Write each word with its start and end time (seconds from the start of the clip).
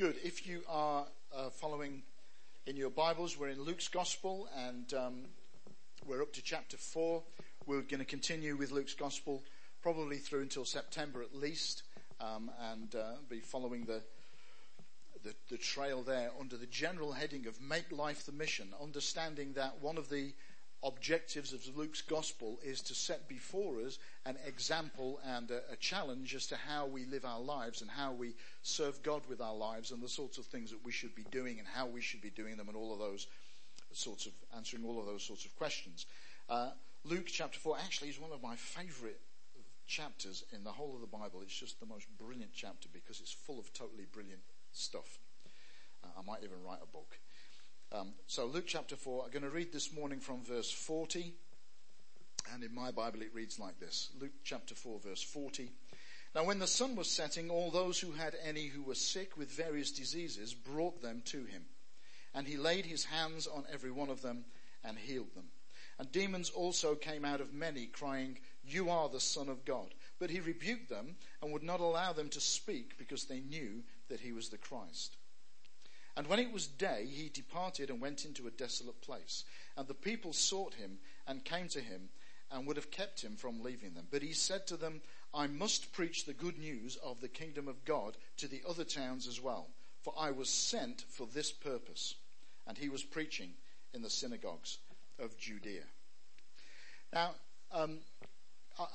Good. 0.00 0.16
If 0.24 0.46
you 0.46 0.62
are 0.66 1.04
uh, 1.36 1.50
following 1.50 2.00
in 2.66 2.74
your 2.74 2.88
Bibles, 2.88 3.38
we're 3.38 3.50
in 3.50 3.62
Luke's 3.62 3.88
Gospel 3.88 4.48
and 4.56 4.94
um, 4.94 5.26
we're 6.06 6.22
up 6.22 6.32
to 6.32 6.42
chapter 6.42 6.78
4. 6.78 7.22
We're 7.66 7.82
going 7.82 7.98
to 7.98 8.06
continue 8.06 8.56
with 8.56 8.70
Luke's 8.70 8.94
Gospel 8.94 9.42
probably 9.82 10.16
through 10.16 10.40
until 10.40 10.64
September 10.64 11.20
at 11.20 11.34
least 11.34 11.82
um, 12.18 12.50
and 12.72 12.94
uh, 12.94 13.16
be 13.28 13.40
following 13.40 13.84
the, 13.84 14.00
the, 15.22 15.34
the 15.50 15.58
trail 15.58 16.00
there 16.00 16.30
under 16.40 16.56
the 16.56 16.64
general 16.64 17.12
heading 17.12 17.46
of 17.46 17.60
Make 17.60 17.92
Life 17.92 18.24
the 18.24 18.32
Mission, 18.32 18.68
understanding 18.82 19.52
that 19.52 19.82
one 19.82 19.98
of 19.98 20.08
the 20.08 20.32
objectives 20.82 21.52
of 21.52 21.76
Luke's 21.76 22.00
gospel 22.02 22.58
is 22.62 22.80
to 22.80 22.94
set 22.94 23.28
before 23.28 23.80
us 23.80 23.98
an 24.24 24.36
example 24.46 25.20
and 25.26 25.50
a, 25.50 25.60
a, 25.72 25.76
challenge 25.76 26.34
as 26.34 26.46
to 26.46 26.56
how 26.56 26.86
we 26.86 27.04
live 27.04 27.24
our 27.24 27.40
lives 27.40 27.82
and 27.82 27.90
how 27.90 28.12
we 28.12 28.34
serve 28.62 29.02
God 29.02 29.22
with 29.28 29.40
our 29.42 29.54
lives 29.54 29.90
and 29.90 30.02
the 30.02 30.08
sorts 30.08 30.38
of 30.38 30.46
things 30.46 30.70
that 30.70 30.84
we 30.84 30.92
should 30.92 31.14
be 31.14 31.24
doing 31.30 31.58
and 31.58 31.68
how 31.68 31.86
we 31.86 32.00
should 32.00 32.22
be 32.22 32.30
doing 32.30 32.56
them 32.56 32.68
and 32.68 32.76
all 32.76 32.92
of 32.94 32.98
those 32.98 33.26
sorts 33.92 34.26
of 34.26 34.32
answering 34.56 34.84
all 34.84 34.98
of 34.98 35.06
those 35.06 35.22
sorts 35.22 35.44
of 35.44 35.54
questions. 35.56 36.06
Uh, 36.48 36.70
Luke 37.04 37.26
chapter 37.26 37.58
4 37.58 37.76
actually 37.84 38.08
is 38.08 38.20
one 38.20 38.32
of 38.32 38.42
my 38.42 38.56
favorite 38.56 39.20
chapters 39.86 40.44
in 40.52 40.64
the 40.64 40.70
whole 40.70 40.94
of 40.94 41.00
the 41.00 41.06
Bible. 41.06 41.40
It's 41.42 41.58
just 41.58 41.80
the 41.80 41.86
most 41.86 42.06
brilliant 42.16 42.52
chapter 42.54 42.88
because 42.92 43.20
it's 43.20 43.32
full 43.32 43.58
of 43.58 43.72
totally 43.72 44.06
brilliant 44.10 44.40
stuff. 44.72 45.18
Uh, 46.02 46.08
I 46.18 46.22
might 46.22 46.42
even 46.44 46.62
write 46.64 46.78
a 46.82 46.86
book. 46.86 47.18
Um, 47.92 48.12
so 48.28 48.46
Luke 48.46 48.66
chapter 48.68 48.94
4, 48.94 49.24
I'm 49.24 49.30
going 49.32 49.42
to 49.42 49.50
read 49.50 49.72
this 49.72 49.92
morning 49.92 50.20
from 50.20 50.44
verse 50.44 50.70
40. 50.70 51.32
And 52.52 52.62
in 52.62 52.72
my 52.72 52.92
Bible 52.92 53.20
it 53.20 53.34
reads 53.34 53.58
like 53.58 53.80
this. 53.80 54.10
Luke 54.20 54.30
chapter 54.44 54.76
4 54.76 55.00
verse 55.00 55.22
40. 55.22 55.68
Now 56.32 56.44
when 56.44 56.60
the 56.60 56.68
sun 56.68 56.94
was 56.94 57.10
setting, 57.10 57.50
all 57.50 57.72
those 57.72 57.98
who 57.98 58.12
had 58.12 58.36
any 58.44 58.66
who 58.66 58.84
were 58.84 58.94
sick 58.94 59.36
with 59.36 59.50
various 59.50 59.90
diseases 59.90 60.54
brought 60.54 61.02
them 61.02 61.22
to 61.26 61.38
him. 61.44 61.64
And 62.32 62.46
he 62.46 62.56
laid 62.56 62.86
his 62.86 63.04
hands 63.04 63.48
on 63.48 63.64
every 63.72 63.90
one 63.90 64.08
of 64.08 64.22
them 64.22 64.44
and 64.84 64.96
healed 64.96 65.34
them. 65.34 65.48
And 65.98 66.12
demons 66.12 66.48
also 66.48 66.94
came 66.94 67.24
out 67.24 67.40
of 67.40 67.52
many, 67.52 67.86
crying, 67.86 68.38
You 68.64 68.88
are 68.88 69.08
the 69.08 69.18
Son 69.18 69.48
of 69.48 69.64
God. 69.64 69.94
But 70.20 70.30
he 70.30 70.38
rebuked 70.38 70.88
them 70.88 71.16
and 71.42 71.52
would 71.52 71.64
not 71.64 71.80
allow 71.80 72.12
them 72.12 72.28
to 72.30 72.40
speak 72.40 72.96
because 72.98 73.24
they 73.24 73.40
knew 73.40 73.82
that 74.08 74.20
he 74.20 74.30
was 74.32 74.48
the 74.48 74.58
Christ. 74.58 75.16
And 76.16 76.26
when 76.26 76.38
it 76.38 76.52
was 76.52 76.66
day, 76.66 77.06
he 77.10 77.28
departed 77.28 77.90
and 77.90 78.00
went 78.00 78.24
into 78.24 78.46
a 78.46 78.52
desolate 78.52 79.00
place. 79.00 79.44
And 79.76 79.86
the 79.86 79.94
people 79.94 80.32
sought 80.32 80.74
him 80.74 80.98
and 81.26 81.44
came 81.44 81.68
to 81.68 81.80
him 81.80 82.08
and 82.50 82.66
would 82.66 82.76
have 82.76 82.90
kept 82.90 83.22
him 83.22 83.36
from 83.36 83.62
leaving 83.62 83.94
them. 83.94 84.06
But 84.10 84.22
he 84.22 84.32
said 84.32 84.66
to 84.66 84.76
them, 84.76 85.00
I 85.32 85.46
must 85.46 85.92
preach 85.92 86.24
the 86.24 86.32
good 86.32 86.58
news 86.58 86.96
of 86.96 87.20
the 87.20 87.28
kingdom 87.28 87.68
of 87.68 87.84
God 87.84 88.16
to 88.38 88.48
the 88.48 88.62
other 88.68 88.84
towns 88.84 89.28
as 89.28 89.40
well, 89.40 89.68
for 90.02 90.12
I 90.18 90.32
was 90.32 90.48
sent 90.48 91.04
for 91.08 91.26
this 91.26 91.52
purpose. 91.52 92.16
And 92.66 92.76
he 92.76 92.88
was 92.88 93.02
preaching 93.02 93.50
in 93.94 94.02
the 94.02 94.10
synagogues 94.10 94.78
of 95.18 95.36
Judea. 95.38 95.84
Now, 97.12 97.34
um, 97.72 97.98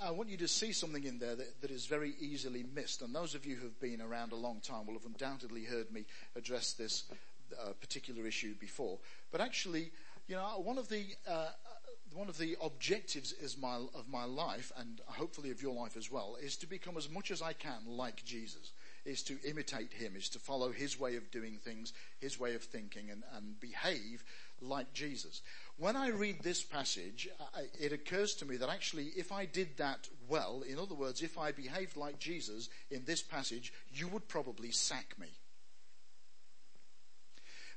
I, 0.01 0.11
want 0.11 0.29
you 0.29 0.37
to 0.37 0.47
see 0.47 0.71
something 0.71 1.03
in 1.03 1.19
there 1.19 1.35
that, 1.35 1.61
that 1.61 1.71
is 1.71 1.85
very 1.85 2.15
easily 2.19 2.63
missed. 2.73 3.01
And 3.01 3.13
those 3.13 3.35
of 3.35 3.45
you 3.45 3.55
who 3.55 3.65
have 3.65 3.79
been 3.79 4.01
around 4.01 4.31
a 4.31 4.35
long 4.35 4.59
time 4.59 4.85
will 4.85 4.93
have 4.93 5.05
undoubtedly 5.05 5.63
heard 5.63 5.91
me 5.91 6.05
address 6.35 6.73
this 6.73 7.03
uh, 7.61 7.71
particular 7.79 8.25
issue 8.25 8.55
before. 8.55 8.97
But 9.31 9.41
actually, 9.41 9.91
you 10.27 10.35
know, 10.35 10.61
one 10.63 10.77
of 10.77 10.89
the 10.89 11.05
uh, 11.27 11.49
one 12.13 12.29
of 12.29 12.37
the 12.37 12.55
objectives 12.63 13.33
my, 13.59 13.75
of 13.93 14.07
my 14.09 14.23
life, 14.23 14.71
and 14.77 15.01
hopefully 15.05 15.51
of 15.51 15.61
your 15.61 15.73
life 15.73 15.97
as 15.97 16.09
well, 16.09 16.37
is 16.41 16.55
to 16.57 16.67
become 16.67 16.95
as 16.97 17.09
much 17.09 17.29
as 17.29 17.41
I 17.41 17.53
can 17.53 17.79
like 17.85 18.23
Jesus. 18.23 18.71
Is 19.03 19.21
to 19.23 19.37
imitate 19.47 19.93
him, 19.93 20.15
is 20.15 20.29
to 20.29 20.39
follow 20.39 20.71
his 20.71 20.99
way 20.99 21.15
of 21.15 21.29
doing 21.29 21.59
things, 21.63 21.93
his 22.19 22.39
way 22.39 22.55
of 22.55 22.63
thinking, 22.63 23.11
and, 23.11 23.21
and 23.35 23.59
behave 23.59 24.23
like 24.61 24.93
Jesus. 24.93 25.41
When 25.77 25.97
I 25.97 26.09
read 26.09 26.41
this 26.41 26.63
passage, 26.63 27.27
it 27.79 27.91
occurs 27.91 28.33
to 28.35 28.45
me 28.45 28.55
that 28.57 28.69
actually 28.69 29.07
if 29.17 29.31
I 29.31 29.45
did 29.45 29.75
that 29.77 30.07
well, 30.29 30.63
in 30.67 30.79
other 30.79 30.95
words, 30.95 31.21
if 31.21 31.37
I 31.37 31.51
behaved 31.51 31.97
like 31.97 32.17
Jesus 32.17 32.69
in 32.89 33.03
this 33.05 33.21
passage, 33.21 33.73
you 33.93 34.07
would 34.07 34.27
probably 34.29 34.71
sack 34.71 35.15
me. 35.19 35.27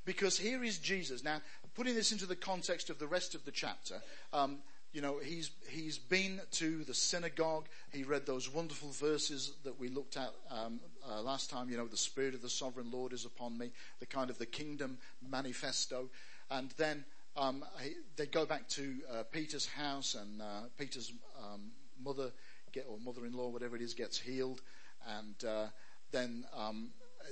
Because 0.05 0.39
here 0.39 0.63
is 0.63 0.79
Jesus. 0.79 1.25
Now, 1.25 1.43
putting 1.75 1.95
this 1.95 2.13
into 2.13 2.25
the 2.25 2.37
context 2.37 2.89
of 2.89 2.99
the 2.99 3.07
rest 3.07 3.35
of 3.35 3.45
the 3.45 3.51
chapter, 3.51 3.97
um, 4.33 4.59
you 4.93 5.03
know, 5.03 5.19
he's, 5.19 5.51
he's 5.69 5.99
been 5.99 6.41
to 6.53 6.85
the 6.85 6.95
synagogue. 6.95 7.67
He 7.93 8.05
read 8.05 8.25
those 8.25 8.49
wonderful 8.49 8.91
verses 8.91 9.53
that 9.65 9.79
we 9.79 9.89
looked 9.89 10.17
at 10.17 10.33
um, 10.51 10.81
uh, 11.07 11.21
last 11.21 11.51
time. 11.51 11.69
You 11.69 11.77
know, 11.77 11.87
the 11.87 11.97
Spirit 11.97 12.35
of 12.35 12.43
the 12.43 12.49
Sovereign 12.49 12.91
Lord 12.91 13.13
is 13.13 13.27
upon 13.27 13.59
me, 13.59 13.71
the 14.01 14.07
kind 14.07 14.31
of 14.31 14.39
the 14.39 14.47
kingdom 14.47 14.99
manifesto. 15.29 16.09
And 16.51 16.73
then 16.79 17.05
um, 17.39 17.65
they 18.17 18.27
go 18.27 18.45
back 18.45 18.69
to 18.71 18.95
uh, 19.13 19.23
Peter's 19.31 19.67
house, 19.67 20.15
and 20.15 20.43
uh, 20.43 20.63
Peter's 20.79 21.13
um, 21.39 21.71
mother 22.05 22.31
get, 22.73 22.87
or 22.89 22.99
mother-in-law, 22.99 23.49
whatever 23.49 23.77
it 23.77 23.83
is, 23.83 23.95
gets 23.95 24.19
healed, 24.19 24.61
and 25.07 25.45
uh, 25.45 25.67
then 26.11 26.45
um, 26.57 26.91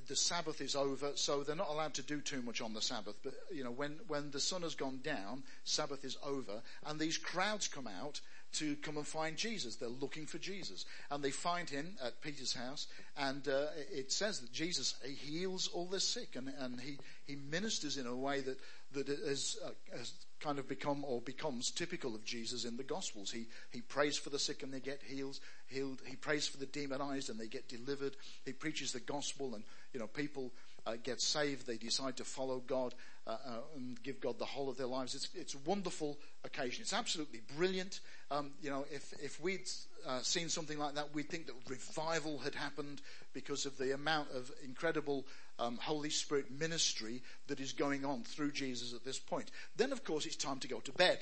the 0.09 0.17
Sabbath 0.17 0.61
is 0.61 0.77
over, 0.77 1.13
so 1.15 1.43
they're 1.43 1.57
not 1.57 1.71
allowed 1.71 1.95
to 1.95 2.03
do 2.03 2.21
too 2.21 2.43
much 2.43 2.61
on 2.61 2.75
the 2.75 2.81
Sabbath. 2.81 3.17
But 3.23 3.35
you 3.53 3.65
know, 3.65 3.71
when 3.71 3.99
when 4.09 4.31
the 4.31 4.41
sun 4.41 4.63
has 4.63 4.75
gone 4.75 5.01
down, 5.03 5.43
Sabbath 5.65 6.05
is 6.05 6.17
over, 6.25 6.63
and 6.85 6.99
these 6.99 7.19
crowds 7.19 7.69
come 7.69 7.87
out 7.87 8.21
to 8.59 8.77
come 8.77 8.97
and 8.97 9.07
find 9.07 9.37
Jesus. 9.37 9.77
They're 9.77 9.89
looking 9.89 10.27
for 10.27 10.39
Jesus. 10.39 10.85
And 11.11 11.23
they 11.23 11.31
find 11.31 11.69
him 11.69 11.97
at 12.05 12.21
Peter's 12.21 12.53
house. 12.53 12.87
And 13.17 13.47
uh, 13.49 13.67
it 13.93 14.13
says 14.13 14.41
that 14.41 14.53
Jesus 14.53 14.95
heals 15.05 15.69
all 15.69 15.87
the 15.87 16.01
sick 16.01 16.37
and, 16.37 16.53
and 16.59 16.81
he, 16.81 16.99
he 17.27 17.37
ministers 17.37 17.97
in 17.97 18.07
a 18.07 18.15
way 18.15 18.41
that, 18.41 18.59
that 18.93 19.09
has, 19.09 19.57
uh, 19.65 19.71
has 19.97 20.13
kind 20.41 20.59
of 20.59 20.69
become 20.69 21.05
or 21.05 21.21
becomes 21.21 21.71
typical 21.71 22.15
of 22.15 22.25
Jesus 22.25 22.65
in 22.65 22.77
the 22.77 22.83
Gospels. 22.83 23.31
He, 23.31 23.47
he 23.71 23.81
prays 23.81 24.17
for 24.17 24.31
the 24.31 24.39
sick 24.39 24.63
and 24.63 24.73
they 24.73 24.81
get 24.81 25.01
healed, 25.07 25.39
healed. 25.67 26.01
He 26.07 26.17
prays 26.17 26.47
for 26.47 26.59
the 26.59 26.67
demonized 26.67 27.31
and 27.31 27.39
they 27.39 27.49
get 27.49 27.69
delivered. 27.69 28.17
He 28.45 28.53
preaches 28.53 28.93
the 28.93 29.01
gospel 29.01 29.55
and, 29.55 29.65
you 29.93 30.01
know, 30.01 30.07
people 30.07 30.53
uh, 30.87 30.95
get 31.03 31.21
saved. 31.21 31.67
They 31.67 31.77
decide 31.77 32.17
to 32.19 32.25
follow 32.25 32.63
God 32.67 32.95
uh, 33.27 33.31
uh, 33.31 33.59
and 33.77 34.01
give 34.03 34.21
God 34.21 34.39
the 34.39 34.45
whole 34.45 34.69
of 34.69 34.77
their 34.77 34.87
lives. 34.87 35.15
It's, 35.15 35.29
it's 35.35 35.55
a 35.55 35.59
wonderful 35.67 36.19
occasion. 36.45 36.83
It's 36.83 36.93
absolutely 36.93 37.41
brilliant. 37.57 38.01
Um, 38.31 38.53
you 38.63 38.71
know, 38.71 38.87
if, 38.91 39.13
if 39.23 39.41
we'd 39.41 39.69
uh, 40.07 40.21
seen 40.21 40.49
something 40.49 40.79
like 40.79 40.95
that, 40.95 41.15
we'd 41.15 41.29
think 41.29 41.47
that 41.47 41.55
revival 41.69 42.39
had 42.39 42.55
happened 42.55 43.03
because 43.33 43.67
of 43.67 43.77
the 43.79 43.95
amount 43.95 44.31
of 44.31 44.51
incredible 44.65 45.27
um, 45.59 45.79
Holy 45.79 46.11
Spirit 46.11 46.51
ministry 46.51 47.23
that 47.49 47.61
is 47.61 47.73
going 47.73 48.05
on 48.05 48.23
through 48.23 48.53
Jesus 48.53 48.95
at 48.95 49.05
this 49.05 49.19
point. 49.19 49.51
Then, 49.77 49.93
of 49.93 50.05
course, 50.05 50.27
it's 50.27 50.37
time 50.37 50.61
to 50.61 50.69
go 50.69 50.81
to 50.81 50.93
bed 50.93 51.19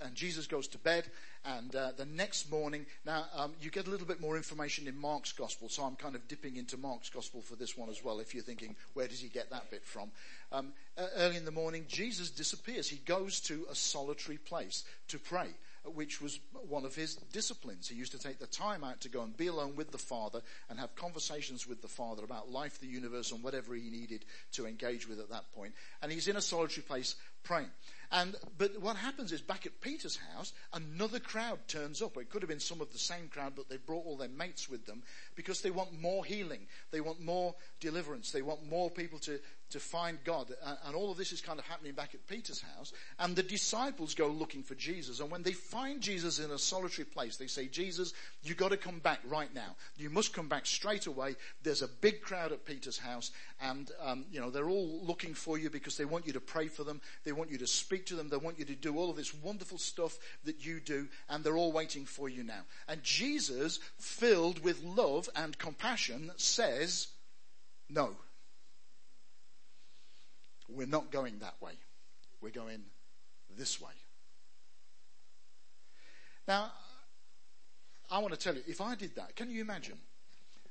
and 0.00 0.14
Jesus 0.14 0.46
goes 0.46 0.68
to 0.68 0.78
bed. 0.78 1.04
And 1.44 1.74
uh, 1.74 1.92
the 1.96 2.04
next 2.04 2.50
morning, 2.50 2.86
now 3.06 3.26
um, 3.34 3.52
you 3.60 3.70
get 3.70 3.86
a 3.86 3.90
little 3.90 4.06
bit 4.06 4.20
more 4.20 4.36
information 4.36 4.86
in 4.86 4.98
Mark's 4.98 5.32
gospel, 5.32 5.68
so 5.68 5.84
I'm 5.84 5.96
kind 5.96 6.14
of 6.14 6.26
dipping 6.28 6.56
into 6.56 6.76
Mark's 6.76 7.10
gospel 7.10 7.40
for 7.40 7.56
this 7.56 7.76
one 7.76 7.88
as 7.88 8.04
well. 8.04 8.20
If 8.20 8.34
you're 8.34 8.42
thinking, 8.42 8.76
where 8.94 9.08
does 9.08 9.20
he 9.20 9.28
get 9.28 9.50
that 9.50 9.70
bit 9.70 9.84
from? 9.84 10.10
Um, 10.52 10.72
early 11.16 11.36
in 11.36 11.44
the 11.44 11.50
morning, 11.50 11.84
Jesus 11.88 12.30
disappears. 12.30 12.88
He 12.88 12.98
goes 12.98 13.40
to 13.40 13.66
a 13.70 13.74
solitary 13.74 14.38
place 14.38 14.84
to 15.08 15.18
pray 15.18 15.48
which 15.94 16.20
was 16.20 16.40
one 16.68 16.84
of 16.84 16.94
his 16.94 17.16
disciplines. 17.32 17.88
He 17.88 17.94
used 17.94 18.12
to 18.12 18.18
take 18.18 18.38
the 18.38 18.46
time 18.46 18.84
out 18.84 19.00
to 19.02 19.08
go 19.08 19.22
and 19.22 19.36
be 19.36 19.46
alone 19.46 19.76
with 19.76 19.90
the 19.90 19.98
Father 19.98 20.40
and 20.68 20.78
have 20.78 20.94
conversations 20.96 21.66
with 21.66 21.82
the 21.82 21.88
Father 21.88 22.24
about 22.24 22.50
life, 22.50 22.80
the 22.80 22.86
universe, 22.86 23.32
and 23.32 23.42
whatever 23.42 23.74
he 23.74 23.90
needed 23.90 24.24
to 24.52 24.66
engage 24.66 25.08
with 25.08 25.20
at 25.20 25.30
that 25.30 25.50
point. 25.52 25.72
And 26.02 26.12
he's 26.12 26.28
in 26.28 26.36
a 26.36 26.40
solitary 26.40 26.84
place 26.84 27.16
praying. 27.42 27.70
And, 28.10 28.36
but 28.56 28.80
what 28.80 28.96
happens 28.96 29.32
is 29.32 29.42
back 29.42 29.66
at 29.66 29.82
Peter's 29.82 30.16
house, 30.16 30.54
another 30.72 31.20
crowd 31.20 31.58
turns 31.68 32.00
up. 32.00 32.16
It 32.16 32.30
could 32.30 32.40
have 32.40 32.48
been 32.48 32.58
some 32.58 32.80
of 32.80 32.90
the 32.90 32.98
same 32.98 33.28
crowd, 33.28 33.52
but 33.54 33.68
they 33.68 33.76
brought 33.76 34.06
all 34.06 34.16
their 34.16 34.30
mates 34.30 34.68
with 34.68 34.86
them 34.86 35.02
because 35.34 35.60
they 35.60 35.70
want 35.70 36.00
more 36.00 36.24
healing. 36.24 36.66
They 36.90 37.02
want 37.02 37.20
more 37.20 37.54
deliverance. 37.80 38.30
They 38.30 38.40
want 38.40 38.68
more 38.68 38.90
people 38.90 39.18
to, 39.20 39.38
to 39.70 39.78
find 39.78 40.18
God. 40.24 40.50
And 40.86 40.96
all 40.96 41.10
of 41.10 41.18
this 41.18 41.32
is 41.32 41.42
kind 41.42 41.58
of 41.58 41.66
happening 41.66 41.92
back 41.92 42.14
at 42.14 42.26
Peter's 42.26 42.62
house. 42.62 42.94
And 43.18 43.36
the 43.36 43.42
disciples 43.42 44.14
go 44.14 44.28
looking 44.28 44.62
for 44.62 44.74
Jesus. 44.74 45.20
And 45.20 45.30
when 45.30 45.42
they 45.42 45.52
find 45.52 46.00
Jesus 46.00 46.38
in 46.38 46.50
a 46.50 46.58
solitary 46.58 47.04
place, 47.04 47.36
they 47.36 47.46
say, 47.46 47.66
Jesus, 47.66 48.14
you 48.42 48.54
got 48.54 48.70
to 48.70 48.78
come 48.78 49.00
back 49.00 49.20
right 49.28 49.52
now. 49.54 49.76
You 49.98 50.08
must 50.08 50.32
come 50.32 50.48
back 50.48 50.64
straight 50.64 51.06
away. 51.06 51.36
There's 51.62 51.82
a 51.82 51.88
big 51.88 52.22
crowd 52.22 52.52
at 52.52 52.64
Peter's 52.64 52.98
house. 52.98 53.32
And, 53.60 53.90
um, 54.02 54.24
you 54.32 54.40
know, 54.40 54.48
they're 54.48 54.70
all 54.70 55.00
looking 55.02 55.34
for 55.34 55.58
you 55.58 55.68
because 55.68 55.98
they 55.98 56.06
want 56.06 56.26
you 56.26 56.32
to 56.32 56.40
pray 56.40 56.68
for 56.68 56.84
them. 56.84 57.02
They 57.28 57.32
want 57.32 57.50
you 57.50 57.58
to 57.58 57.66
speak 57.66 58.06
to 58.06 58.14
them. 58.14 58.30
They 58.30 58.38
want 58.38 58.58
you 58.58 58.64
to 58.64 58.74
do 58.74 58.96
all 58.96 59.10
of 59.10 59.16
this 59.16 59.34
wonderful 59.34 59.76
stuff 59.76 60.18
that 60.44 60.64
you 60.64 60.80
do. 60.80 61.08
And 61.28 61.44
they're 61.44 61.58
all 61.58 61.72
waiting 61.72 62.06
for 62.06 62.26
you 62.26 62.42
now. 62.42 62.62
And 62.88 63.02
Jesus, 63.02 63.80
filled 63.98 64.64
with 64.64 64.82
love 64.82 65.28
and 65.36 65.58
compassion, 65.58 66.30
says, 66.38 67.08
no. 67.90 68.16
We're 70.70 70.86
not 70.86 71.10
going 71.10 71.40
that 71.40 71.56
way. 71.60 71.72
We're 72.40 72.48
going 72.48 72.80
this 73.54 73.78
way. 73.78 73.92
Now, 76.46 76.72
I 78.10 78.20
want 78.20 78.32
to 78.32 78.40
tell 78.40 78.54
you, 78.54 78.62
if 78.66 78.80
I 78.80 78.94
did 78.94 79.16
that, 79.16 79.36
can 79.36 79.50
you 79.50 79.60
imagine? 79.60 79.98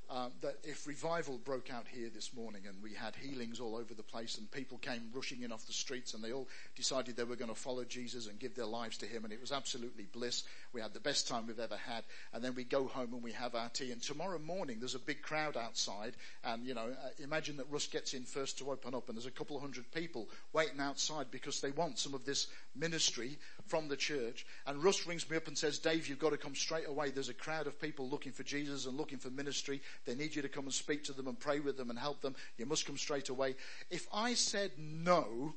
Um, 0.09 0.31
that 0.42 0.56
if 0.63 0.88
revival 0.88 1.38
broke 1.38 1.71
out 1.71 1.86
here 1.88 2.09
this 2.13 2.33
morning 2.33 2.62
and 2.68 2.81
we 2.81 2.94
had 2.94 3.15
healings 3.15 3.59
all 3.59 3.75
over 3.75 3.94
the 3.94 4.04
place 4.04 4.38
and 4.38 4.50
people 4.51 4.77
came 4.77 5.01
rushing 5.13 5.44
in 5.44 5.51
off 5.51 5.65
the 5.68 5.74
streets 5.74 6.13
and 6.13 6.24
they 6.24 6.31
all 6.31 6.48
decided 6.75 7.15
they 7.15 7.24
were 7.24 7.36
going 7.36 7.50
to 7.50 7.56
follow 7.56 7.83
Jesus 7.83 8.27
and 8.27 8.39
give 8.39 8.56
their 8.56 8.65
lives 8.65 8.98
to 8.98 9.06
him 9.06 9.24
and 9.24 9.33
it 9.33 9.42
was 9.42 9.51
absolutely 9.51 10.06
bliss. 10.06 10.44
We 10.74 10.81
had 10.81 10.94
the 10.94 11.00
best 11.00 11.27
time 11.27 11.48
we've 11.48 11.59
ever 11.59 11.77
had 11.77 12.04
and 12.33 12.44
then 12.44 12.56
we 12.56 12.63
go 12.63 12.88
home 12.88 13.13
and 13.13 13.24
we 13.24 13.33
have 13.33 13.56
our 13.56 13.69
tea 13.69 13.92
and 13.92 14.01
tomorrow 14.01 14.39
morning 14.39 14.77
there's 14.80 14.95
a 14.95 15.00
big 15.00 15.21
crowd 15.21 15.57
outside 15.57 16.15
and 16.44 16.65
you 16.65 16.74
know, 16.74 16.88
uh, 16.88 17.09
imagine 17.19 17.57
that 17.57 17.69
Russ 17.69 17.88
gets 17.88 18.13
in 18.13 18.24
first 18.24 18.57
to 18.59 18.71
open 18.71 18.95
up 18.95 19.09
and 19.09 19.18
there's 19.18 19.25
a 19.25 19.31
couple 19.31 19.59
hundred 19.59 19.92
people 19.92 20.30
waiting 20.54 20.80
outside 20.80 21.27
because 21.31 21.59
they 21.59 21.71
want 21.71 22.00
some 22.00 22.13
of 22.13 22.25
this 22.25 22.48
ministry 22.75 23.38
from 23.65 23.88
the 23.88 23.98
church 23.98 24.45
and 24.65 24.83
Russ 24.83 25.06
rings 25.06 25.30
me 25.30 25.38
up 25.38 25.48
and 25.48 25.57
says, 25.57 25.80
Dave, 25.80 26.07
you've 26.07 26.19
got 26.19 26.31
to 26.31 26.38
come 26.38 26.56
straight 26.56 26.88
away. 26.88 27.09
There's 27.09 27.30
a 27.30 27.33
crowd 27.33 27.68
of 27.68 27.80
people 27.80 28.09
looking 28.09 28.31
for 28.31 28.44
Jesus 28.44 28.86
and 28.86 28.98
looking 28.98 29.18
for 29.18 29.30
ministry. 29.30 29.81
They 30.05 30.15
need 30.15 30.35
you 30.35 30.41
to 30.41 30.49
come 30.49 30.65
and 30.65 30.73
speak 30.73 31.03
to 31.05 31.13
them 31.13 31.27
and 31.27 31.39
pray 31.39 31.59
with 31.59 31.77
them 31.77 31.89
and 31.89 31.99
help 31.99 32.21
them. 32.21 32.35
You 32.57 32.65
must 32.65 32.85
come 32.85 32.97
straight 32.97 33.29
away. 33.29 33.55
If 33.89 34.07
I 34.13 34.33
said 34.33 34.71
no, 34.77 35.53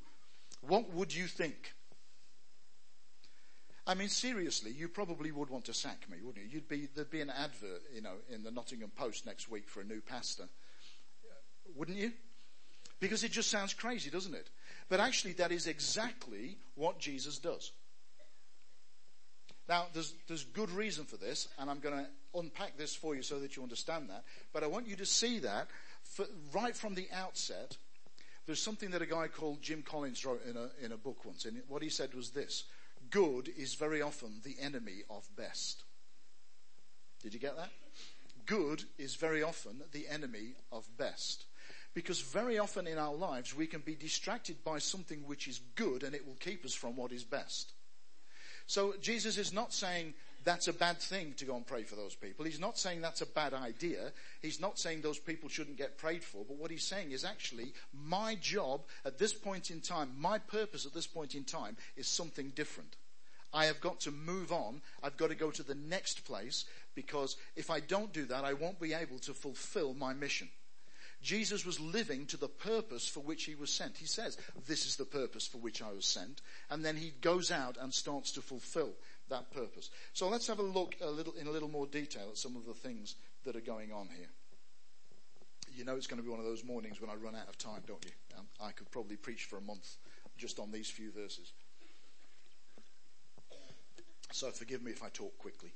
what 0.61 0.93
would 0.93 1.15
you 1.15 1.27
think? 1.27 1.75
I 3.87 3.95
mean, 3.95 4.09
seriously, 4.09 4.71
you 4.71 4.89
probably 4.89 5.33
would 5.33 5.51
want 5.51 5.65
to 5.65 5.75
sack 5.75 6.07
me, 6.09 6.19
wouldn't 6.23 6.45
you? 6.45 6.51
You'd 6.51 6.69
be, 6.69 6.89
there'd 6.95 7.11
be 7.11 7.23
an 7.23 7.31
advert, 7.31 7.83
you 7.95 8.03
know, 8.03 8.15
in 8.33 8.45
the 8.45 8.51
Nottingham 8.51 8.93
Post 8.95 9.27
next 9.27 9.51
week 9.51 9.69
for 9.69 9.81
a 9.81 9.85
new 9.85 10.01
pastor. 10.01 10.45
Uh, 10.45 11.35
wouldn't 11.75 11.99
you? 11.99 12.13
Because 13.01 13.25
it 13.25 13.33
just 13.33 13.51
sounds 13.51 13.75
crazy, 13.75 14.11
doesn't 14.11 14.35
it? 14.35 14.49
But 14.89 15.01
actually, 15.01 15.33
that 15.35 15.51
is 15.51 15.67
exactly 15.67 16.59
what 16.75 16.99
Jesus 16.99 17.39
does. 17.39 17.73
Now, 19.71 19.87
there's, 19.93 20.13
there's 20.27 20.43
good 20.43 20.69
reason 20.73 21.05
for 21.05 21.17
this, 21.17 21.47
and 21.57 21.71
I'm 21.71 21.79
going 21.79 21.95
to 21.97 22.07
unpack 22.37 22.77
this 22.77 22.93
for 22.93 23.15
you 23.15 23.23
so 23.23 23.39
that 23.39 23.57
you 23.57 23.63
understand 23.63 24.11
that. 24.11 24.25
But 24.53 24.65
I 24.65 24.67
want 24.67 24.89
you 24.89 24.97
to 24.97 25.07
see 25.07 25.39
that 25.39 25.69
for, 26.03 26.27
right 26.53 26.75
from 26.75 26.97
the 26.97 27.07
outset. 27.15 27.77
There's 28.47 28.61
something 28.61 28.91
that 28.91 29.01
a 29.01 29.07
guy 29.07 29.29
called 29.29 29.63
Jim 29.63 29.83
Collins 29.83 30.25
wrote 30.25 30.45
in 30.45 30.57
a, 30.57 30.71
in 30.85 30.91
a 30.91 30.97
book 30.97 31.25
once, 31.25 31.45
and 31.45 31.63
what 31.69 31.83
he 31.83 31.89
said 31.89 32.15
was 32.15 32.31
this 32.31 32.65
Good 33.11 33.49
is 33.57 33.75
very 33.75 34.03
often 34.03 34.41
the 34.43 34.57
enemy 34.61 35.03
of 35.09 35.25
best. 35.37 35.85
Did 37.23 37.33
you 37.33 37.39
get 37.39 37.57
that? 37.57 37.71
Good 38.47 38.83
is 38.99 39.15
very 39.15 39.45
often 39.45 39.83
the 39.93 40.09
enemy 40.09 40.55
of 40.73 40.85
best. 40.99 41.45
Because 41.95 42.21
very 42.21 42.59
often 42.59 42.89
in 42.89 42.99
our 42.99 43.15
lives 43.15 43.55
we 43.55 43.69
can 43.69 43.83
be 43.83 43.95
distracted 43.95 44.65
by 44.65 44.79
something 44.79 45.21
which 45.27 45.47
is 45.47 45.61
good 45.77 46.03
and 46.03 46.13
it 46.13 46.27
will 46.27 46.37
keep 46.41 46.65
us 46.65 46.75
from 46.75 46.97
what 46.97 47.13
is 47.13 47.23
best. 47.23 47.73
So 48.71 48.95
Jesus 49.03 49.37
is 49.37 49.53
not 49.53 49.73
saying 49.73 50.15
that's 50.45 50.69
a 50.69 50.73
bad 50.73 50.99
thing 50.99 51.35
to 51.39 51.45
go 51.45 51.57
and 51.57 51.67
pray 51.67 51.83
for 51.83 51.97
those 51.97 52.15
people. 52.15 52.45
He's 52.45 52.61
not 52.61 52.79
saying 52.79 53.01
that's 53.01 53.21
a 53.21 53.27
bad 53.27 53.53
idea. 53.53 54.13
He's 54.43 54.61
not 54.61 54.79
saying 54.79 55.01
those 55.01 55.19
people 55.19 55.49
shouldn't 55.49 55.77
get 55.77 55.99
prayed 55.99 56.23
for. 56.23 56.45
But 56.45 56.57
what 56.57 56.71
he's 56.71 56.87
saying 56.87 57.11
is 57.11 57.25
actually 57.25 57.73
my 57.93 58.37
job 58.37 58.83
at 59.05 59.19
this 59.19 59.33
point 59.33 59.73
in 59.73 59.81
time, 59.81 60.13
my 60.17 60.39
purpose 60.39 60.87
at 60.87 60.95
this 60.95 61.09
point 61.09 61.35
in 61.35 61.43
time 61.43 61.77
is 61.97 62.07
something 62.07 62.51
different. 62.51 62.95
I 63.53 63.65
have 63.65 63.81
got 63.81 63.99
to 64.03 64.13
move 64.13 64.53
on. 64.53 64.83
I've 65.03 65.17
got 65.17 65.31
to 65.31 65.35
go 65.35 65.51
to 65.51 65.65
the 65.65 65.75
next 65.75 66.25
place 66.25 66.65
because 66.95 67.37
if 67.57 67.71
I 67.71 67.81
don't 67.81 68.13
do 68.13 68.25
that, 68.27 68.45
I 68.45 68.53
won't 68.53 68.79
be 68.79 68.95
able 68.95 69.19
to 69.19 69.35
fulfill 69.35 69.95
my 69.95 70.15
mission. 70.15 70.49
Jesus 71.23 71.67
was 71.67 71.79
living 71.79 72.27
to 72.27 72.37
the 72.37 72.49
purpose 72.49 73.07
for 73.07 73.21
which 73.21 73.45
he 73.45 73.55
was 73.55 73.71
sent. 73.71 73.97
He 73.97 74.07
says, 74.07 74.39
this 74.67 74.87
is 74.87 74.97
the 74.97 75.05
purpose 75.05 75.47
for 75.47 75.59
which 75.59 75.83
I 75.83 75.93
was 75.93 76.07
sent. 76.07 76.41
And 76.71 76.85
then 76.85 76.97
he 76.97 77.13
goes 77.21 77.51
out 77.51 77.77
and 77.79 77.93
starts 77.93 78.33
to 78.33 78.41
fulfill 78.41 78.93
that 79.29 79.51
purpose. 79.51 79.91
So 80.13 80.29
let's 80.29 80.47
have 80.47 80.59
a 80.59 80.63
look 80.63 80.97
a 81.01 81.11
little, 81.11 81.35
in 81.35 81.47
a 81.47 81.51
little 81.51 81.69
more 81.69 81.87
detail 81.87 82.29
at 82.31 82.39
some 82.39 82.57
of 82.57 82.67
the 82.67 82.75
things 82.75 83.17
that 83.45 83.55
are 83.55 83.61
going 83.61 83.93
on 83.93 84.09
here. 84.17 84.29
You 85.77 85.85
know 85.85 85.97
it's 85.97 86.07
going 86.07 86.19
to 86.19 86.25
be 86.25 86.31
one 86.31 86.41
of 86.41 86.47
those 86.47 86.65
mornings 86.65 87.01
when 87.01 87.11
I 87.11 87.15
run 87.15 87.35
out 87.35 87.49
of 87.49 87.57
time, 87.57 87.83
don't 87.87 88.05
you? 88.05 88.11
Um, 88.39 88.47
I 88.61 88.73
could 88.73 88.91
probably 88.91 89.17
preach 89.17 89.45
for 89.45 89.57
a 89.57 89.63
month 89.63 89.97
just 90.37 90.59
on 90.59 90.73
these 90.73 90.91
few 90.91 91.13
verses. 91.13 91.53
So 94.33 94.51
forgive 94.51 94.83
me 94.83 94.91
if 94.91 95.03
I 95.03 95.09
talk 95.11 95.37
quickly. 95.39 95.73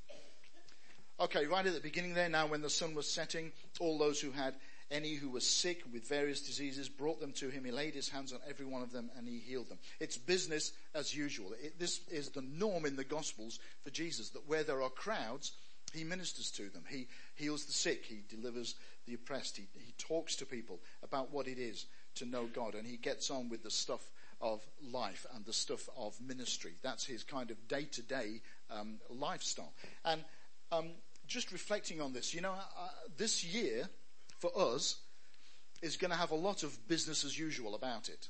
Okay, 1.20 1.46
right 1.46 1.64
at 1.64 1.74
the 1.74 1.80
beginning 1.80 2.14
there, 2.14 2.28
now 2.28 2.46
when 2.46 2.62
the 2.62 2.70
sun 2.70 2.94
was 2.94 3.08
setting, 3.08 3.52
all 3.78 3.98
those 3.98 4.20
who 4.20 4.32
had 4.32 4.54
any 4.90 5.14
who 5.14 5.30
were 5.30 5.40
sick 5.40 5.82
with 5.92 6.08
various 6.08 6.40
diseases, 6.40 6.88
brought 6.88 7.20
them 7.20 7.32
to 7.32 7.48
him. 7.48 7.64
He 7.64 7.70
laid 7.70 7.94
his 7.94 8.08
hands 8.08 8.32
on 8.32 8.40
every 8.48 8.66
one 8.66 8.82
of 8.82 8.92
them 8.92 9.10
and 9.16 9.26
he 9.26 9.38
healed 9.38 9.68
them. 9.68 9.78
It's 10.00 10.16
business 10.16 10.72
as 10.94 11.14
usual. 11.14 11.52
It, 11.62 11.78
this 11.78 12.00
is 12.10 12.30
the 12.30 12.42
norm 12.42 12.84
in 12.84 12.96
the 12.96 13.04
Gospels 13.04 13.58
for 13.82 13.90
Jesus 13.90 14.30
that 14.30 14.48
where 14.48 14.62
there 14.62 14.82
are 14.82 14.90
crowds, 14.90 15.52
he 15.92 16.04
ministers 16.04 16.50
to 16.52 16.68
them. 16.68 16.84
He 16.88 17.08
heals 17.34 17.64
the 17.64 17.72
sick. 17.72 18.04
He 18.04 18.22
delivers 18.28 18.74
the 19.06 19.14
oppressed. 19.14 19.56
He, 19.56 19.66
he 19.74 19.92
talks 19.98 20.36
to 20.36 20.46
people 20.46 20.80
about 21.02 21.32
what 21.32 21.48
it 21.48 21.58
is 21.58 21.86
to 22.16 22.24
know 22.24 22.46
God 22.46 22.74
and 22.74 22.86
he 22.86 22.96
gets 22.96 23.30
on 23.30 23.48
with 23.48 23.62
the 23.62 23.70
stuff 23.70 24.10
of 24.40 24.64
life 24.92 25.26
and 25.34 25.44
the 25.44 25.52
stuff 25.52 25.88
of 25.96 26.20
ministry. 26.20 26.72
That's 26.82 27.04
his 27.04 27.24
kind 27.24 27.50
of 27.50 27.68
day 27.68 27.84
to 27.92 28.02
day 28.02 28.40
lifestyle. 29.10 29.72
And 30.04 30.24
um, 30.72 30.90
just 31.26 31.52
reflecting 31.52 32.00
on 32.00 32.12
this, 32.12 32.34
you 32.34 32.40
know, 32.40 32.52
uh, 32.52 32.88
this 33.16 33.44
year, 33.44 33.88
for 34.44 34.74
us 34.74 34.96
is 35.80 35.96
going 35.96 36.10
to 36.10 36.16
have 36.16 36.30
a 36.30 36.36
lot 36.36 36.62
of 36.62 36.86
business 36.86 37.24
as 37.24 37.38
usual 37.38 37.74
about 37.74 38.10
it. 38.10 38.28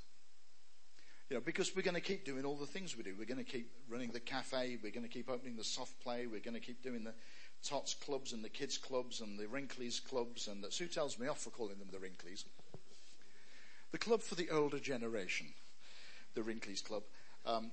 You 1.29 1.37
know, 1.37 1.41
because 1.41 1.75
we're 1.75 1.83
going 1.83 1.97
to 1.97 2.01
keep 2.01 2.25
doing 2.25 2.45
all 2.45 2.57
the 2.57 2.67
things 2.67 2.97
we 2.97 3.03
do. 3.03 3.17
We're 3.19 3.25
going 3.25 3.45
to 3.45 3.51
keep 3.51 3.69
running 3.89 4.11
the 4.13 4.21
cafe. 4.21 4.79
We're 4.81 4.93
going 4.93 5.07
to 5.07 5.13
keep 5.13 5.29
opening 5.29 5.57
the 5.57 5.65
soft 5.65 5.99
play. 6.01 6.27
We're 6.27 6.41
going 6.41 6.55
to 6.55 6.61
keep 6.61 6.83
doing 6.83 7.03
the 7.03 7.15
tots 7.65 7.95
clubs 7.95 8.33
and 8.33 8.45
the 8.45 8.49
kids 8.49 8.79
clubs 8.79 9.21
and 9.21 9.39
the 9.39 9.47
Wrinklies 9.47 10.05
clubs. 10.05 10.47
And 10.47 10.63
the, 10.63 10.71
Sue 10.71 10.87
tells 10.87 11.19
me 11.19 11.27
off 11.27 11.41
for 11.41 11.51
calling 11.51 11.79
them 11.79 11.89
the 11.91 11.99
Wrinklies. 11.99 12.45
The 13.91 13.99
club 13.99 14.23
for 14.23 14.37
the 14.37 14.51
older 14.51 14.79
generation, 14.79 15.49
the 16.35 16.43
Wrinklies 16.43 16.85
club. 16.85 17.03
Um, 17.45 17.73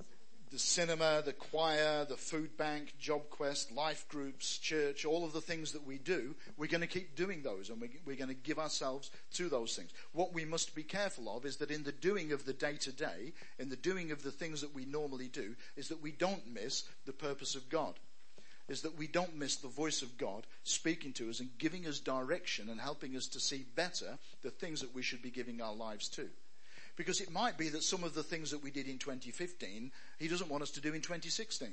the 0.52 0.58
cinema, 0.58 1.22
the 1.24 1.32
choir, 1.32 2.04
the 2.04 2.16
food 2.16 2.56
bank, 2.58 2.92
job 2.98 3.22
quest, 3.30 3.72
life 3.72 4.06
groups, 4.08 4.58
church, 4.58 5.06
all 5.06 5.24
of 5.24 5.32
the 5.32 5.40
things 5.40 5.72
that 5.72 5.86
we 5.86 5.96
do, 5.96 6.34
we're 6.58 6.66
going 6.66 6.82
to 6.82 6.86
keep 6.86 7.16
doing 7.16 7.42
those 7.42 7.70
and 7.70 7.82
we're 8.04 8.16
going 8.16 8.28
to 8.28 8.34
give 8.34 8.58
ourselves 8.58 9.10
to 9.32 9.48
those 9.48 9.74
things. 9.74 9.90
What 10.12 10.34
we 10.34 10.44
must 10.44 10.74
be 10.74 10.82
careful 10.82 11.34
of 11.34 11.46
is 11.46 11.56
that 11.56 11.70
in 11.70 11.84
the 11.84 11.92
doing 11.92 12.32
of 12.32 12.44
the 12.44 12.52
day 12.52 12.76
to 12.82 12.92
day, 12.92 13.32
in 13.58 13.70
the 13.70 13.76
doing 13.76 14.10
of 14.10 14.22
the 14.22 14.30
things 14.30 14.60
that 14.60 14.74
we 14.74 14.84
normally 14.84 15.28
do, 15.28 15.54
is 15.74 15.88
that 15.88 16.02
we 16.02 16.12
don't 16.12 16.46
miss 16.46 16.84
the 17.06 17.12
purpose 17.12 17.54
of 17.54 17.70
God. 17.70 17.94
Is 18.68 18.82
that 18.82 18.96
we 18.96 19.06
don't 19.06 19.36
miss 19.36 19.56
the 19.56 19.68
voice 19.68 20.02
of 20.02 20.18
God 20.18 20.46
speaking 20.64 21.12
to 21.14 21.30
us 21.30 21.40
and 21.40 21.50
giving 21.58 21.86
us 21.86 21.98
direction 21.98 22.68
and 22.68 22.80
helping 22.80 23.16
us 23.16 23.26
to 23.28 23.40
see 23.40 23.64
better 23.74 24.18
the 24.42 24.50
things 24.50 24.82
that 24.82 24.94
we 24.94 25.02
should 25.02 25.22
be 25.22 25.30
giving 25.30 25.60
our 25.60 25.74
lives 25.74 26.08
to. 26.10 26.28
Because 26.96 27.20
it 27.20 27.30
might 27.30 27.56
be 27.56 27.68
that 27.70 27.82
some 27.82 28.04
of 28.04 28.14
the 28.14 28.22
things 28.22 28.50
that 28.50 28.62
we 28.62 28.70
did 28.70 28.86
in 28.86 28.98
2015, 28.98 29.90
he 30.18 30.28
doesn't 30.28 30.50
want 30.50 30.62
us 30.62 30.72
to 30.72 30.80
do 30.80 30.92
in 30.92 31.00
2016. 31.00 31.68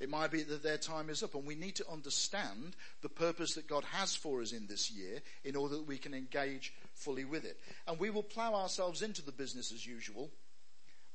It 0.00 0.08
might 0.08 0.30
be 0.30 0.44
that 0.44 0.62
their 0.62 0.78
time 0.78 1.10
is 1.10 1.24
up 1.24 1.34
and 1.34 1.44
we 1.44 1.56
need 1.56 1.74
to 1.76 1.90
understand 1.90 2.76
the 3.02 3.08
purpose 3.08 3.54
that 3.54 3.66
God 3.66 3.84
has 3.84 4.14
for 4.14 4.40
us 4.40 4.52
in 4.52 4.68
this 4.68 4.92
year 4.92 5.20
in 5.44 5.56
order 5.56 5.76
that 5.76 5.88
we 5.88 5.98
can 5.98 6.14
engage 6.14 6.72
fully 6.94 7.24
with 7.24 7.44
it. 7.44 7.58
And 7.86 7.98
we 7.98 8.10
will 8.10 8.22
plow 8.22 8.54
ourselves 8.54 9.02
into 9.02 9.22
the 9.22 9.32
business 9.32 9.72
as 9.72 9.84
usual, 9.84 10.30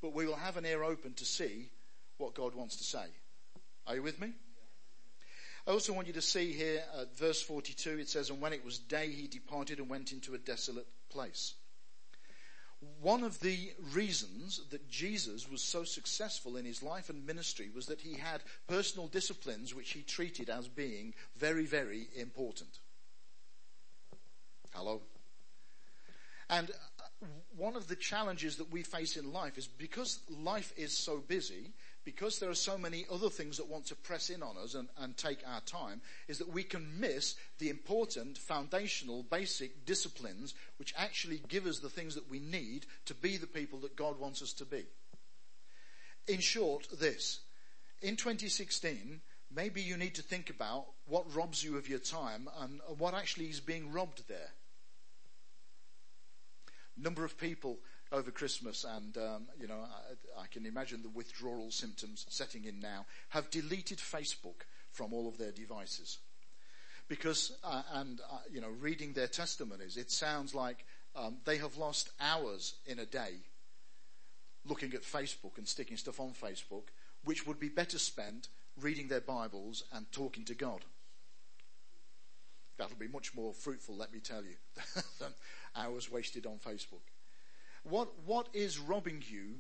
but 0.02 0.14
we 0.14 0.26
will 0.26 0.36
have 0.36 0.58
an 0.58 0.66
ear 0.66 0.84
open 0.84 1.14
to 1.14 1.26
see 1.26 1.70
what 2.18 2.34
God 2.34 2.56
wants 2.56 2.76
to 2.78 2.84
say. 2.84 3.06
Are 3.88 3.96
you 3.96 4.04
with 4.04 4.20
me? 4.20 4.34
I 5.66 5.72
also 5.72 5.94
want 5.94 6.08
you 6.08 6.14
to 6.14 6.22
see 6.22 6.52
here 6.52 6.84
at 7.00 7.18
verse 7.18 7.42
42 7.42 8.00
it 8.00 8.10
says, 8.10 8.30
and 8.30 8.42
when 8.42 8.52
it 8.52 8.66
was 8.66 8.80
day 8.80 9.10
he 9.10 9.28
departed 9.28 9.80
and 9.80 9.90
went 9.90 10.12
into 10.12 10.34
a 10.34 10.38
desolate 10.38 10.88
place 11.10 11.54
one 13.02 13.24
of 13.24 13.40
the 13.40 13.72
reasons 13.94 14.62
that 14.70 14.90
Jesus 14.90 15.50
was 15.50 15.62
so 15.62 15.84
successful 15.84 16.58
in 16.58 16.66
his 16.66 16.82
life 16.82 17.10
and 17.10 17.26
ministry 17.26 17.70
was 17.74 17.86
that 17.88 18.02
he 18.02 18.14
had 18.14 18.42
personal 18.68 19.08
disciplines 19.08 19.74
which 19.74 19.92
he 19.92 20.02
treated 20.02 20.50
as 20.50 20.68
being 20.68 21.14
very, 21.36 21.66
very 21.66 22.08
important. 22.16 22.80
Hello? 24.74 25.02
And 26.50 26.72
uh, 26.72 27.26
one 27.56 27.76
of 27.76 27.88
the 27.88 27.96
challenges 27.96 28.58
that 28.58 28.72
we 28.72 28.84
face 28.84 29.18
in 29.18 29.32
life 29.32 29.58
is 29.58 29.68
because 29.68 30.20
life 30.30 30.74
is 30.78 30.98
so 30.98 31.18
busy, 31.18 31.74
because 32.06 32.40
there 32.40 32.50
are 32.50 32.56
so 32.56 32.78
many 32.78 33.06
other 33.12 33.30
things 33.30 33.58
that 33.58 33.70
want 33.70 33.86
to 33.88 33.96
press 33.96 34.30
in 34.30 34.44
on 34.44 34.58
us 34.58 34.74
and, 34.76 34.90
and, 34.98 35.16
take 35.16 35.40
our 35.48 35.62
time, 35.62 36.02
is 36.28 36.38
that 36.40 36.50
we 36.52 36.64
can 36.64 37.00
miss 37.00 37.36
the 37.60 37.70
important, 37.70 38.38
foundational, 38.38 39.24
basic 39.24 39.86
disciplines 39.86 40.54
which 40.78 40.94
actually 40.98 41.42
give 41.48 41.66
us 41.66 41.80
the 41.80 41.90
things 41.90 42.16
that 42.16 42.30
we 42.30 42.40
need 42.40 42.86
to 43.06 43.14
be 43.14 43.38
the 43.38 43.48
people 43.48 43.80
that 43.80 43.96
God 43.96 44.20
wants 44.20 44.42
us 44.42 44.54
to 44.54 44.66
be. 44.66 44.86
In 46.28 46.40
short, 46.40 46.88
this. 47.00 47.40
In 48.02 48.16
2016, 48.16 49.22
maybe 49.54 49.82
you 49.82 49.98
need 49.98 50.16
to 50.16 50.22
think 50.22 50.50
about 50.50 50.86
what 51.06 51.34
robs 51.36 51.64
you 51.64 51.78
of 51.78 51.88
your 51.88 52.00
time 52.00 52.50
and 52.62 52.82
what 52.98 53.14
actually 53.14 53.46
is 53.46 53.60
being 53.60 53.92
robbed 53.92 54.28
there. 54.28 54.52
Number 56.98 57.26
of 57.26 57.38
people 57.38 57.80
over 58.14 58.32
Christmas, 58.32 58.86
and 58.86 59.18
um, 59.18 59.48
you 59.60 59.68
know, 59.68 59.80
I, 60.38 60.44
I 60.44 60.48
can 60.48 60.66
imagine 60.66 61.02
the 61.02 61.10
withdrawal 61.10 61.72
symptoms 61.72 62.26
setting 62.30 62.66
in 62.66 62.80
now, 62.80 63.06
have 63.30 63.50
deleted 63.50 63.98
Facebook 63.98 64.66
from 64.92 65.14
all 65.14 65.28
of 65.28 65.38
their 65.38 65.52
devices. 65.52 66.20
because, 67.08 67.52
uh, 67.64 67.82
and, 67.94 68.22
uh, 68.32 68.38
you 68.52 68.62
know, 68.62 68.70
reading 68.80 69.14
their 69.14 69.28
testimonies, 69.28 69.98
it 69.98 70.12
sounds 70.12 70.56
like 70.56 70.86
um, 71.16 71.38
they 71.46 71.58
have 71.58 71.78
lost 71.78 72.10
hours 72.20 72.76
in 72.86 73.00
a 73.00 73.06
day 73.06 73.34
looking 74.66 74.94
at 74.94 75.04
Facebook 75.04 75.58
and 75.58 75.68
sticking 75.68 75.98
stuff 75.98 76.20
on 76.20 76.32
Facebook, 76.32 76.84
which 77.26 77.46
would 77.46 77.60
be 77.60 77.70
better 77.70 78.00
spent 78.00 78.48
reading 78.80 79.08
their 79.08 79.22
Bibles 79.22 79.84
and 79.94 80.10
talking 80.12 80.46
to 80.46 80.56
God. 80.56 80.82
That'll 82.78 82.98
be 82.98 83.08
much 83.08 83.36
more 83.36 83.54
fruitful, 83.54 83.96
let 83.96 84.14
me 84.14 84.20
tell 84.20 84.44
you, 84.44 84.56
than 85.20 85.32
hours 85.76 86.12
wasted 86.12 86.46
on 86.46 86.58
Facebook. 86.58 87.02
What, 87.84 88.10
what 88.26 88.48
is 88.54 88.80
robbing 88.80 89.24
you 89.28 89.56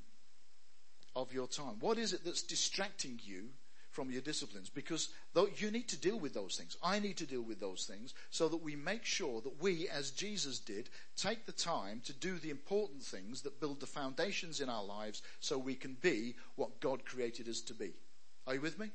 of 1.15 1.33
your 1.33 1.47
time? 1.47 1.75
What 1.79 1.97
is 1.97 2.13
it 2.13 2.23
that's 2.23 2.41
distracting 2.41 3.19
you 3.23 3.49
from 3.91 4.09
your 4.09 4.21
disciplines? 4.21 4.69
Because 4.69 5.09
though 5.33 5.49
you 5.57 5.71
need 5.71 5.89
to 5.89 5.97
deal 5.97 6.17
with 6.17 6.33
those 6.33 6.55
things. 6.55 6.77
I 6.81 6.99
need 6.99 7.17
to 7.17 7.25
deal 7.25 7.41
with 7.41 7.59
those 7.59 7.85
things 7.85 8.13
so 8.29 8.47
that 8.47 8.63
we 8.63 8.75
make 8.75 9.05
sure 9.05 9.41
that 9.41 9.61
we, 9.61 9.89
as 9.89 10.11
Jesus 10.11 10.59
did, 10.59 10.89
take 11.17 11.45
the 11.45 11.51
time 11.51 12.01
to 12.05 12.13
do 12.13 12.39
the 12.39 12.49
important 12.49 13.03
things 13.03 13.41
that 13.41 13.59
build 13.59 13.79
the 13.79 13.85
foundations 13.85 14.61
in 14.61 14.69
our 14.69 14.83
lives 14.83 15.21
so 15.39 15.57
we 15.57 15.75
can 15.75 15.97
be 16.01 16.35
what 16.55 16.79
God 16.79 17.05
created 17.05 17.47
us 17.47 17.61
to 17.61 17.73
be. 17.73 17.91
Are 18.47 18.55
you 18.55 18.61
with 18.61 18.79
me? 18.79 18.91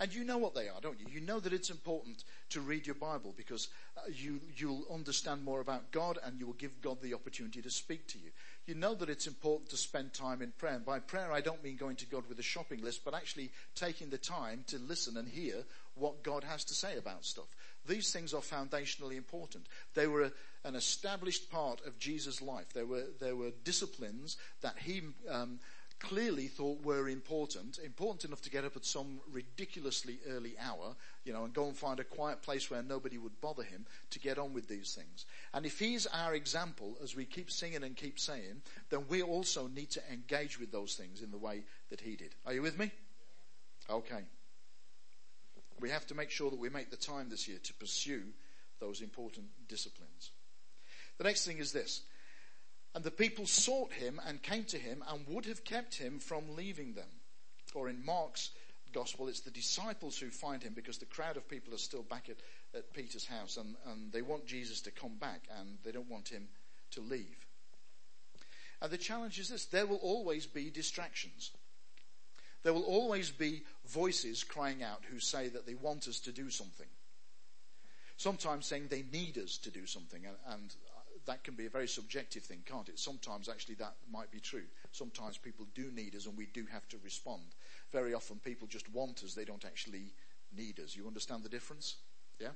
And 0.00 0.12
you 0.12 0.24
know 0.24 0.38
what 0.38 0.54
they 0.54 0.68
are, 0.68 0.80
don't 0.80 0.98
you? 0.98 1.06
You 1.10 1.20
know 1.20 1.40
that 1.40 1.52
it's 1.52 1.70
important 1.70 2.24
to 2.50 2.60
read 2.60 2.86
your 2.86 2.96
Bible 2.96 3.32
because 3.36 3.68
uh, 3.96 4.00
you, 4.12 4.40
you'll 4.56 4.84
understand 4.92 5.44
more 5.44 5.60
about 5.60 5.92
God 5.92 6.18
and 6.24 6.38
you 6.38 6.46
will 6.46 6.54
give 6.54 6.80
God 6.82 7.00
the 7.00 7.14
opportunity 7.14 7.62
to 7.62 7.70
speak 7.70 8.06
to 8.08 8.18
you. 8.18 8.30
You 8.66 8.74
know 8.74 8.94
that 8.94 9.10
it's 9.10 9.26
important 9.26 9.70
to 9.70 9.76
spend 9.76 10.12
time 10.12 10.42
in 10.42 10.52
prayer. 10.52 10.74
And 10.74 10.84
by 10.84 10.98
prayer, 10.98 11.32
I 11.32 11.40
don't 11.40 11.62
mean 11.62 11.76
going 11.76 11.96
to 11.96 12.06
God 12.06 12.24
with 12.28 12.38
a 12.38 12.42
shopping 12.42 12.82
list, 12.82 13.04
but 13.04 13.14
actually 13.14 13.50
taking 13.74 14.10
the 14.10 14.18
time 14.18 14.64
to 14.68 14.78
listen 14.78 15.16
and 15.16 15.28
hear 15.28 15.64
what 15.94 16.22
God 16.22 16.44
has 16.44 16.64
to 16.64 16.74
say 16.74 16.96
about 16.96 17.24
stuff. 17.24 17.46
These 17.86 18.12
things 18.12 18.32
are 18.32 18.40
foundationally 18.40 19.16
important. 19.16 19.66
They 19.94 20.06
were 20.06 20.22
a, 20.22 20.32
an 20.64 20.74
established 20.74 21.50
part 21.50 21.84
of 21.86 21.98
Jesus' 21.98 22.40
life. 22.40 22.72
There 22.72 22.86
were, 22.86 23.04
there 23.20 23.36
were 23.36 23.50
disciplines 23.62 24.38
that 24.62 24.76
he 24.78 25.02
um, 25.30 25.60
clearly 26.04 26.48
thought 26.48 26.84
were 26.84 27.08
important, 27.08 27.78
important 27.82 28.24
enough 28.24 28.42
to 28.42 28.50
get 28.50 28.64
up 28.64 28.76
at 28.76 28.84
some 28.84 29.20
ridiculously 29.32 30.18
early 30.28 30.54
hour, 30.60 30.94
you 31.24 31.32
know, 31.32 31.44
and 31.44 31.54
go 31.54 31.66
and 31.66 31.76
find 31.76 31.98
a 31.98 32.04
quiet 32.04 32.42
place 32.42 32.70
where 32.70 32.82
nobody 32.82 33.16
would 33.16 33.40
bother 33.40 33.62
him 33.62 33.86
to 34.10 34.18
get 34.18 34.38
on 34.38 34.52
with 34.52 34.68
these 34.68 34.94
things. 34.94 35.24
And 35.54 35.64
if 35.64 35.78
he's 35.78 36.06
our 36.06 36.34
example, 36.34 36.98
as 37.02 37.16
we 37.16 37.24
keep 37.24 37.50
singing 37.50 37.82
and 37.82 37.96
keep 37.96 38.18
saying, 38.18 38.62
then 38.90 39.06
we 39.08 39.22
also 39.22 39.66
need 39.66 39.90
to 39.92 40.02
engage 40.12 40.60
with 40.60 40.70
those 40.70 40.94
things 40.94 41.22
in 41.22 41.30
the 41.30 41.38
way 41.38 41.64
that 41.88 42.02
he 42.02 42.16
did. 42.16 42.34
Are 42.44 42.52
you 42.52 42.60
with 42.60 42.78
me? 42.78 42.90
Okay. 43.88 44.22
We 45.80 45.90
have 45.90 46.06
to 46.08 46.14
make 46.14 46.30
sure 46.30 46.50
that 46.50 46.60
we 46.60 46.68
make 46.68 46.90
the 46.90 46.96
time 46.96 47.30
this 47.30 47.48
year 47.48 47.58
to 47.62 47.74
pursue 47.74 48.22
those 48.78 49.00
important 49.00 49.46
disciplines. 49.68 50.32
The 51.16 51.24
next 51.24 51.46
thing 51.46 51.58
is 51.58 51.72
this. 51.72 52.02
And 52.94 53.02
the 53.02 53.10
people 53.10 53.46
sought 53.46 53.92
him 53.92 54.20
and 54.26 54.42
came 54.42 54.64
to 54.64 54.78
him 54.78 55.02
and 55.08 55.26
would 55.26 55.46
have 55.46 55.64
kept 55.64 55.96
him 55.96 56.20
from 56.20 56.54
leaving 56.54 56.94
them. 56.94 57.08
Or 57.74 57.88
in 57.88 58.04
Mark's 58.04 58.50
gospel, 58.92 59.26
it's 59.26 59.40
the 59.40 59.50
disciples 59.50 60.16
who 60.16 60.30
find 60.30 60.62
him 60.62 60.74
because 60.74 60.98
the 60.98 61.06
crowd 61.06 61.36
of 61.36 61.48
people 61.48 61.74
are 61.74 61.78
still 61.78 62.04
back 62.04 62.28
at, 62.28 62.36
at 62.76 62.94
Peter's 62.94 63.26
house 63.26 63.56
and, 63.56 63.74
and 63.86 64.12
they 64.12 64.22
want 64.22 64.46
Jesus 64.46 64.80
to 64.82 64.92
come 64.92 65.16
back 65.16 65.42
and 65.58 65.78
they 65.84 65.90
don't 65.90 66.10
want 66.10 66.28
him 66.28 66.46
to 66.92 67.00
leave. 67.00 67.44
And 68.80 68.92
the 68.92 68.98
challenge 68.98 69.40
is 69.40 69.48
this 69.48 69.66
there 69.66 69.86
will 69.86 69.96
always 69.96 70.46
be 70.46 70.70
distractions. 70.70 71.50
There 72.62 72.72
will 72.72 72.82
always 72.82 73.30
be 73.30 73.62
voices 73.86 74.44
crying 74.44 74.82
out 74.82 75.02
who 75.10 75.18
say 75.18 75.48
that 75.48 75.66
they 75.66 75.74
want 75.74 76.08
us 76.08 76.20
to 76.20 76.32
do 76.32 76.48
something. 76.48 76.86
Sometimes 78.16 78.66
saying 78.66 78.86
they 78.88 79.04
need 79.12 79.36
us 79.36 79.58
to 79.58 79.70
do 79.70 79.86
something. 79.86 80.24
And, 80.24 80.36
and 80.48 80.74
that 81.26 81.44
can 81.44 81.54
be 81.54 81.66
a 81.66 81.70
very 81.70 81.88
subjective 81.88 82.42
thing, 82.42 82.62
can't 82.66 82.88
it? 82.88 82.98
Sometimes 82.98 83.48
actually 83.48 83.76
that 83.76 83.94
might 84.12 84.30
be 84.30 84.40
true. 84.40 84.64
Sometimes 84.92 85.38
people 85.38 85.66
do 85.74 85.90
need 85.90 86.14
us 86.14 86.26
and 86.26 86.36
we 86.36 86.46
do 86.46 86.66
have 86.72 86.88
to 86.88 86.98
respond. 87.02 87.42
Very 87.92 88.14
often 88.14 88.36
people 88.38 88.66
just 88.66 88.92
want 88.92 89.22
us, 89.24 89.34
they 89.34 89.44
don't 89.44 89.64
actually 89.64 90.12
need 90.56 90.80
us. 90.80 90.96
You 90.96 91.06
understand 91.06 91.42
the 91.42 91.48
difference? 91.48 91.96
Yeah? 92.38 92.50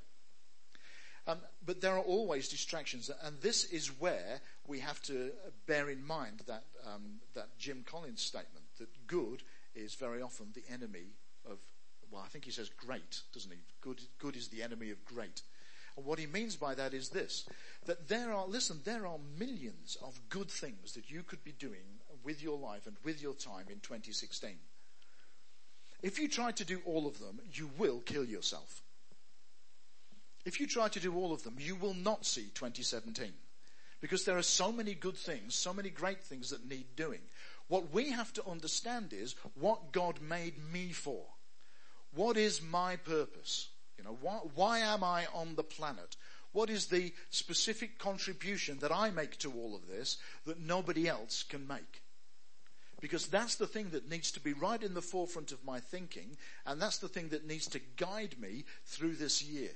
Um, 1.29 1.39
but 1.65 1.83
there 1.83 1.93
are 1.93 2.03
always 2.03 2.49
distractions, 2.49 3.11
and 3.23 3.39
this 3.43 3.65
is 3.65 3.89
where 4.01 4.41
we 4.67 4.81
have 4.81 5.03
to 5.03 5.31
bear 5.67 5.91
in 5.91 6.07
mind 6.07 6.43
that 6.47 6.65
um, 6.87 7.21
that 7.35 7.59
Jim 7.59 7.85
Collins 7.87 8.23
statement 8.23 8.65
that 8.79 8.89
good 9.07 9.43
is 9.75 9.95
very 9.95 10.23
often 10.23 10.49
the 10.55 10.65
enemy 10.73 11.13
of. 11.45 11.59
Well, 12.11 12.23
I 12.25 12.29
think 12.29 12.47
he 12.47 12.51
says 12.51 12.71
great, 12.71 13.21
doesn't 13.35 13.51
he? 13.51 13.59
Good, 13.83 14.01
good 14.19 14.37
is 14.37 14.49
the 14.49 14.63
enemy 14.63 14.91
of 14.91 15.05
great. 15.05 15.43
What 16.05 16.19
he 16.19 16.27
means 16.27 16.57
by 16.57 16.75
that 16.75 16.95
is 16.95 17.09
this, 17.09 17.49
that 17.87 18.09
there 18.09 18.33
are, 18.33 18.47
listen, 18.47 18.81
there 18.85 19.07
are 19.07 19.19
millions 19.39 19.97
of 20.03 20.21
good 20.29 20.51
things 20.51 20.95
that 20.95 21.11
you 21.11 21.23
could 21.23 21.43
be 21.45 21.53
doing 21.53 22.01
with 22.25 22.43
your 22.43 22.59
life 22.59 22.87
and 22.87 22.97
with 23.05 23.23
your 23.23 23.35
time 23.35 23.67
in 23.69 23.81
2016. 23.81 24.51
If 26.03 26.19
you 26.19 26.29
try 26.29 26.53
to 26.53 26.65
do 26.65 26.81
all 26.85 27.07
of 27.07 27.19
them, 27.19 27.41
you 27.53 27.71
will 27.79 28.01
kill 28.01 28.25
yourself. 28.25 28.83
If 30.45 30.61
you 30.61 30.67
try 30.67 30.89
to 30.89 31.01
do 31.01 31.15
all 31.15 31.33
of 31.33 31.43
them, 31.43 31.57
you 31.59 31.75
will 31.75 31.95
not 31.95 32.25
see 32.25 32.51
2017. 32.55 33.33
Because 34.01 34.25
there 34.25 34.39
are 34.39 34.43
so 34.43 34.71
many 34.71 34.95
good 34.95 35.17
things, 35.17 35.55
so 35.55 35.75
many 35.75 35.91
great 35.91 36.23
things 36.23 36.51
that 36.51 36.69
need 36.69 36.95
doing. 36.95 37.21
What 37.67 37.93
we 37.93 38.13
have 38.13 38.33
to 38.35 38.47
understand 38.49 39.13
is 39.13 39.35
what 39.55 39.93
God 39.93 40.21
made 40.21 40.55
me 40.73 40.93
for. 40.93 41.25
What 42.15 42.37
is 42.37 42.63
my 42.63 42.97
purpose? 42.97 43.69
You 43.99 44.05
know, 44.05 44.17
why, 44.21 44.39
why 44.55 44.79
am 44.79 45.03
I 45.03 45.27
on 45.35 45.57
the 45.57 45.65
planet? 45.65 46.17
What 46.53 46.71
is 46.71 46.87
the 46.87 47.13
specific 47.31 47.99
contribution 47.99 48.79
that 48.79 48.93
I 48.93 49.11
make 49.11 49.39
to 49.39 49.53
all 49.53 49.75
of 49.75 49.89
this 49.89 50.17
that 50.47 50.61
nobody 50.61 51.09
else 51.09 51.43
can 51.43 51.67
make? 51.67 52.03
Because 53.01 53.27
that's 53.27 53.57
the 53.57 53.67
thing 53.67 53.91
that 53.91 54.09
needs 54.09 54.33
to 54.33 54.41
be 54.41 54.53
right 54.53 54.83
in 54.83 54.95
the 54.95 55.03
forefront 55.03 55.53
of 55.53 55.65
my 55.65 55.79
thinking, 55.79 56.37
and 56.67 56.81
that's 56.81 56.99
the 56.99 57.09
thing 57.09 57.29
that 57.29 57.47
needs 57.47 57.67
to 57.69 57.81
guide 57.97 58.37
me 58.41 58.65
through 58.87 59.17
this 59.17 59.43
year. 59.43 59.71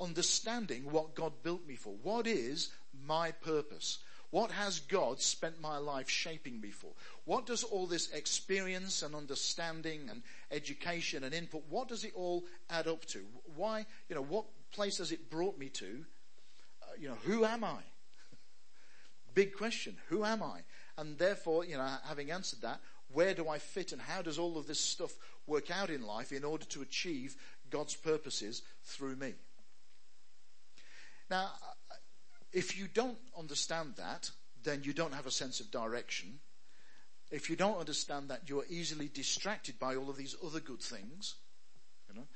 Understanding 0.00 0.90
what 0.90 1.14
God 1.14 1.32
built 1.42 1.66
me 1.66 1.76
for. 1.76 1.94
What 2.02 2.26
is 2.26 2.70
my 3.06 3.32
purpose? 3.32 3.98
What 4.30 4.52
has 4.52 4.78
God 4.80 5.20
spent 5.20 5.60
my 5.60 5.78
life 5.78 6.08
shaping 6.08 6.60
me 6.60 6.70
for? 6.70 6.90
What 7.24 7.46
does 7.46 7.64
all 7.64 7.86
this 7.86 8.10
experience 8.12 9.02
and 9.02 9.14
understanding 9.14 10.08
and 10.08 10.22
education 10.52 11.24
and 11.24 11.34
input, 11.34 11.64
what 11.68 11.88
does 11.88 12.04
it 12.04 12.12
all 12.14 12.44
add 12.68 12.86
up 12.86 13.04
to? 13.06 13.24
Why, 13.56 13.86
you 14.08 14.14
know, 14.14 14.22
what 14.22 14.44
place 14.70 14.98
has 14.98 15.10
it 15.10 15.30
brought 15.30 15.58
me 15.58 15.68
to? 15.70 16.04
Uh, 16.82 16.86
you 16.98 17.08
know, 17.08 17.16
who 17.24 17.44
am 17.44 17.64
I? 17.64 17.78
Big 19.34 19.54
question. 19.54 19.96
Who 20.08 20.24
am 20.24 20.44
I? 20.44 20.60
And 20.96 21.18
therefore, 21.18 21.64
you 21.64 21.76
know, 21.76 21.88
having 22.06 22.30
answered 22.30 22.62
that, 22.62 22.80
where 23.12 23.34
do 23.34 23.48
I 23.48 23.58
fit 23.58 23.90
and 23.90 24.00
how 24.00 24.22
does 24.22 24.38
all 24.38 24.56
of 24.56 24.68
this 24.68 24.78
stuff 24.78 25.12
work 25.48 25.72
out 25.72 25.90
in 25.90 26.02
life 26.02 26.30
in 26.30 26.44
order 26.44 26.64
to 26.66 26.82
achieve 26.82 27.34
God's 27.68 27.96
purposes 27.96 28.62
through 28.84 29.16
me? 29.16 29.34
Now, 31.28 31.50
if 32.52 32.78
you 32.78 32.88
don't 32.92 33.18
understand 33.38 33.94
that, 33.96 34.30
then 34.62 34.82
you 34.84 34.92
don't 34.92 35.14
have 35.14 35.26
a 35.26 35.30
sense 35.30 35.60
of 35.60 35.70
direction. 35.70 36.38
If 37.30 37.48
you 37.48 37.56
don't 37.56 37.78
understand 37.78 38.28
that, 38.28 38.42
you're 38.46 38.64
easily 38.68 39.08
distracted 39.12 39.78
by 39.78 39.94
all 39.96 40.10
of 40.10 40.16
these 40.16 40.34
other 40.44 40.60
good 40.60 40.80
things. 40.80 41.36
You 42.08 42.16
know, 42.16 42.26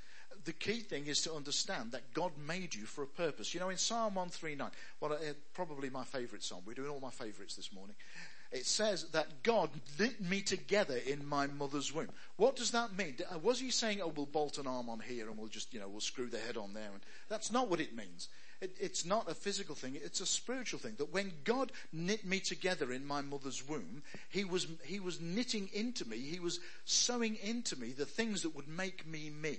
the 0.45 0.53
key 0.53 0.81
thing 0.81 1.07
is 1.07 1.23
to 1.23 1.33
understand 1.33 1.93
that 1.93 2.15
God 2.15 2.33
made 2.47 2.75
you 2.75 2.85
for 2.85 3.03
a 3.03 3.07
purpose. 3.07 3.55
You 3.55 3.61
know, 3.61 3.71
in 3.71 3.77
Psalm 3.77 4.15
139, 4.15 4.71
well, 5.01 5.13
uh, 5.13 5.17
probably 5.53 5.91
my 5.91 6.05
favourite 6.05 6.45
psalm. 6.45 6.63
We're 6.65 6.75
doing 6.75 6.91
all 6.91 7.01
my 7.01 7.11
favourites 7.11 7.57
this 7.57 7.73
morning. 7.73 7.97
It 8.53 8.67
says 8.67 9.07
that 9.11 9.43
God 9.43 9.69
knit 9.99 10.21
me 10.21 10.41
together 10.41 10.97
in 10.97 11.27
my 11.27 11.49
mother's 11.49 11.93
womb. 11.93 12.11
What 12.37 12.55
does 12.55 12.71
that 12.71 12.97
mean? 12.97 13.17
Uh, 13.29 13.39
was 13.39 13.59
he 13.59 13.71
saying, 13.71 14.01
oh, 14.01 14.13
we'll 14.15 14.27
bolt 14.27 14.59
an 14.59 14.69
arm 14.69 14.89
on 14.89 15.01
here 15.01 15.29
and 15.29 15.37
we'll 15.37 15.49
just, 15.49 15.75
you 15.75 15.81
know, 15.81 15.89
we'll 15.89 16.01
screw 16.01 16.29
the 16.29 16.39
head 16.39 16.57
on 16.57 16.73
there? 16.73 16.91
And 16.93 17.01
that's 17.29 17.51
not 17.51 17.69
what 17.69 17.81
it 17.81 17.97
means. 17.97 18.29
It, 18.65 18.77
it's 18.81 19.05
not 19.05 19.31
a 19.31 19.35
physical 19.35 19.75
thing, 19.75 19.99
it's 20.03 20.23
a 20.23 20.27
spiritual 20.27 20.81
thing. 20.81 20.95
That 20.97 21.13
when 21.13 21.31
God 21.45 21.71
knit 21.93 22.25
me 22.25 22.41
together 22.41 22.93
in 22.93 23.07
my 23.07 23.21
mother's 23.21 23.69
womb, 23.69 24.03
He 24.31 24.45
was, 24.45 24.67
He 24.85 25.01
was 25.01 25.21
knitting 25.21 25.69
into 25.75 26.09
me, 26.09 26.17
He 26.17 26.41
was 26.41 26.61
sewing 26.87 27.37
into 27.43 27.79
me 27.79 27.93
the 27.93 28.07
things 28.07 28.41
that 28.43 28.57
would 28.57 28.67
make 28.67 29.07
me 29.07 29.29
me. 29.29 29.59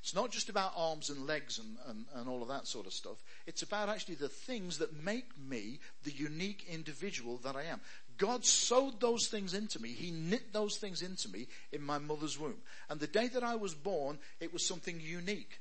It's 0.00 0.14
not 0.14 0.30
just 0.30 0.48
about 0.48 0.72
arms 0.76 1.10
and 1.10 1.26
legs 1.26 1.58
and, 1.58 1.76
and, 1.88 2.06
and, 2.14 2.28
all 2.28 2.40
of 2.40 2.48
that 2.48 2.66
sort 2.66 2.86
of 2.86 2.94
stuff. 2.94 3.22
It's 3.46 3.62
about 3.62 3.90
actually 3.90 4.14
the 4.14 4.28
things 4.28 4.78
that 4.78 5.04
make 5.04 5.26
me 5.36 5.80
the 6.04 6.12
unique 6.12 6.64
individual 6.70 7.36
that 7.38 7.56
I 7.56 7.64
am. 7.64 7.80
God 8.16 8.46
sewed 8.46 9.00
those 9.00 9.26
things 9.26 9.52
into 9.52 9.82
me. 9.82 9.90
He 9.90 10.10
knit 10.10 10.52
those 10.54 10.76
things 10.76 11.02
into 11.02 11.28
me 11.28 11.48
in 11.72 11.82
my 11.82 11.98
mother's 11.98 12.38
womb. 12.38 12.62
And 12.88 12.98
the 12.98 13.06
day 13.06 13.28
that 13.28 13.42
I 13.42 13.56
was 13.56 13.74
born, 13.74 14.18
it 14.40 14.52
was 14.52 14.64
something 14.64 14.98
unique. 15.00 15.60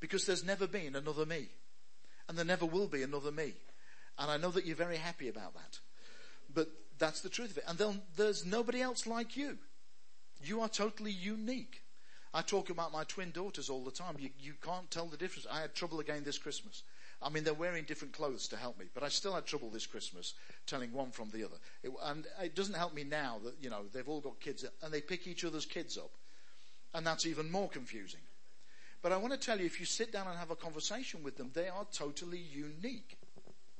Because 0.00 0.24
there's 0.24 0.44
never 0.44 0.66
been 0.66 0.96
another 0.96 1.26
me 1.26 1.48
and 2.28 2.36
there 2.38 2.44
never 2.44 2.66
will 2.66 2.88
be 2.88 3.02
another 3.02 3.30
me. 3.30 3.54
And 4.18 4.30
I 4.30 4.36
know 4.36 4.50
that 4.50 4.64
you're 4.64 4.76
very 4.76 4.96
happy 4.96 5.28
about 5.28 5.54
that. 5.54 5.78
But 6.52 6.68
that's 6.98 7.20
the 7.20 7.28
truth 7.28 7.50
of 7.52 7.58
it. 7.58 7.64
And 7.66 8.00
there's 8.16 8.46
nobody 8.46 8.80
else 8.80 9.06
like 9.06 9.36
you. 9.36 9.58
You 10.42 10.60
are 10.60 10.68
totally 10.68 11.10
unique. 11.10 11.82
I 12.32 12.42
talk 12.42 12.70
about 12.70 12.92
my 12.92 13.04
twin 13.04 13.30
daughters 13.30 13.70
all 13.70 13.84
the 13.84 13.90
time. 13.90 14.16
You, 14.18 14.30
you 14.40 14.54
can't 14.62 14.90
tell 14.90 15.06
the 15.06 15.16
difference. 15.16 15.46
I 15.50 15.60
had 15.60 15.74
trouble 15.74 16.00
again 16.00 16.22
this 16.24 16.38
Christmas. 16.38 16.82
I 17.22 17.30
mean, 17.30 17.44
they're 17.44 17.54
wearing 17.54 17.84
different 17.84 18.12
clothes 18.12 18.48
to 18.48 18.56
help 18.56 18.78
me, 18.78 18.86
but 18.92 19.02
I 19.02 19.08
still 19.08 19.34
had 19.34 19.46
trouble 19.46 19.70
this 19.70 19.86
Christmas 19.86 20.34
telling 20.66 20.92
one 20.92 21.10
from 21.10 21.30
the 21.30 21.44
other. 21.44 21.56
It, 21.82 21.90
and 22.02 22.26
it 22.42 22.54
doesn't 22.54 22.74
help 22.74 22.92
me 22.92 23.04
now 23.04 23.38
that, 23.44 23.54
you 23.60 23.70
know, 23.70 23.84
they've 23.92 24.08
all 24.08 24.20
got 24.20 24.40
kids 24.40 24.64
and 24.82 24.92
they 24.92 25.00
pick 25.00 25.26
each 25.26 25.44
other's 25.44 25.64
kids 25.64 25.96
up. 25.96 26.10
And 26.92 27.06
that's 27.06 27.26
even 27.26 27.50
more 27.50 27.68
confusing. 27.68 28.20
But 29.04 29.12
I 29.12 29.18
want 29.18 29.34
to 29.34 29.38
tell 29.38 29.60
you, 29.60 29.66
if 29.66 29.80
you 29.80 29.84
sit 29.84 30.12
down 30.12 30.28
and 30.28 30.38
have 30.38 30.50
a 30.50 30.56
conversation 30.56 31.22
with 31.22 31.36
them, 31.36 31.50
they 31.52 31.68
are 31.68 31.84
totally 31.92 32.38
unique. 32.38 33.18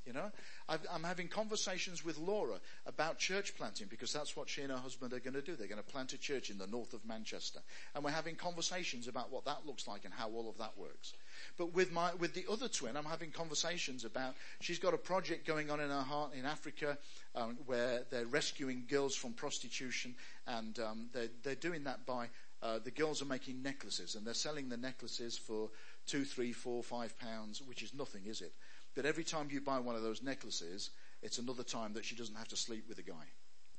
You 0.04 0.12
know, 0.12 0.30
i 0.68 0.76
am 0.94 1.02
having 1.02 1.28
conversations 1.28 2.04
with 2.04 2.18
Laura 2.18 2.60
about 2.84 3.18
church 3.18 3.56
planting 3.56 3.86
because 3.88 4.12
that's 4.12 4.36
what 4.36 4.50
she 4.50 4.60
and 4.60 4.70
her 4.70 4.76
husband 4.76 5.14
are 5.14 5.20
going 5.20 5.32
to 5.32 5.40
do. 5.40 5.56
They're 5.56 5.66
going 5.66 5.82
to 5.82 5.92
plant 5.92 6.12
a 6.12 6.18
church 6.18 6.50
in 6.50 6.58
the 6.58 6.66
north 6.66 6.92
of 6.92 7.06
Manchester. 7.06 7.60
And 7.94 8.04
we're 8.04 8.10
having 8.10 8.36
conversations 8.36 9.08
about 9.08 9.32
what 9.32 9.46
that 9.46 9.64
looks 9.64 9.88
like 9.88 10.04
and 10.04 10.12
how 10.12 10.28
all 10.28 10.50
of 10.50 10.58
that 10.58 10.76
works. 10.76 11.14
But 11.56 11.72
with 11.72 11.90
my, 11.90 12.12
with 12.16 12.34
the 12.34 12.44
other 12.52 12.68
twin, 12.68 12.94
I'm 12.94 13.06
having 13.06 13.30
conversations 13.30 14.04
about, 14.04 14.34
she's 14.60 14.78
got 14.78 14.92
a 14.92 14.98
project 14.98 15.46
going 15.46 15.70
on 15.70 15.80
in 15.80 15.88
her 15.88 16.02
heart 16.02 16.34
in 16.34 16.44
Africa, 16.44 16.98
um, 17.34 17.56
where 17.64 18.02
they're 18.10 18.26
rescuing 18.26 18.84
girls 18.86 19.16
from 19.16 19.32
prostitution 19.32 20.14
and, 20.46 20.78
um, 20.80 21.08
they're, 21.14 21.30
they're 21.42 21.54
doing 21.54 21.84
that 21.84 22.04
by, 22.04 22.28
uh, 22.62 22.78
the 22.82 22.90
girls 22.90 23.20
are 23.20 23.26
making 23.26 23.62
necklaces 23.62 24.14
and 24.14 24.26
they're 24.26 24.34
selling 24.34 24.68
the 24.68 24.76
necklaces 24.76 25.36
for 25.36 25.70
two, 26.06 26.24
three, 26.24 26.52
four, 26.52 26.82
five 26.82 27.18
pounds, 27.18 27.62
which 27.62 27.82
is 27.82 27.94
nothing, 27.94 28.22
is 28.26 28.40
it? 28.40 28.52
But 28.94 29.06
every 29.06 29.24
time 29.24 29.48
you 29.50 29.60
buy 29.60 29.78
one 29.78 29.96
of 29.96 30.02
those 30.02 30.22
necklaces, 30.22 30.90
it's 31.22 31.38
another 31.38 31.62
time 31.62 31.92
that 31.94 32.04
she 32.04 32.14
doesn't 32.14 32.36
have 32.36 32.48
to 32.48 32.56
sleep 32.56 32.84
with 32.88 32.98
a 32.98 33.02
guy 33.02 33.26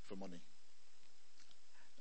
for 0.05 0.15
money. 0.15 0.41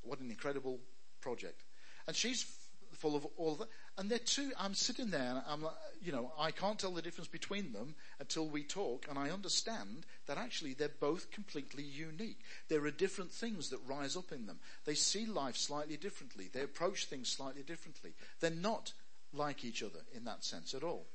What 0.02 0.20
an 0.20 0.30
incredible 0.30 0.80
project. 1.20 1.62
And 2.06 2.14
she's 2.14 2.44
full 2.94 3.16
of 3.16 3.26
all 3.36 3.52
of 3.52 3.58
that. 3.60 3.68
And 3.96 4.10
they're 4.10 4.18
two, 4.18 4.50
I'm 4.58 4.74
sitting 4.74 5.10
there 5.10 5.20
and 5.20 5.42
I'm 5.48 5.62
like, 5.62 5.74
you 6.02 6.12
know, 6.12 6.32
I 6.38 6.50
can't 6.50 6.78
tell 6.78 6.92
the 6.92 7.02
difference 7.02 7.28
between 7.28 7.72
them 7.72 7.94
until 8.18 8.46
we 8.46 8.62
talk 8.62 9.06
and 9.08 9.18
I 9.18 9.30
understand 9.30 10.06
that 10.26 10.38
actually 10.38 10.74
they're 10.74 10.88
both 10.88 11.30
completely 11.30 11.84
unique. 11.84 12.40
There 12.68 12.84
are 12.84 12.90
different 12.90 13.30
things 13.30 13.70
that 13.70 13.80
rise 13.86 14.16
up 14.16 14.32
in 14.32 14.46
them. 14.46 14.58
They 14.84 14.94
see 14.94 15.26
life 15.26 15.56
slightly 15.56 15.96
differently. 15.96 16.48
They 16.52 16.62
approach 16.62 17.06
things 17.06 17.28
slightly 17.28 17.62
differently. 17.62 18.12
They're 18.40 18.50
not 18.50 18.92
like 19.32 19.64
each 19.64 19.82
other 19.82 20.00
in 20.14 20.24
that 20.24 20.44
sense 20.44 20.74
at 20.74 20.82
all. 20.82 21.06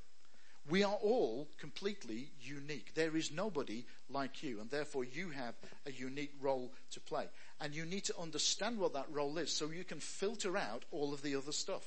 We 0.70 0.84
are 0.84 0.98
all 1.02 1.48
completely 1.58 2.30
unique. 2.42 2.94
There 2.94 3.16
is 3.16 3.32
nobody 3.32 3.86
like 4.10 4.44
you, 4.44 4.60
and 4.60 4.70
therefore 4.70 5.04
you 5.04 5.30
have 5.30 5.56
a 5.88 5.92
unique 5.92 6.34
role 6.40 6.72
to 6.92 7.00
play. 7.00 7.26
And 7.62 7.76
you 7.76 7.86
need 7.86 8.06
to 8.06 8.18
understand 8.18 8.80
what 8.80 8.94
that 8.94 9.12
role 9.12 9.38
is 9.38 9.52
so 9.52 9.70
you 9.70 9.84
can 9.84 10.00
filter 10.00 10.56
out 10.56 10.86
all 10.92 11.14
of 11.14 11.22
the 11.22 11.36
other 11.36 11.52
stuff. 11.52 11.84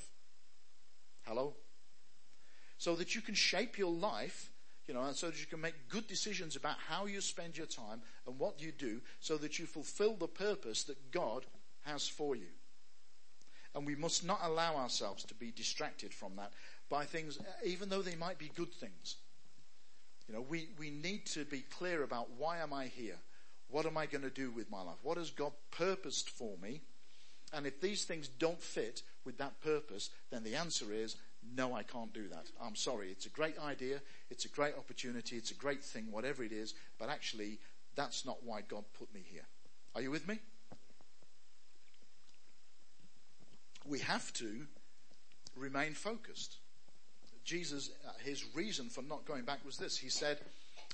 Hello? 1.23 1.55
So 2.76 2.95
that 2.97 3.14
you 3.14 3.23
can 3.23 3.35
shape 3.35 3.79
your 3.79 3.93
life, 3.93 4.50
you 4.87 4.93
know, 4.93 5.02
and 5.02 5.17
so 5.17 5.29
that 5.29 5.41
you 5.41 5.47
can 5.47 5.61
make 5.61 5.88
good 5.88 6.07
decisions 6.07 6.57
about 6.57 6.76
how 6.88 7.07
you 7.07 7.21
spend 7.21 7.57
your 7.57 7.67
time 7.67 8.02
and 8.26 8.38
what 8.38 8.61
you 8.61 8.73
do 8.73 9.00
so 9.21 9.37
that 9.38 9.59
you 9.59 9.67
fulfill 9.67 10.14
the 10.14 10.29
purpose 10.29 10.85
that 10.85 11.11
God 11.11 11.47
has 11.85 12.07
for 12.07 12.37
you. 12.37 12.49
And 13.75 13.87
we 13.87 13.95
must 13.95 14.25
not 14.25 14.41
allow 14.43 14.76
ourselves 14.76 15.25
to 15.25 15.35
be 15.35 15.50
distracted 15.50 16.12
from 16.12 16.37
that 16.37 16.52
by 16.91 17.05
things, 17.05 17.38
even 17.64 17.88
though 17.88 18.02
they 18.02 18.17
might 18.17 18.37
be 18.37 18.50
good 18.55 18.75
things. 18.75 19.17
You 20.29 20.35
know, 20.35 20.43
we, 20.43 20.69
we 20.79 20.91
need 20.91 21.26
to 21.26 21.45
be 21.45 21.61
clear 21.61 22.02
about 22.02 22.29
why 22.37 22.59
am 22.59 22.73
I 22.73 22.87
here? 22.87 23.17
What 23.73 23.87
am 23.87 23.97
I 23.97 24.07
going 24.07 24.23
to 24.23 24.31
do 24.31 24.50
with 24.50 24.71
my 24.71 24.83
life? 24.83 24.99
What 25.02 25.17
has 25.17 25.31
God 25.31 25.52
purposed 25.71 26.29
for 26.29 26.57
me? 26.62 26.83
And 27.55 27.67
if 27.67 27.81
these 27.81 28.05
things 28.05 28.29
don't 28.29 28.62
fit 28.62 29.02
with 29.25 29.38
that 29.38 29.61
purpose, 29.62 30.11
then 30.31 30.45
the 30.45 30.57
answer 30.57 30.93
is 30.93 31.17
no, 31.57 31.75
I 31.75 31.83
can't 31.83 32.12
do 32.12 32.29
that. 32.29 32.47
I'm 32.62 32.76
sorry. 32.76 33.09
It's 33.11 33.26
a 33.26 33.31
great 33.31 33.59
idea. 33.59 34.00
It's 34.31 34.45
a 34.45 34.49
great 34.49 34.75
opportunity. 34.76 35.37
It's 35.37 35.50
a 35.50 35.55
great 35.55 35.83
thing, 35.83 36.07
whatever 36.11 36.45
it 36.45 36.52
is. 36.52 36.75
But 36.99 37.09
actually, 37.09 37.59
that's 37.97 38.25
not 38.25 38.45
why 38.45 38.61
God 38.61 38.85
put 38.99 39.12
me 39.12 39.25
here. 39.26 39.47
Are 39.95 40.02
you 40.02 40.11
with 40.11 40.29
me? 40.29 40.38
We 43.87 43.99
have 44.00 44.32
to 44.35 44.67
remain 45.56 45.95
focused. 45.95 46.58
Jesus, 47.45 47.91
uh, 48.06 48.13
his 48.23 48.45
reason 48.54 48.89
for 48.89 49.02
not 49.02 49.25
going 49.25 49.45
back 49.45 49.65
was 49.65 49.76
this. 49.76 49.97
He 49.97 50.08
said, 50.08 50.39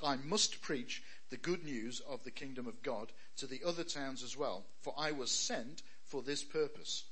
I 0.02 0.16
must 0.16 0.60
preach 0.62 1.02
the 1.30 1.36
good 1.36 1.64
news 1.64 2.00
of 2.08 2.24
the 2.24 2.30
kingdom 2.30 2.66
of 2.66 2.82
God 2.82 3.12
to 3.36 3.46
the 3.46 3.60
other 3.66 3.84
towns 3.84 4.22
as 4.22 4.36
well, 4.36 4.64
for 4.80 4.94
I 4.96 5.12
was 5.12 5.30
sent 5.30 5.82
for 6.04 6.22
this 6.22 6.42
purpose. 6.42 7.04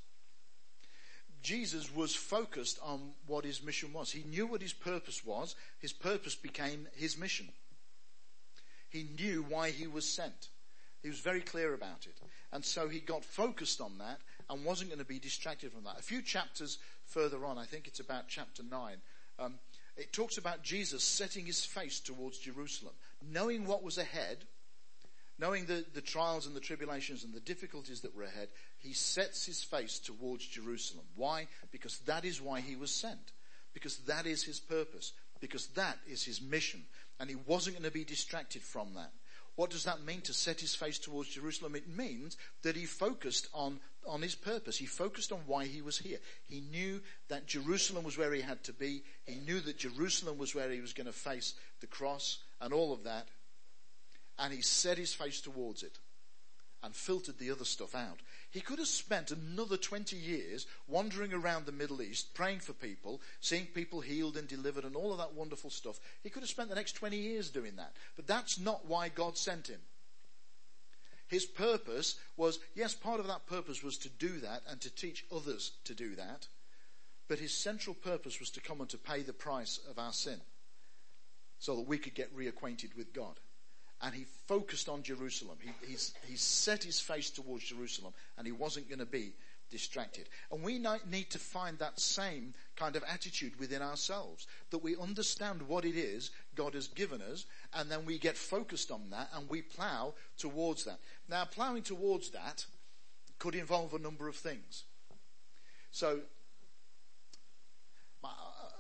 Jesus 1.43 1.95
was 1.95 2.15
focused 2.15 2.79
on 2.83 3.13
what 3.27 3.45
his 3.45 3.63
mission 3.63 3.93
was. 3.93 4.11
He 4.11 4.25
knew 4.25 4.47
what 4.47 4.63
his 4.63 4.73
purpose 4.73 5.25
was. 5.25 5.55
His 5.79 5.93
purpose 5.93 6.35
became 6.35 6.89
his 6.95 7.17
mission. 7.19 7.49
He 8.89 9.07
knew 9.19 9.45
why 9.49 9.71
he 9.71 9.87
was 9.87 10.09
sent. 10.09 10.49
He 11.03 11.09
was 11.09 11.21
very 11.21 11.41
clear 11.41 11.75
about 11.75 12.07
it. 12.07 12.19
And 12.53 12.65
so 12.65 12.89
he 12.89 13.01
got 13.01 13.25
focused 13.25 13.81
on 13.81 13.99
that 13.99 14.19
and 14.49 14.65
wasn't 14.65 14.91
going 14.91 14.99
to 14.99 15.05
be 15.05 15.19
distracted 15.19 15.73
from 15.73 15.85
that. 15.85 15.99
A 15.99 16.03
few 16.03 16.23
chapters 16.23 16.79
further 17.05 17.45
on, 17.45 17.59
I 17.59 17.65
think 17.65 17.87
it's 17.87 18.01
about 18.01 18.29
chapter 18.29 18.63
9, 18.69 18.97
um, 19.39 19.55
it 19.97 20.13
talks 20.13 20.37
about 20.39 20.63
Jesus 20.63 21.03
setting 21.03 21.47
his 21.47 21.65
face 21.65 22.01
towards 22.01 22.39
Jerusalem, 22.39 22.95
knowing 23.31 23.67
what 23.67 23.83
was 23.83 23.99
ahead, 23.99 24.39
knowing 25.39 25.65
the, 25.67 25.85
the 25.95 26.01
trials 26.01 26.47
and 26.47 26.55
the 26.55 26.61
tribulations 26.61 27.25
and 27.25 27.33
the 27.33 27.41
difficulties 27.41 28.01
that 28.03 28.15
were 28.15 28.25
ahead, 28.25 28.49
he 28.79 28.93
sets 28.93 29.47
his 29.47 29.63
face 29.63 29.99
towards 29.99 30.47
Jerusalem. 30.47 31.05
Why? 31.15 31.47
Because 31.73 31.99
that 32.01 32.25
is 32.25 32.41
why 32.41 32.61
he 32.61 32.77
was 32.77 32.91
sent. 32.91 33.33
Because 33.73 33.97
that 34.01 34.27
is 34.27 34.43
his 34.43 34.61
purpose. 34.61 35.13
Because 35.41 35.67
that 35.69 35.99
is 36.07 36.25
his 36.25 36.41
mission. 36.41 36.85
And 37.19 37.29
he 37.29 37.37
wasn't 37.37 37.77
going 37.77 37.91
to 37.91 37.91
be 37.91 38.05
distracted 38.05 38.63
from 38.63 38.95
that. 38.95 39.13
What 39.57 39.71
does 39.71 39.85
that 39.85 40.05
mean 40.05 40.21
to 40.23 40.35
set 40.35 40.61
his 40.61 40.75
face 40.75 40.99
towards 40.99 41.31
Jerusalem? 41.31 41.75
It 41.75 41.89
means 41.89 42.37
that 42.63 42.77
he 42.77 42.85
focused 42.85 43.49
on, 43.55 43.81
on 44.07 44.21
his 44.21 44.35
purpose. 44.35 44.77
He 44.77 44.85
focused 44.85 45.33
on 45.33 45.41
why 45.47 45.65
he 45.65 45.81
was 45.81 45.99
here. 45.99 46.19
He 46.45 46.61
knew 46.61 47.01
that 47.29 47.47
Jerusalem 47.47 48.05
was 48.05 48.19
where 48.19 48.35
he 48.35 48.43
had 48.43 48.63
to 48.65 48.75
be. 48.75 49.03
He 49.25 49.37
knew 49.37 49.61
that 49.61 49.79
Jerusalem 49.79 50.37
was 50.37 50.55
where 50.55 50.71
he 50.71 50.83
was 50.83 50.93
going 50.93 51.07
to 51.07 51.13
face 51.13 51.55
the 51.81 51.87
cross 51.87 52.39
and 52.61 52.75
all 52.75 52.93
of 52.93 53.05
that. 53.05 53.29
And 54.39 54.53
he 54.53 54.61
set 54.61 54.99
his 54.99 55.15
face 55.15 55.41
towards 55.41 55.83
it 55.83 55.99
and 56.83 56.95
filtered 56.95 57.39
the 57.39 57.51
other 57.51 57.65
stuff 57.65 57.95
out. 57.95 58.21
He 58.57 58.63
could 58.63 58.79
have 58.79 58.89
spent 58.89 59.31
another 59.31 59.77
20 59.77 60.17
years 60.17 60.67
wandering 60.89 61.35
around 61.35 61.67
the 61.67 61.73
Middle 61.73 62.01
East, 62.01 62.33
praying 62.33 62.61
for 62.61 62.73
people, 62.73 63.21
seeing 63.39 63.67
people 63.67 64.01
healed 64.01 64.39
and 64.39 64.49
delivered 64.49 64.85
and 64.85 64.97
all 64.97 65.13
of 65.13 65.19
that 65.19 65.35
wonderful 65.35 65.69
stuff. 65.69 66.01
He 66.23 66.31
could 66.31 66.43
have 66.43 66.49
spent 66.49 66.71
the 66.71 66.75
next 66.75 66.93
20 66.93 67.19
years 67.19 67.51
doing 67.51 67.77
that. 67.77 67.93
But 68.17 68.27
that's 68.27 68.59
not 68.59 68.87
why 68.87 69.11
God 69.11 69.37
sent 69.37 69.67
him. 69.67 69.81
His 71.29 71.45
purpose 71.45 72.19
was, 72.39 72.59
yes, 72.75 72.95
part 72.95 73.21
of 73.21 73.27
that 73.27 73.47
purpose 73.47 73.83
was 73.83 73.99
to 73.99 74.09
do 74.09 74.41
that 74.41 74.63
and 74.71 74.81
to 74.81 74.89
teach 74.89 75.27
others 75.31 75.73
to 75.85 75.93
do 75.93 76.15
that. 76.15 76.49
But 77.29 77.41
his 77.41 77.53
central 77.53 77.95
purpose 77.95 78.41
was 78.41 78.49
to 78.53 78.63
come 78.63 78.81
and 78.81 78.89
to 78.89 78.97
pay 78.97 79.21
the 79.21 79.35
price 79.35 79.81
of 79.91 79.99
our 79.99 80.15
sin 80.15 80.41
so 81.59 81.77
that 81.77 81.87
we 81.87 81.99
could 81.99 82.15
get 82.15 82.35
reacquainted 82.35 82.97
with 82.97 83.13
God 83.13 83.39
and 84.03 84.15
he 84.15 84.27
focused 84.47 84.89
on 84.89 85.03
Jerusalem. 85.03 85.57
He, 85.61 85.97
he 86.29 86.37
set 86.37 86.85
his 86.85 87.01
face 87.01 87.31
towards 87.31 87.65
Jerusalem 87.65 88.13
and 88.37 88.47
he 88.47 88.53
wasn't 88.53 88.89
going 88.89 88.99
to 88.99 89.07
be 89.07 89.33
distracted. 89.71 90.29
And 90.53 90.63
we 90.63 90.79
need 90.79 91.31
to 91.31 91.39
find 91.39 91.79
that 91.79 91.99
same 91.99 92.55
kind 92.77 92.95
of 92.95 93.03
attitude 93.05 93.59
within 93.59 93.83
ourselves, 93.83 94.47
that 94.71 94.79
we 94.79 94.97
understand 94.97 95.63
what 95.63 95.85
it 95.85 95.97
is 95.97 96.31
God 96.55 96.75
has 96.75 96.89
given 96.89 97.21
us 97.23 97.47
and 97.75 97.91
then 97.91 98.05
we 98.05 98.19
get 98.19 98.37
focused 98.37 98.91
on 98.91 99.11
that 99.11 99.29
and 99.35 99.49
we 99.49 99.63
plow 99.63 100.15
towards 100.39 100.85
that. 100.85 100.99
Now 101.29 101.45
plowing 101.45 101.83
towards 101.83 102.31
that 102.31 102.67
could 103.39 103.55
involve 103.55 103.95
a 103.95 103.99
number 103.99 104.29
of 104.29 104.37
things. 104.37 104.85
So, 105.91 106.21
my, 108.23 108.31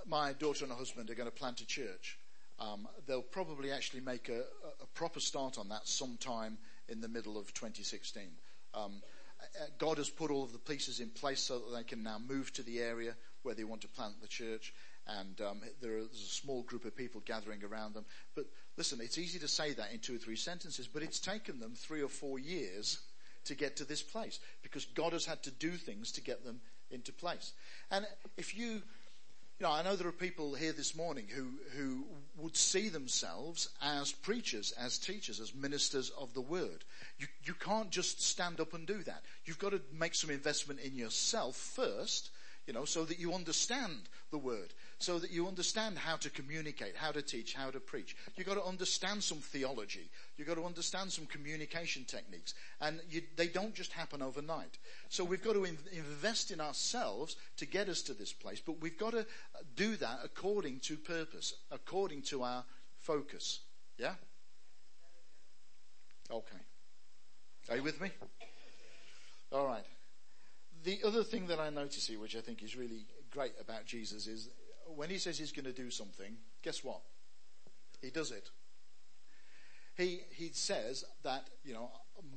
my 0.07 0.33
daughter 0.35 0.64
and 0.64 0.72
her 0.72 0.79
husband 0.79 1.11
are 1.11 1.14
going 1.14 1.29
to 1.29 1.35
plant 1.35 1.61
a 1.61 1.66
church. 1.66 2.18
Um, 2.59 2.88
they'll 3.07 3.23
probably 3.23 3.71
actually 3.71 4.01
make 4.01 4.29
a, 4.29 4.40
a, 4.40 4.87
proper 4.95 5.21
start 5.21 5.59
on 5.59 5.69
that 5.69 5.87
sometime 5.87 6.57
in 6.88 7.01
the 7.01 7.09
middle 7.09 7.37
of 7.37 7.53
2016. 7.53 8.23
Um, 8.73 9.03
uh, 9.40 9.64
God 9.79 9.99
has 9.99 10.09
put 10.09 10.31
all 10.31 10.42
of 10.42 10.53
the 10.53 10.59
pieces 10.59 11.01
in 11.01 11.11
place 11.11 11.40
so 11.40 11.59
that 11.59 11.77
they 11.77 11.85
can 11.85 12.03
now 12.03 12.19
move 12.19 12.53
to 12.55 12.62
the 12.62 12.81
area 12.81 13.14
where 13.42 13.55
they 13.55 13.64
want 13.64 13.83
to 13.83 13.88
plant 13.88 14.21
the 14.23 14.29
church. 14.29 14.73
And 15.07 15.40
um, 15.40 15.61
there 15.83 15.99
is 15.99 16.07
a 16.12 16.35
small 16.35 16.62
group 16.62 16.87
of 16.87 16.97
people 16.97 17.23
gathering 17.27 17.62
around 17.62 17.95
them. 17.95 18.07
But 18.35 18.47
listen, 18.79 19.01
it's 19.03 19.19
easy 19.19 19.38
to 19.40 19.49
say 19.49 19.73
that 19.75 19.92
in 19.92 20.01
two 20.01 20.16
or 20.16 20.19
three 20.19 20.37
sentences, 20.37 20.88
but 20.88 21.03
it's 21.03 21.21
taken 21.21 21.61
them 21.61 21.75
three 21.77 22.03
or 22.03 22.09
four 22.09 22.38
years 22.38 23.01
to 23.45 23.55
get 23.55 23.77
to 23.77 23.85
this 23.85 24.03
place 24.03 24.40
because 24.62 24.87
God 24.87 25.12
has 25.12 25.27
had 25.27 25.42
to 25.45 25.51
do 25.51 25.73
things 25.73 26.11
to 26.12 26.23
get 26.23 26.45
them 26.45 26.61
into 26.90 27.12
place. 27.12 27.53
And 27.90 28.07
if 28.37 28.57
you 28.57 28.83
you 29.59 29.64
know, 29.64 29.73
I 29.73 29.83
know 29.83 29.97
there 29.97 30.09
are 30.09 30.12
people 30.12 30.55
here 30.55 30.73
this 30.73 30.95
morning 30.95 31.29
who, 31.35 31.49
who 31.79 32.05
would 32.38 32.57
see 32.57 32.88
themselves 32.88 33.70
as 33.83 34.12
preachers, 34.12 34.72
as 34.79 34.99
teachers, 34.99 35.40
as 35.40 35.55
ministers 35.55 36.11
of 36.11 36.35
the 36.35 36.40
word. 36.40 36.85
You, 37.18 37.27
you 37.44 37.55
can't 37.55 37.90
just 37.90 38.22
stand 38.22 38.61
up 38.61 38.75
and 38.75 38.87
do 38.87 39.03
that. 39.05 39.22
You've 39.44 39.59
got 39.59 39.70
to 39.70 39.81
make 39.92 40.14
some 40.14 40.31
investment 40.31 40.81
in 40.81 40.96
yourself 40.96 41.57
first. 41.57 42.31
you 42.66 42.72
know, 42.72 42.85
so 42.85 43.05
that 43.05 43.18
you 43.18 43.33
understand 43.33 44.09
the 44.31 44.38
word, 44.38 44.75
so 44.98 45.18
that 45.18 45.30
you 45.30 45.46
understand 45.46 45.98
how 45.98 46.16
to 46.16 46.30
communicate, 46.30 46.96
how 46.96 47.12
to 47.12 47.20
teach, 47.20 47.52
how 47.52 47.70
to 47.70 47.80
preach. 47.80 48.16
You've 48.37 48.46
got 48.46 48.54
to 48.54 48.64
understand 48.64 49.22
some 49.22 49.38
theology. 49.38 50.09
You've 50.37 50.48
got 50.48 50.54
to 50.54 50.64
understand 50.64 51.12
some 51.12 51.26
communication 51.26 52.04
techniques. 52.04 52.54
And 52.80 53.00
you, 53.11 53.22
they 53.37 53.48
don't 53.48 53.74
just 53.74 53.92
happen 53.92 54.22
overnight. 54.22 54.78
So 55.11 55.22
we've 55.22 55.42
got 55.42 55.52
to 55.52 55.64
in, 55.64 55.76
invest 55.92 56.50
in 56.50 56.61
ourselves 56.61 57.37
to 57.59 57.66
get 57.66 57.88
us 57.88 58.02
to 58.02 58.14
this 58.14 58.32
place, 58.32 58.61
but 58.64 58.80
we've 58.80 58.98
got 58.98 59.12
to 59.12 59.26
do 59.74 59.96
that 59.96 60.20
according 60.24 60.80
to 60.80 60.96
purpose, 60.96 61.54
according 61.70 62.22
to 62.22 62.42
our 62.42 62.64
focus. 62.98 63.61
Yeah? 63.98 64.14
Okay. 66.30 66.56
Are 67.68 67.76
you 67.76 67.82
with 67.82 68.00
me? 68.00 68.11
All 69.52 69.66
right. 69.66 69.85
The 70.85 71.00
other 71.04 71.22
thing 71.22 71.48
that 71.48 71.59
I 71.59 71.68
notice 71.70 72.06
here, 72.06 72.18
which 72.18 72.37
I 72.37 72.40
think 72.40 72.62
is 72.62 72.76
really 72.76 73.06
great 73.30 73.52
about 73.61 73.85
Jesus, 73.87 74.26
is 74.26 74.48
when 74.94 75.11
he 75.11 75.18
says 75.18 75.38
he's 75.38 75.53
going 75.53 75.66
to 75.66 75.72
do 75.72 75.90
something, 75.90 76.37
guess 76.62 76.85
what? 76.85 77.01
He 78.01 78.11
does 78.11 78.31
it. 78.31 78.51
He, 79.96 80.20
he 80.31 80.51
says 80.53 81.05
that, 81.22 81.49
you 81.64 81.72
know, 81.72 81.90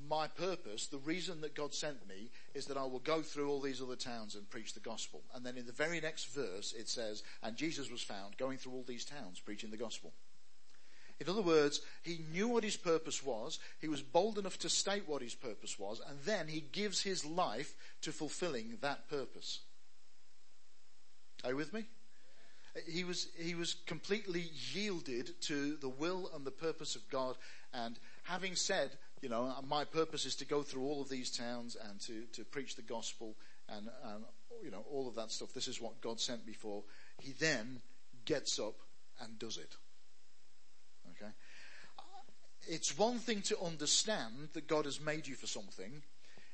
my 0.09 0.27
purpose, 0.27 0.87
the 0.87 0.97
reason 0.97 1.41
that 1.41 1.55
God 1.55 1.73
sent 1.73 2.07
me 2.07 2.31
is 2.53 2.65
that 2.67 2.77
I 2.77 2.83
will 2.83 2.99
go 2.99 3.21
through 3.21 3.49
all 3.49 3.59
these 3.59 3.81
other 3.81 3.95
towns 3.95 4.35
and 4.35 4.49
preach 4.49 4.73
the 4.73 4.79
gospel. 4.79 5.23
And 5.33 5.45
then 5.45 5.57
in 5.57 5.65
the 5.65 5.73
very 5.73 5.99
next 5.99 6.33
verse 6.33 6.73
it 6.77 6.87
says, 6.87 7.23
and 7.43 7.55
Jesus 7.55 7.91
was 7.91 8.01
found 8.01 8.37
going 8.37 8.57
through 8.57 8.73
all 8.73 8.85
these 8.87 9.05
towns 9.05 9.39
preaching 9.39 9.71
the 9.71 9.77
gospel. 9.77 10.13
In 11.19 11.27
other 11.27 11.41
words, 11.41 11.81
he 12.01 12.21
knew 12.31 12.47
what 12.47 12.63
his 12.63 12.77
purpose 12.77 13.21
was, 13.21 13.59
he 13.81 13.89
was 13.89 14.01
bold 14.01 14.39
enough 14.39 14.57
to 14.59 14.69
state 14.69 15.03
what 15.05 15.21
his 15.21 15.35
purpose 15.35 15.77
was, 15.77 16.01
and 16.07 16.17
then 16.23 16.47
he 16.47 16.61
gives 16.61 17.01
his 17.01 17.25
life 17.25 17.75
to 18.01 18.13
fulfilling 18.13 18.77
that 18.79 19.09
purpose. 19.09 19.59
Are 21.43 21.51
you 21.51 21.57
with 21.57 21.73
me? 21.73 21.85
He 22.87 23.03
was, 23.03 23.27
he 23.37 23.55
was 23.55 23.75
completely 23.85 24.51
yielded 24.73 25.39
to 25.41 25.75
the 25.77 25.89
will 25.89 26.29
and 26.35 26.45
the 26.45 26.51
purpose 26.51 26.95
of 26.95 27.07
God, 27.09 27.35
and 27.73 27.97
having 28.23 28.55
said, 28.55 28.91
you 29.21 29.29
know, 29.29 29.53
my 29.67 29.83
purpose 29.85 30.25
is 30.25 30.35
to 30.35 30.45
go 30.45 30.61
through 30.61 30.83
all 30.83 31.01
of 31.01 31.09
these 31.09 31.29
towns 31.29 31.75
and 31.89 31.99
to, 32.01 32.23
to 32.33 32.45
preach 32.45 32.75
the 32.75 32.81
gospel 32.81 33.35
and, 33.67 33.89
and, 34.05 34.23
you 34.63 34.71
know, 34.71 34.85
all 34.91 35.07
of 35.07 35.15
that 35.15 35.31
stuff. 35.31 35.53
This 35.53 35.67
is 35.67 35.81
what 35.81 36.01
God 36.01 36.19
sent 36.19 36.47
me 36.47 36.53
for. 36.53 36.83
He 37.21 37.33
then 37.33 37.81
gets 38.25 38.59
up 38.59 38.75
and 39.21 39.37
does 39.37 39.57
it. 39.57 39.75
Okay? 41.11 41.31
It's 42.67 42.97
one 42.97 43.19
thing 43.19 43.41
to 43.43 43.59
understand 43.59 44.49
that 44.53 44.67
God 44.67 44.85
has 44.85 45.01
made 45.01 45.27
you 45.27 45.35
for 45.35 45.47
something. 45.47 46.01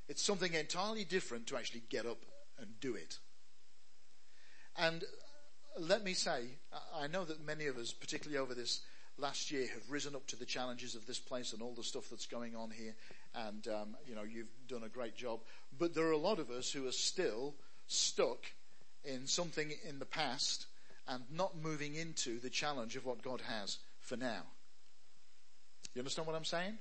It's 0.08 0.24
something 0.24 0.54
entirely 0.54 1.04
different 1.04 1.48
to 1.48 1.58
actually 1.58 1.84
get 1.90 2.06
up 2.06 2.26
and 2.58 2.80
do 2.80 2.96
it. 2.96 3.20
And 4.78 5.04
let 5.80 6.04
me 6.04 6.14
say, 6.14 6.46
I 6.96 7.08
know 7.08 7.26
that 7.26 7.46
many 7.46 7.68
of 7.68 7.78
us, 7.78 7.92
particularly 7.92 8.38
over 8.38 8.54
this 8.54 8.82
last 9.18 9.52
year, 9.52 9.68
have 9.74 9.90
risen 9.90 10.16
up 10.16 10.28
to 10.28 10.36
the 10.36 10.46
challenges 10.46 10.96
of 10.96 11.06
this 11.06 11.20
place 11.20 11.54
and 11.54 11.62
all 11.62 11.74
the 11.74 11.84
stuff 11.84 12.10
that's 12.10 12.26
going 12.26 12.56
on 12.56 12.72
here. 12.72 12.96
And, 13.34 13.68
um, 13.68 13.96
you 14.08 14.16
know, 14.16 14.24
you've 14.24 14.48
done 14.68 14.84
a 14.84 14.90
great 14.90 15.16
job. 15.16 15.40
But 15.78 15.94
there 15.94 16.06
are 16.06 16.12
a 16.12 16.18
lot 16.18 16.40
of 16.40 16.50
us 16.50 16.72
who 16.72 16.88
are 16.88 16.94
still 16.94 17.56
stuck 17.88 18.46
in 19.04 19.28
something 19.28 19.72
in 19.88 20.00
the 20.00 20.06
past 20.06 20.68
and 21.08 21.24
not 21.32 21.58
moving 21.62 21.96
into 21.96 22.40
the 22.40 22.50
challenge 22.50 22.96
of 22.96 23.06
what 23.06 23.22
God 23.22 23.42
has 23.42 23.78
for 24.00 24.18
now. 24.18 24.44
You 25.94 26.00
understand 26.00 26.28
what 26.28 26.36
I'm 26.36 26.46
saying? 26.46 26.78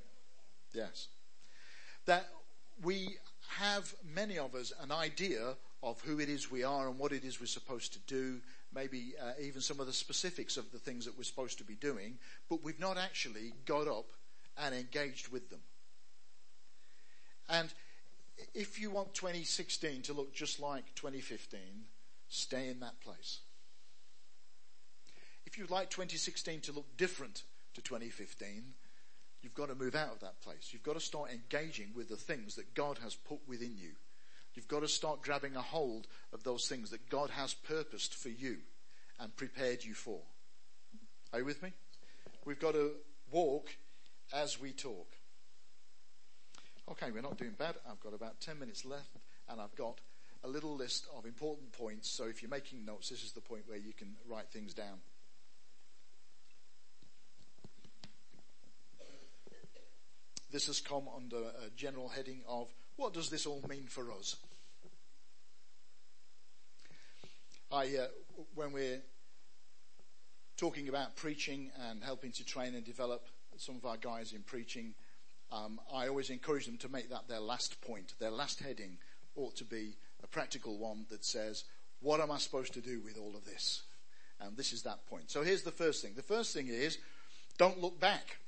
Yes. 0.73 1.09
That 2.07 2.27
we 2.83 3.17
have, 3.49 3.95
many 4.15 4.39
of 4.39 4.55
us, 4.55 4.73
an 4.81 4.91
idea 4.91 5.55
of 5.83 6.01
who 6.01 6.19
it 6.19 6.29
is 6.29 6.51
we 6.51 6.65
are 6.65 6.89
and 6.89 6.99
what 6.99 7.13
it 7.13 7.25
is 7.25 7.41
we're 7.41 7.47
supposed 7.47 7.93
to 7.93 7.99
do, 8.07 8.41
maybe 8.75 9.15
uh, 9.21 9.33
even 9.41 9.61
some 9.61 9.81
of 9.81 9.87
the 9.87 9.93
specifics 9.93 10.57
of 10.57 10.71
the 10.73 10.79
things 10.79 11.05
that 11.05 11.17
we're 11.17 11.25
supposed 11.25 11.59
to 11.59 11.65
be 11.65 11.75
doing, 11.75 12.19
but 12.49 12.63
we've 12.63 12.81
not 12.81 12.99
actually 12.99 13.53
got 13.65 13.89
up 13.89 14.07
and 14.57 14.75
engaged 14.75 15.29
with 15.29 15.51
them. 15.51 15.61
And 17.49 17.73
if 18.55 18.81
you 18.81 18.91
want 18.91 19.15
2016 19.15 20.03
to 20.03 20.13
look 20.13 20.35
just 20.35 20.61
like 20.61 20.95
2015, 20.95 21.61
stay 22.29 22.69
in 22.69 22.81
that 22.81 23.01
place. 23.01 23.41
If 25.47 25.59
you'd 25.59 25.71
like 25.71 25.91
2016 25.91 26.63
to 26.63 26.73
look 26.73 26.97
different 26.97 27.45
to 27.75 27.83
2015, 27.83 28.75
you've 29.43 29.55
got 29.55 29.69
to 29.69 29.75
move 29.75 29.95
out 29.95 30.13
of 30.13 30.21
that 30.21 30.41
place. 30.41 30.71
You've 30.73 30.83
got 30.83 30.95
to 30.95 31.01
start 31.01 31.31
engaging 31.31 31.93
with 31.95 32.09
the 32.09 32.17
things 32.17 32.57
that 32.57 32.75
God 32.75 32.99
has 33.03 33.15
put 33.15 33.41
within 33.47 33.77
you. 33.77 33.91
You've 34.55 34.69
got 34.69 34.81
to 34.81 34.89
start 34.89 35.23
grabbing 35.23 35.57
a 35.57 35.63
hold 35.63 36.07
of 36.33 36.45
those 36.45 36.69
things 36.69 36.91
that 36.91 37.09
God 37.09 37.31
has 37.31 37.55
purposed 37.55 38.15
for 38.15 38.29
you 38.29 38.59
and 39.19 39.35
prepared 39.37 39.85
you 39.85 39.95
for. 39.95 40.21
Are 41.33 41.41
you 41.41 41.45
with 41.45 41.63
me? 41.63 41.73
We've 42.45 42.61
got 42.61 42.75
to 42.75 42.93
walk 43.31 43.75
as 44.33 44.61
we 44.61 44.73
talk. 44.73 45.09
Okay, 46.91 47.11
we're 47.11 47.23
not 47.23 47.39
doing 47.39 47.55
bad. 47.59 47.77
I've 47.91 48.01
got 48.01 48.15
about 48.15 48.41
10 48.41 48.59
minutes 48.59 48.85
left 48.85 49.17
and 49.49 49.61
I've 49.61 49.75
got 49.75 50.01
a 50.45 50.49
little 50.49 50.77
list 50.77 51.07
of 51.17 51.25
important 51.25 51.73
points. 51.73 52.09
So 52.11 52.25
if 52.25 52.43
you're 52.43 52.51
making 52.51 52.85
notes, 52.85 53.09
this 53.09 53.25
is 53.25 53.33
the 53.33 53.41
point 53.41 53.63
where 53.67 53.79
you 53.79 53.93
can 53.93 54.15
write 54.29 54.49
things 54.51 54.75
down. 54.75 55.01
This 60.53 60.67
has 60.67 60.81
come 60.81 61.09
under 61.17 61.39
a 61.39 61.71
general 61.75 62.09
heading 62.09 62.43
of 62.47 62.69
what 62.97 63.13
does 63.13 63.31
this 63.31 63.47
all 63.47 63.63
mean 63.69 63.87
for 63.89 64.11
us? 64.13 64.37
I, 67.73 67.97
uh, 67.97 68.07
when 68.55 68.73
we're 68.73 69.03
talking 70.57 70.89
about 70.89 71.17
preaching 71.17 71.71
and 71.89 72.03
helping 72.03 72.31
to 72.33 72.45
train 72.45 72.75
and 72.75 72.85
develop 72.85 73.27
some 73.57 73.77
of 73.77 73.85
our 73.85 73.97
guys 73.97 74.33
in 74.33 74.43
preaching, 74.43 74.95
um, 75.51 75.81
I 75.93 76.09
always 76.09 76.31
encourage 76.31 76.67
them 76.67 76.79
to 76.79 76.89
make 76.89 77.11
that 77.11 77.29
their 77.29 77.41
last 77.41 77.81
point. 77.81 78.15
Their 78.19 78.31
last 78.31 78.61
heading 78.61 78.99
ought 79.37 79.57
to 79.57 79.65
be 79.65 79.97
a 80.23 80.27
practical 80.27 80.79
one 80.79 81.07
that 81.11 81.25
says, 81.25 81.65
what 82.01 82.21
am 82.21 82.31
I 82.31 82.39
supposed 82.39 82.75
to 82.75 82.81
do 82.81 83.01
with 83.01 83.19
all 83.19 83.35
of 83.37 83.45
this? 83.45 83.83
And 84.41 84.57
this 84.57 84.73
is 84.73 84.83
that 84.83 85.07
point. 85.07 85.31
So 85.31 85.43
here's 85.43 85.63
the 85.63 85.71
first 85.71 86.03
thing. 86.03 86.13
The 86.15 86.23
first 86.23 86.53
thing 86.55 86.69
is, 86.69 86.99
don't 87.59 87.81
look 87.81 87.99
back. 87.99 88.39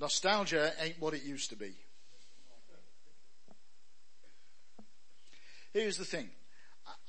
Nostalgia 0.00 0.72
ain't 0.80 1.00
what 1.00 1.14
it 1.14 1.22
used 1.22 1.50
to 1.50 1.56
be. 1.56 1.74
Here's 5.72 5.96
the 5.96 6.04
thing. 6.04 6.28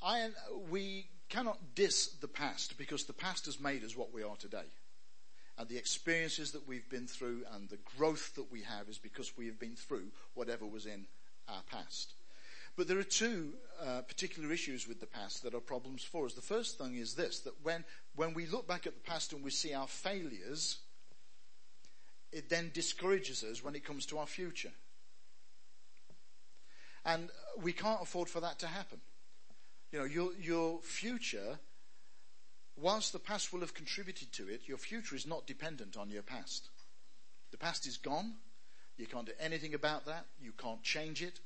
I, 0.02 0.28
we 0.70 1.06
cannot 1.28 1.74
diss 1.74 2.08
the 2.20 2.28
past 2.28 2.78
because 2.78 3.04
the 3.04 3.12
past 3.12 3.46
has 3.46 3.60
made 3.60 3.84
us 3.84 3.96
what 3.96 4.12
we 4.12 4.22
are 4.22 4.36
today. 4.36 4.64
And 5.58 5.68
the 5.68 5.76
experiences 5.76 6.52
that 6.52 6.66
we've 6.66 6.88
been 6.88 7.06
through 7.06 7.42
and 7.52 7.68
the 7.68 7.78
growth 7.96 8.34
that 8.34 8.50
we 8.50 8.62
have 8.62 8.88
is 8.88 8.98
because 8.98 9.36
we 9.36 9.46
have 9.46 9.58
been 9.58 9.76
through 9.76 10.08
whatever 10.34 10.66
was 10.66 10.86
in 10.86 11.06
our 11.48 11.62
past. 11.70 12.14
But 12.76 12.88
there 12.88 12.98
are 12.98 13.04
two 13.04 13.52
uh, 13.80 14.00
particular 14.02 14.52
issues 14.52 14.88
with 14.88 14.98
the 14.98 15.06
past 15.06 15.44
that 15.44 15.54
are 15.54 15.60
problems 15.60 16.02
for 16.02 16.26
us. 16.26 16.34
The 16.34 16.40
first 16.40 16.76
thing 16.76 16.96
is 16.96 17.14
this, 17.14 17.40
that 17.40 17.54
when, 17.62 17.84
when 18.16 18.34
we 18.34 18.46
look 18.46 18.66
back 18.66 18.86
at 18.86 18.94
the 18.94 19.10
past 19.10 19.32
and 19.32 19.44
we 19.44 19.50
see 19.50 19.74
our 19.74 19.86
failures, 19.86 20.78
it 22.32 22.48
then 22.48 22.72
discourages 22.74 23.44
us 23.44 23.62
when 23.62 23.76
it 23.76 23.84
comes 23.84 24.06
to 24.06 24.18
our 24.18 24.26
future. 24.26 24.72
And 27.04 27.30
we 27.62 27.72
can't 27.72 28.02
afford 28.02 28.28
for 28.28 28.40
that 28.40 28.58
to 28.60 28.66
happen. 28.66 29.00
You 29.92 29.98
know, 30.00 30.04
your, 30.04 30.30
your 30.40 30.80
future, 30.80 31.58
whilst 32.76 33.12
the 33.12 33.18
past 33.18 33.52
will 33.52 33.60
have 33.60 33.74
contributed 33.74 34.32
to 34.32 34.48
it, 34.48 34.62
your 34.66 34.78
future 34.78 35.14
is 35.14 35.26
not 35.26 35.46
dependent 35.46 35.96
on 35.96 36.10
your 36.10 36.22
past. 36.22 36.68
The 37.50 37.58
past 37.58 37.86
is 37.86 37.98
gone. 37.98 38.34
You 38.96 39.06
can't 39.06 39.26
do 39.26 39.32
anything 39.38 39.74
about 39.74 40.06
that. 40.06 40.26
You 40.40 40.52
can't 40.52 40.82
change 40.82 41.22
it. 41.22 41.40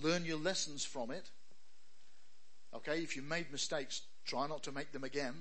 Learn 0.00 0.24
your 0.24 0.38
lessons 0.38 0.84
from 0.84 1.10
it. 1.10 1.30
Okay, 2.74 3.02
if 3.02 3.16
you 3.16 3.22
made 3.22 3.50
mistakes, 3.50 4.02
try 4.24 4.46
not 4.46 4.62
to 4.64 4.72
make 4.72 4.92
them 4.92 5.04
again. 5.04 5.34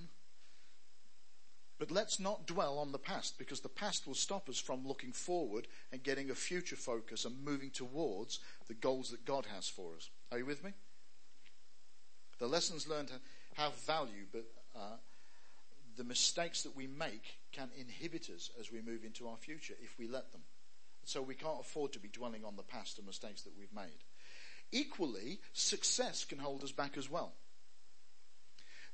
But 1.80 1.92
let's 1.92 2.20
not 2.20 2.46
dwell 2.46 2.78
on 2.78 2.92
the 2.92 3.00
past 3.00 3.39
because 3.39 3.62
the 3.62 3.70
past 3.70 4.06
will 4.06 4.13
stop 4.13 4.50
us 4.50 4.60
from 4.60 4.86
looking 4.86 5.13
forward 5.13 5.65
and 5.94 6.04
getting 6.04 6.30
a 6.30 6.36
future 6.36 6.76
focus 6.76 7.24
and 7.24 7.44
moving 7.44 7.72
towards 7.72 8.39
the 8.68 8.74
goals 8.74 9.12
that 9.12 9.24
God 9.24 9.46
has 9.56 9.70
for 9.70 9.96
us. 9.96 10.10
Are 10.30 10.38
you 10.38 10.46
with 10.46 10.62
me? 10.62 10.74
The 12.38 12.48
lessons 12.48 12.88
learned 12.88 13.12
have 13.56 13.74
value, 13.76 14.26
but 14.32 14.46
uh, 14.76 14.98
the 15.96 16.04
mistakes 16.04 16.63
that 16.63 16.76
we 16.76 16.86
make 16.86 17.39
can 17.54 17.70
inhibit 17.78 18.30
us 18.30 18.52
as 18.60 18.72
we 18.72 18.82
move 18.82 19.06
into 19.06 19.30
our 19.30 19.38
future 19.38 19.76
if 19.82 19.98
we 19.98 20.08
let 20.08 20.34
them. 20.34 20.42
So 21.06 21.22
we 21.22 21.36
can't 21.36 21.62
afford 21.62 21.94
to 21.94 22.00
be 22.00 22.10
dwelling 22.10 22.44
on 22.44 22.58
the 22.58 22.63
past 22.63 22.98
and 22.98 23.08
mistakes 23.08 23.44
that 23.44 23.58
we've 23.58 23.74
made. 23.74 24.04
Equally, 24.74 25.39
success 25.54 26.26
can 26.26 26.39
hold 26.39 26.62
us 26.63 26.74
back 26.74 26.98
as 26.98 27.10
well. 27.10 27.34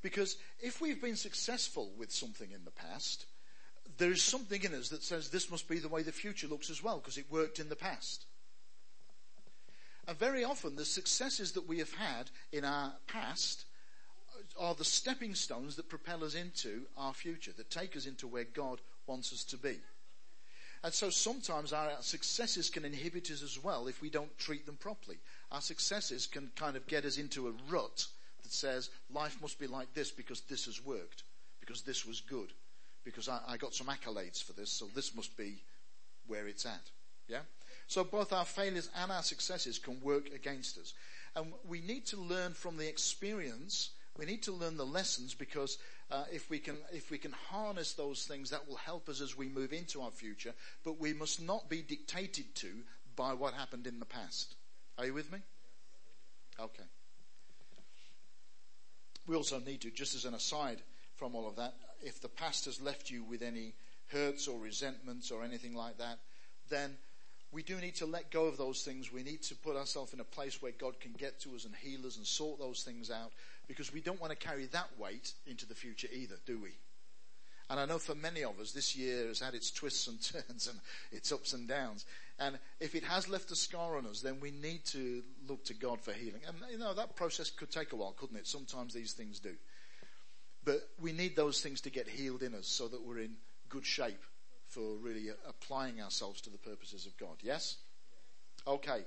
Because 0.05 0.37
if 0.59 0.81
we've 0.81 1.01
been 1.01 1.15
successful 1.15 1.89
with 1.97 2.11
something 2.11 2.51
in 2.51 2.63
the 2.63 2.69
past, 2.69 3.25
there 3.97 4.11
is 4.11 4.21
something 4.21 4.61
in 4.61 4.75
us 4.75 4.89
that 4.89 5.01
says 5.01 5.29
this 5.29 5.49
must 5.49 5.67
be 5.67 5.79
the 5.79 5.89
way 5.89 6.03
the 6.03 6.11
future 6.11 6.45
looks 6.45 6.69
as 6.69 6.83
well, 6.83 6.99
because 6.99 7.17
it 7.17 7.25
worked 7.31 7.57
in 7.57 7.69
the 7.69 7.75
past. 7.75 8.27
And 10.07 10.15
very 10.15 10.43
often 10.43 10.75
the 10.75 10.85
successes 10.85 11.53
that 11.53 11.67
we 11.67 11.79
have 11.79 11.91
had 11.95 12.29
in 12.51 12.63
our 12.63 12.93
past 13.07 13.65
are 14.59 14.75
the 14.75 14.85
stepping 14.85 15.33
stones 15.33 15.75
that 15.75 15.89
propel 15.89 16.23
us 16.23 16.35
into 16.35 16.83
our 16.95 17.15
future, 17.15 17.53
that 17.57 17.71
take 17.71 17.97
us 17.97 18.05
into 18.05 18.27
where 18.27 18.43
God 18.43 18.81
wants 19.07 19.33
us 19.33 19.43
to 19.45 19.57
be. 19.57 19.79
And 20.83 20.93
so 20.93 21.09
sometimes 21.09 21.73
our 21.73 21.93
successes 22.01 22.69
can 22.69 22.85
inhibit 22.85 23.31
us 23.31 23.41
as 23.41 23.57
well 23.57 23.87
if 23.87 24.03
we 24.03 24.11
don't 24.11 24.37
treat 24.37 24.67
them 24.67 24.75
properly. 24.75 25.17
Our 25.51 25.61
successes 25.61 26.27
can 26.27 26.51
kind 26.55 26.77
of 26.77 26.85
get 26.85 27.05
us 27.05 27.17
into 27.17 27.47
a 27.47 27.53
rut 27.71 28.05
that 28.45 28.53
says 28.53 28.89
life 29.13 29.37
must 29.41 29.59
be 29.59 29.67
like 29.67 29.93
this 29.93 30.11
because 30.11 30.41
this 30.41 30.65
has 30.65 30.83
worked, 30.85 31.23
because 31.59 31.81
this 31.81 32.05
was 32.05 32.21
good, 32.21 32.53
because 33.03 33.27
I, 33.27 33.39
I 33.47 33.57
got 33.57 33.73
some 33.73 33.87
accolades 33.87 34.41
for 34.41 34.53
this, 34.53 34.71
so 34.71 34.85
this 34.95 35.13
must 35.13 35.35
be 35.35 35.61
where 36.27 36.47
it's 36.47 36.65
at. 36.65 36.91
Yeah? 37.27 37.41
So 37.87 38.03
both 38.03 38.33
our 38.33 38.45
failures 38.45 38.89
and 38.95 39.11
our 39.11 39.23
successes 39.23 39.77
can 39.79 39.99
work 40.01 40.33
against 40.33 40.77
us. 40.77 40.93
And 41.35 41.53
we 41.67 41.81
need 41.81 42.05
to 42.07 42.17
learn 42.17 42.53
from 42.53 42.77
the 42.77 42.87
experience. 42.87 43.91
We 44.17 44.25
need 44.25 44.43
to 44.43 44.53
learn 44.53 44.77
the 44.77 44.85
lessons 44.85 45.33
because 45.33 45.77
uh, 46.11 46.23
if 46.31 46.49
we 46.49 46.59
can 46.59 46.77
if 46.93 47.11
we 47.11 47.17
can 47.17 47.33
harness 47.49 47.93
those 47.93 48.25
things, 48.25 48.51
that 48.51 48.67
will 48.67 48.77
help 48.77 49.09
us 49.09 49.21
as 49.21 49.37
we 49.37 49.49
move 49.49 49.73
into 49.73 50.01
our 50.01 50.11
future. 50.11 50.53
But 50.83 50.99
we 50.99 51.13
must 51.13 51.41
not 51.41 51.69
be 51.69 51.81
dictated 51.81 52.55
to 52.55 52.69
by 53.15 53.33
what 53.33 53.53
happened 53.53 53.87
in 53.87 53.99
the 53.99 54.05
past. 54.05 54.55
Are 54.97 55.05
you 55.05 55.13
with 55.13 55.31
me? 55.31 55.39
Okay. 56.59 56.83
We 59.27 59.35
also 59.35 59.59
need 59.59 59.81
to, 59.81 59.91
just 59.91 60.15
as 60.15 60.25
an 60.25 60.33
aside 60.33 60.81
from 61.15 61.35
all 61.35 61.47
of 61.47 61.55
that, 61.55 61.73
if 62.01 62.21
the 62.21 62.29
past 62.29 62.65
has 62.65 62.81
left 62.81 63.09
you 63.09 63.23
with 63.23 63.41
any 63.41 63.73
hurts 64.07 64.47
or 64.47 64.59
resentments 64.59 65.31
or 65.31 65.43
anything 65.43 65.73
like 65.73 65.97
that, 65.97 66.19
then 66.69 66.95
we 67.51 67.63
do 67.63 67.77
need 67.77 67.95
to 67.95 68.05
let 68.05 68.31
go 68.31 68.45
of 68.45 68.57
those 68.57 68.83
things. 68.83 69.11
We 69.11 69.23
need 69.23 69.41
to 69.43 69.55
put 69.55 69.77
ourselves 69.77 70.13
in 70.13 70.19
a 70.19 70.25
place 70.25 70.61
where 70.61 70.73
God 70.73 70.99
can 70.99 71.13
get 71.13 71.39
to 71.41 71.55
us 71.55 71.65
and 71.65 71.73
heal 71.75 72.05
us 72.05 72.17
and 72.17 72.25
sort 72.25 72.59
those 72.59 72.83
things 72.83 73.09
out 73.09 73.31
because 73.67 73.93
we 73.93 74.01
don't 74.01 74.21
want 74.21 74.31
to 74.31 74.47
carry 74.47 74.65
that 74.67 74.89
weight 74.99 75.33
into 75.47 75.65
the 75.65 75.73
future 75.73 76.07
either, 76.13 76.35
do 76.45 76.59
we? 76.59 76.71
And 77.69 77.79
I 77.79 77.85
know 77.85 77.97
for 77.97 78.13
many 78.13 78.43
of 78.43 78.59
us, 78.59 78.71
this 78.71 78.95
year 78.95 79.27
has 79.27 79.39
had 79.39 79.55
its 79.55 79.71
twists 79.71 80.07
and 80.07 80.21
turns 80.47 80.67
and 80.67 80.79
its 81.11 81.31
ups 81.31 81.53
and 81.53 81.67
downs. 81.67 82.05
And 82.37 82.59
if 82.79 82.95
it 82.95 83.03
has 83.03 83.29
left 83.29 83.51
a 83.51 83.55
scar 83.55 83.97
on 83.97 84.05
us, 84.05 84.21
then 84.21 84.39
we 84.39 84.51
need 84.51 84.85
to 84.87 85.23
look 85.47 85.63
to 85.65 85.73
God 85.73 86.01
for 86.01 86.11
healing. 86.11 86.41
And 86.47 86.57
you 86.71 86.77
know, 86.77 86.93
that 86.93 87.15
process 87.15 87.49
could 87.49 87.71
take 87.71 87.93
a 87.93 87.95
while, 87.95 88.11
couldn't 88.11 88.37
it? 88.37 88.47
Sometimes 88.47 88.93
these 88.93 89.13
things 89.13 89.39
do. 89.39 89.55
But 90.63 90.87
we 90.99 91.11
need 91.11 91.35
those 91.35 91.61
things 91.61 91.81
to 91.81 91.89
get 91.89 92.07
healed 92.07 92.43
in 92.43 92.53
us 92.55 92.67
so 92.67 92.87
that 92.87 93.05
we're 93.05 93.19
in 93.19 93.35
good 93.69 93.85
shape 93.85 94.23
for 94.67 94.95
really 94.97 95.29
applying 95.47 96.01
ourselves 96.01 96.41
to 96.41 96.49
the 96.49 96.57
purposes 96.57 97.05
of 97.05 97.15
God. 97.17 97.37
Yes? 97.41 97.77
Okay. 98.67 99.05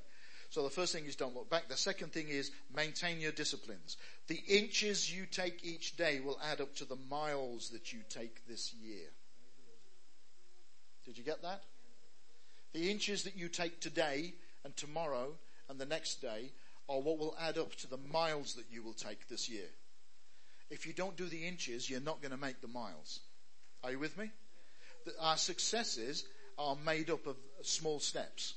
So 0.51 0.63
the 0.63 0.71
first 0.71 0.93
thing 0.95 1.05
is 1.05 1.17
don't 1.17 1.35
look 1.35 1.51
back. 1.51 1.69
The 1.69 1.77
second 1.77 2.13
thing 2.13 2.29
is 2.29 2.51
maintain 2.75 3.21
your 3.21 3.33
disciplines. 3.33 3.97
The 4.29 4.43
inches 4.49 5.15
you 5.15 5.27
take 5.27 5.65
each 5.65 5.97
day 5.97 6.21
will 6.21 6.39
add 6.43 6.61
up 6.61 6.75
to 6.77 6.85
the 6.85 6.99
miles 7.11 7.71
that 7.71 7.93
you 7.93 8.01
take 8.09 8.47
this 8.47 8.73
year. 8.73 9.09
Did 11.05 11.19
you 11.19 11.25
get 11.25 11.43
that? 11.43 11.63
The 12.73 12.91
inches 12.91 13.25
that 13.25 13.37
you 13.37 13.49
take 13.49 13.81
today 13.81 14.35
and 14.65 14.77
tomorrow 14.77 15.33
and 15.69 15.79
the 15.79 15.87
next 15.87 16.21
day 16.23 16.53
are 16.89 17.01
what 17.01 17.19
will 17.19 17.37
add 17.41 17.59
up 17.59 17.75
to 17.77 17.87
the 17.87 17.99
miles 18.11 18.55
that 18.55 18.67
you 18.71 18.83
will 18.83 18.95
take 18.95 19.29
this 19.29 19.49
year. 19.49 19.69
If 20.71 20.87
you 20.87 20.93
don't 20.93 21.17
do 21.17 21.27
the 21.27 21.47
inches, 21.47 21.89
you're 21.89 22.01
not 22.01 22.21
going 22.21 22.33
to 22.33 22.39
make 22.39 22.61
the 22.61 22.69
miles. 22.69 23.21
Are 23.83 23.91
you 23.91 23.99
with 23.99 24.17
me? 24.17 24.31
our 25.21 25.39
successes 25.39 26.25
are 26.59 26.77
made 26.85 27.09
up 27.09 27.27
of 27.27 27.37
small 27.63 27.99
steps. 27.99 28.55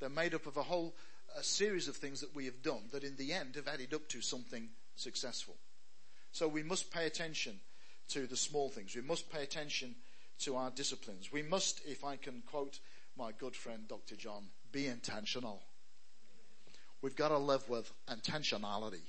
They're 0.00 0.08
made 0.08 0.34
up 0.34 0.46
of 0.46 0.56
a 0.56 0.62
whole 0.62 0.94
a 1.36 1.42
series 1.42 1.88
of 1.88 1.96
things 1.96 2.20
that 2.20 2.34
we 2.34 2.44
have 2.44 2.62
done 2.62 2.82
that 2.92 3.04
in 3.04 3.16
the 3.16 3.32
end 3.32 3.56
have 3.56 3.68
added 3.68 3.92
up 3.92 4.08
to 4.08 4.20
something 4.20 4.68
successful. 4.94 5.56
So 6.32 6.46
we 6.48 6.62
must 6.62 6.92
pay 6.92 7.06
attention 7.06 7.60
to 8.08 8.26
the 8.26 8.36
small 8.36 8.68
things. 8.68 8.94
We 8.94 9.02
must 9.02 9.30
pay 9.32 9.42
attention 9.42 9.94
to 10.40 10.56
our 10.56 10.70
disciplines. 10.70 11.32
We 11.32 11.42
must, 11.42 11.80
if 11.86 12.04
I 12.04 12.16
can 12.16 12.42
quote 12.46 12.78
my 13.16 13.32
good 13.32 13.56
friend 13.56 13.86
Dr. 13.88 14.16
John, 14.16 14.44
be 14.72 14.86
intentional. 14.86 15.62
We've 17.02 17.16
got 17.16 17.28
to 17.28 17.38
live 17.38 17.68
with 17.68 17.92
intentionality. 18.08 19.02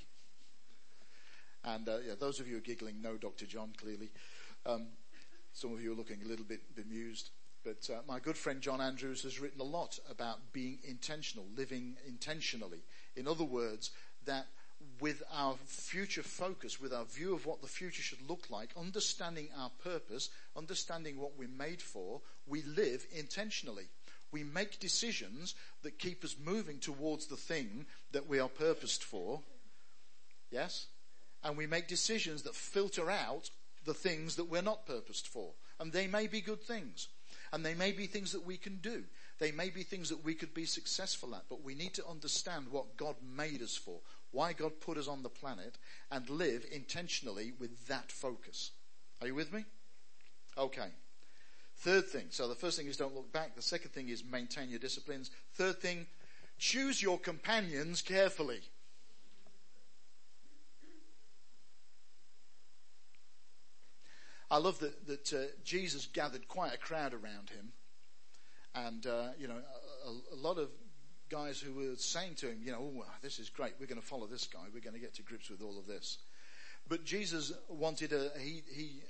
And 1.64 1.88
uh, 1.88 1.98
yeah, 2.06 2.14
those 2.18 2.38
of 2.40 2.46
you 2.46 2.54
who 2.54 2.58
are 2.58 2.62
giggling 2.62 3.02
know 3.02 3.16
Dr. 3.16 3.46
John 3.46 3.72
clearly. 3.76 4.10
Um, 4.64 4.86
some 5.52 5.72
of 5.72 5.82
you 5.82 5.92
are 5.92 5.96
looking 5.96 6.20
a 6.24 6.28
little 6.28 6.44
bit 6.44 6.60
bemused. 6.76 7.30
But 7.66 7.90
uh, 7.92 7.98
my 8.06 8.20
good 8.20 8.36
friend 8.36 8.60
John 8.60 8.80
Andrews 8.80 9.24
has 9.24 9.40
written 9.40 9.60
a 9.60 9.64
lot 9.64 9.98
about 10.08 10.52
being 10.52 10.78
intentional, 10.84 11.46
living 11.56 11.96
intentionally. 12.06 12.84
In 13.16 13.26
other 13.26 13.42
words, 13.42 13.90
that 14.24 14.46
with 15.00 15.24
our 15.34 15.56
future 15.64 16.22
focus, 16.22 16.80
with 16.80 16.94
our 16.94 17.06
view 17.06 17.34
of 17.34 17.44
what 17.44 17.62
the 17.62 17.66
future 17.66 18.02
should 18.02 18.22
look 18.28 18.46
like, 18.50 18.70
understanding 18.76 19.48
our 19.58 19.72
purpose, 19.82 20.30
understanding 20.56 21.18
what 21.18 21.36
we're 21.36 21.48
made 21.48 21.82
for, 21.82 22.20
we 22.46 22.62
live 22.62 23.04
intentionally. 23.12 23.88
We 24.30 24.44
make 24.44 24.78
decisions 24.78 25.56
that 25.82 25.98
keep 25.98 26.22
us 26.22 26.36
moving 26.40 26.78
towards 26.78 27.26
the 27.26 27.36
thing 27.36 27.86
that 28.12 28.28
we 28.28 28.38
are 28.38 28.48
purposed 28.48 29.02
for. 29.02 29.40
Yes? 30.52 30.86
And 31.42 31.56
we 31.56 31.66
make 31.66 31.88
decisions 31.88 32.42
that 32.42 32.54
filter 32.54 33.10
out 33.10 33.50
the 33.84 33.94
things 33.94 34.36
that 34.36 34.48
we're 34.48 34.62
not 34.62 34.86
purposed 34.86 35.26
for. 35.26 35.54
And 35.80 35.92
they 35.92 36.06
may 36.06 36.28
be 36.28 36.40
good 36.40 36.62
things. 36.62 37.08
And 37.56 37.64
they 37.64 37.72
may 37.72 37.90
be 37.90 38.04
things 38.04 38.32
that 38.32 38.44
we 38.44 38.58
can 38.58 38.80
do. 38.82 39.04
They 39.38 39.50
may 39.50 39.70
be 39.70 39.82
things 39.82 40.10
that 40.10 40.22
we 40.22 40.34
could 40.34 40.52
be 40.52 40.66
successful 40.66 41.34
at, 41.34 41.44
but 41.48 41.64
we 41.64 41.74
need 41.74 41.94
to 41.94 42.06
understand 42.06 42.66
what 42.70 42.98
God 42.98 43.16
made 43.34 43.62
us 43.62 43.74
for, 43.74 44.00
why 44.30 44.52
God 44.52 44.78
put 44.78 44.98
us 44.98 45.08
on 45.08 45.22
the 45.22 45.30
planet, 45.30 45.78
and 46.10 46.28
live 46.28 46.66
intentionally 46.70 47.54
with 47.58 47.86
that 47.86 48.12
focus. 48.12 48.72
Are 49.22 49.26
you 49.26 49.34
with 49.34 49.54
me? 49.54 49.64
Okay. 50.58 50.88
Third 51.78 52.04
thing. 52.04 52.26
So 52.28 52.46
the 52.46 52.54
first 52.54 52.76
thing 52.76 52.88
is 52.88 52.98
don't 52.98 53.14
look 53.14 53.32
back. 53.32 53.56
The 53.56 53.62
second 53.62 53.92
thing 53.92 54.10
is 54.10 54.22
maintain 54.22 54.68
your 54.68 54.78
disciplines. 54.78 55.30
Third 55.54 55.80
thing, 55.80 56.04
choose 56.58 57.00
your 57.00 57.18
companions 57.18 58.02
carefully. 58.02 58.60
I 64.50 64.58
love 64.58 64.78
that, 64.78 65.06
that 65.06 65.32
uh, 65.32 65.46
Jesus 65.64 66.06
gathered 66.06 66.46
quite 66.46 66.72
a 66.72 66.78
crowd 66.78 67.12
around 67.12 67.50
him. 67.50 67.72
And, 68.74 69.06
uh, 69.06 69.28
you 69.38 69.48
know, 69.48 69.56
a, 70.06 70.34
a, 70.34 70.36
lot 70.36 70.58
of 70.58 70.68
guys 71.30 71.58
who 71.58 71.72
were 71.72 71.96
saying 71.96 72.34
to 72.36 72.48
him, 72.48 72.58
you 72.62 72.70
know, 72.70 72.92
oh, 72.98 73.04
this 73.22 73.38
is 73.38 73.48
great. 73.48 73.72
We're 73.80 73.86
going 73.86 74.00
to 74.00 74.06
follow 74.06 74.26
this 74.26 74.46
guy. 74.46 74.60
We're 74.72 74.80
going 74.80 74.94
to 74.94 75.00
get 75.00 75.14
to 75.14 75.22
grips 75.22 75.50
with 75.50 75.62
all 75.62 75.78
of 75.78 75.86
this. 75.86 76.18
But 76.88 77.04
Jesus 77.04 77.52
wanted 77.68 78.12
a, 78.12 78.30
he, 78.38 78.62
he, 78.72 79.00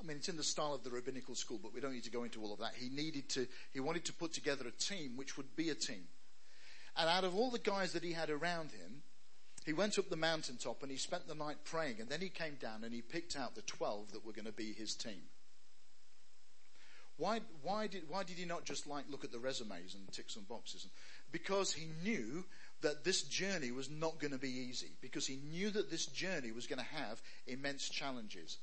I 0.00 0.06
mean, 0.06 0.16
it's 0.16 0.28
in 0.28 0.36
the 0.36 0.42
style 0.42 0.72
of 0.72 0.84
the 0.84 0.90
rabbinical 0.90 1.34
school, 1.34 1.60
but 1.62 1.74
we 1.74 1.80
don't 1.80 1.92
need 1.92 2.04
to 2.04 2.10
go 2.10 2.24
into 2.24 2.40
all 2.40 2.52
of 2.52 2.60
that. 2.60 2.72
He 2.74 2.88
needed 2.88 3.28
to, 3.30 3.46
he 3.72 3.80
wanted 3.80 4.06
to 4.06 4.12
put 4.14 4.32
together 4.32 4.66
a 4.66 4.70
team 4.70 5.16
which 5.16 5.36
would 5.36 5.54
be 5.54 5.68
a 5.68 5.74
team. 5.74 6.04
And 6.96 7.08
out 7.08 7.24
of 7.24 7.34
all 7.34 7.50
the 7.50 7.58
guys 7.58 7.92
that 7.92 8.04
he 8.04 8.12
had 8.12 8.30
around 8.30 8.70
him, 8.70 9.01
he 9.64 9.72
went 9.72 9.98
up 9.98 10.08
the 10.08 10.16
mountaintop 10.16 10.82
and 10.82 10.90
he 10.90 10.96
spent 10.96 11.28
the 11.28 11.34
night 11.34 11.58
praying 11.64 11.96
and 12.00 12.08
then 12.08 12.20
he 12.20 12.28
came 12.28 12.56
down 12.60 12.84
and 12.84 12.92
he 12.92 13.02
picked 13.02 13.36
out 13.36 13.54
the 13.54 13.62
12 13.62 14.12
that 14.12 14.26
were 14.26 14.32
going 14.32 14.46
to 14.46 14.52
be 14.52 14.72
his 14.72 14.94
team. 14.94 15.22
Why, 17.18 17.40
why, 17.62 17.86
did, 17.86 18.04
why 18.08 18.24
did 18.24 18.38
he 18.38 18.44
not 18.44 18.64
just 18.64 18.86
like 18.86 19.04
look 19.08 19.22
at 19.22 19.30
the 19.30 19.38
resumes 19.38 19.94
and 19.94 20.10
tick 20.10 20.28
some 20.28 20.44
boxes? 20.44 20.88
Because 21.30 21.72
he 21.72 21.86
knew 22.02 22.44
that 22.80 23.04
this 23.04 23.22
journey 23.22 23.70
was 23.70 23.88
not 23.88 24.18
going 24.18 24.32
to 24.32 24.38
be 24.38 24.50
easy. 24.50 24.90
Because 25.00 25.26
he 25.26 25.36
knew 25.36 25.70
that 25.70 25.90
this 25.90 26.06
journey 26.06 26.52
was 26.52 26.66
going 26.66 26.78
to 26.78 26.96
have 26.96 27.22
immense 27.46 27.88
challenges. 27.88 28.58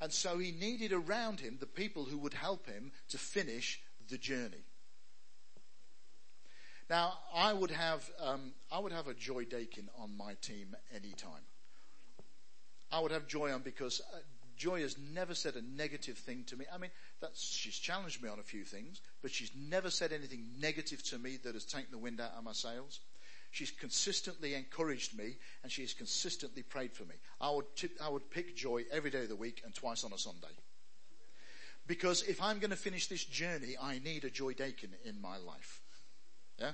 And 0.00 0.12
so 0.12 0.38
he 0.38 0.50
needed 0.50 0.92
around 0.92 1.40
him 1.40 1.58
the 1.60 1.66
people 1.66 2.04
who 2.04 2.18
would 2.18 2.34
help 2.34 2.66
him 2.66 2.90
to 3.10 3.18
finish 3.18 3.80
the 4.08 4.18
journey. 4.18 4.64
Now, 6.90 7.12
I 7.32 7.52
would 7.52 7.70
have, 7.70 8.10
um, 8.18 8.52
I 8.72 8.80
would 8.80 8.90
have 8.90 9.06
a 9.06 9.14
Joy 9.14 9.44
Dakin 9.44 9.88
on 9.96 10.16
my 10.16 10.34
team 10.42 10.74
anytime. 10.92 11.44
I 12.90 12.98
would 12.98 13.12
have 13.12 13.28
Joy 13.28 13.52
on 13.52 13.62
because 13.62 14.00
uh, 14.12 14.18
Joy 14.56 14.80
has 14.80 14.96
never 14.98 15.36
said 15.36 15.54
a 15.54 15.62
negative 15.62 16.18
thing 16.18 16.42
to 16.48 16.56
me. 16.56 16.64
I 16.74 16.78
mean, 16.78 16.90
she's 17.34 17.78
challenged 17.78 18.20
me 18.20 18.28
on 18.28 18.40
a 18.40 18.42
few 18.42 18.64
things, 18.64 19.00
but 19.22 19.30
she's 19.30 19.52
never 19.56 19.88
said 19.88 20.12
anything 20.12 20.44
negative 20.58 21.00
to 21.04 21.18
me 21.18 21.38
that 21.44 21.54
has 21.54 21.64
taken 21.64 21.92
the 21.92 21.98
wind 21.98 22.20
out 22.20 22.32
of 22.36 22.42
my 22.42 22.52
sails. 22.52 22.98
She's 23.52 23.70
consistently 23.70 24.54
encouraged 24.54 25.16
me 25.16 25.36
and 25.62 25.70
she 25.70 25.82
has 25.82 25.94
consistently 25.94 26.64
prayed 26.64 26.92
for 26.92 27.04
me. 27.04 27.14
I 27.40 27.50
would, 27.52 27.66
I 28.02 28.08
would 28.08 28.28
pick 28.32 28.56
Joy 28.56 28.82
every 28.90 29.10
day 29.10 29.22
of 29.22 29.28
the 29.28 29.36
week 29.36 29.62
and 29.64 29.72
twice 29.72 30.02
on 30.02 30.12
a 30.12 30.18
Sunday. 30.18 30.48
Because 31.86 32.24
if 32.24 32.42
I'm 32.42 32.58
going 32.58 32.70
to 32.70 32.76
finish 32.76 33.06
this 33.06 33.24
journey, 33.24 33.76
I 33.80 34.00
need 34.00 34.24
a 34.24 34.30
Joy 34.30 34.54
Dakin 34.54 34.90
in 35.04 35.20
my 35.20 35.36
life. 35.36 35.79
Yeah? 36.60 36.72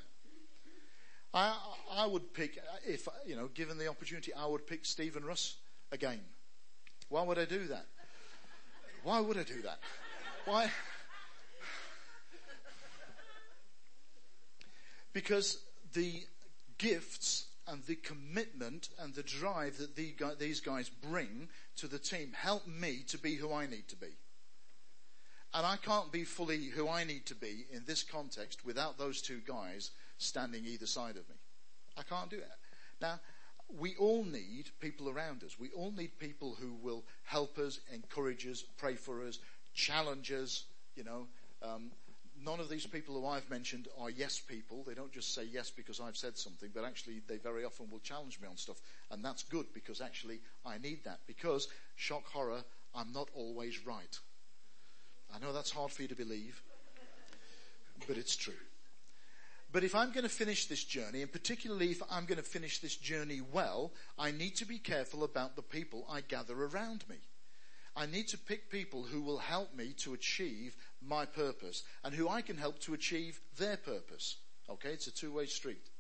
I, 1.33 1.57
I 1.93 2.07
would 2.07 2.33
pick, 2.33 2.59
if, 2.87 3.09
you 3.27 3.37
know, 3.37 3.49
given 3.49 3.79
the 3.79 3.89
opportunity, 3.89 4.33
I 4.33 4.47
would 4.47 4.67
pick 4.67 4.85
Stephen 4.85 5.25
Russ 5.25 5.57
again. 5.93 6.21
Why 7.09 7.23
would 7.23 7.39
I 7.39 7.45
do 7.45 7.67
that? 7.69 7.87
Why 9.05 9.21
would 9.21 9.37
I 9.37 9.45
do 9.45 9.63
that? 9.63 9.79
Why? 10.47 10.71
Because 15.13 15.59
the 15.93 16.25
gifts 16.79 17.47
and 17.69 17.83
the 17.85 17.97
commitment 17.97 18.89
and 18.99 19.15
the 19.15 19.23
drive 19.23 19.79
that 19.79 19.97
these 20.39 20.61
guys 20.61 20.89
bring 20.89 21.49
to 21.77 21.87
the 21.87 21.99
team 21.99 22.33
help 22.35 22.67
me 22.67 23.05
to 23.09 23.19
be 23.19 23.35
who 23.35 23.53
I 23.53 23.67
need 23.67 23.89
to 23.89 23.97
be. 23.97 24.09
And 25.55 25.65
I 25.65 25.77
can't 25.77 26.13
be 26.13 26.25
fully 26.25 26.65
who 26.65 26.89
I 26.89 27.05
need 27.05 27.27
to 27.27 27.35
be 27.35 27.67
in 27.73 27.85
this 27.87 28.03
context 28.03 28.65
without 28.65 28.99
those 28.99 29.23
two 29.23 29.41
guys 29.47 29.91
standing 30.19 30.65
either 30.65 30.87
side 30.87 31.17
of 31.17 31.29
me. 31.29 31.37
I 31.97 32.03
can't 32.03 32.31
do 32.31 32.37
it. 32.37 32.49
Now, 33.01 33.21
we 33.79 33.97
all 33.97 34.25
need 34.25 34.71
people 34.81 35.09
around 35.09 35.43
us. 35.43 35.59
We 35.59 35.71
all 35.71 35.93
need 35.93 36.19
people 36.19 36.57
who 36.61 36.75
will 36.75 37.05
help 37.25 37.59
us, 37.59 37.81
encourage 37.93 38.47
us, 38.47 38.63
pray 38.77 38.95
for 38.95 39.23
us, 39.23 39.39
challenge 39.75 40.31
us, 40.31 40.65
you 40.95 41.05
know. 41.05 41.27
Um, 41.63 41.91
none 42.45 42.61
of 42.61 42.69
these 42.69 42.87
people 42.87 43.21
who 43.21 43.27
I've 43.27 43.49
mentioned 43.51 43.89
are 43.99 44.11
yes 44.11 44.39
people. 44.39 44.85
They 44.87 44.95
don't 44.95 45.13
just 45.13 45.35
say 45.35 45.45
yes 45.45 45.71
because 45.71 46.01
I've 46.01 46.17
said 46.17 46.37
something, 46.37 46.71
but 46.75 46.85
actually 46.85 47.23
they 47.27 47.39
very 47.39 47.65
often 47.65 47.91
will 47.91 47.99
challenge 48.01 48.41
me 48.41 48.49
on 48.49 48.57
stuff. 48.57 48.81
And 49.11 49.25
that's 49.25 49.43
good 49.43 49.67
because 49.73 50.01
actually 50.01 50.41
I 50.65 50.79
need 50.79 51.05
that 51.05 51.21
because, 51.27 51.69
shock 51.97 52.27
horror, 52.27 52.63
I'm 52.95 53.13
not 53.13 53.29
always 53.35 53.85
right. 53.87 54.19
I 55.35 55.39
know 55.39 55.53
that's 55.53 55.71
hard 55.71 55.91
for 55.91 56.03
you 56.03 56.09
to 56.09 56.15
believe, 56.15 56.63
but 58.07 58.17
it's 58.17 58.37
true. 58.37 58.55
But 59.73 59.85
if 59.85 59.95
I'm 59.95 60.13
going 60.13 60.23
to 60.23 60.31
finish 60.31 60.67
this 60.67 60.85
journey, 60.85 61.23
and 61.23 61.31
particularly 61.31 61.91
if 61.91 62.03
I'm 62.11 62.25
going 62.25 62.39
to 62.39 62.45
finish 62.45 62.79
this 62.79 62.97
journey 62.97 63.41
well, 63.53 63.93
I 64.19 64.31
need 64.31 64.57
to 64.57 64.65
be 64.65 64.79
careful 64.79 65.25
about 65.25 65.57
the 65.57 65.63
people 65.63 66.07
I 66.11 66.21
gather 66.23 66.55
around 66.55 67.05
me. 67.11 67.17
I 67.97 68.07
need 68.07 68.29
to 68.29 68.39
pick 68.39 68.71
people 68.71 69.03
who 69.03 69.23
will 69.23 69.39
help 69.39 69.75
me 69.75 69.95
to 69.99 70.15
achieve 70.15 70.77
my 71.03 71.25
purpose 71.25 71.83
and 72.05 72.15
who 72.15 72.29
I 72.29 72.43
can 72.43 72.57
help 72.57 72.79
to 72.81 72.95
achieve 72.95 73.41
their 73.59 73.77
purpose. 73.77 74.37
Okay, 74.69 74.91
it's 74.91 75.07
a 75.07 75.15
two-way 75.15 75.47
street. 75.47 75.91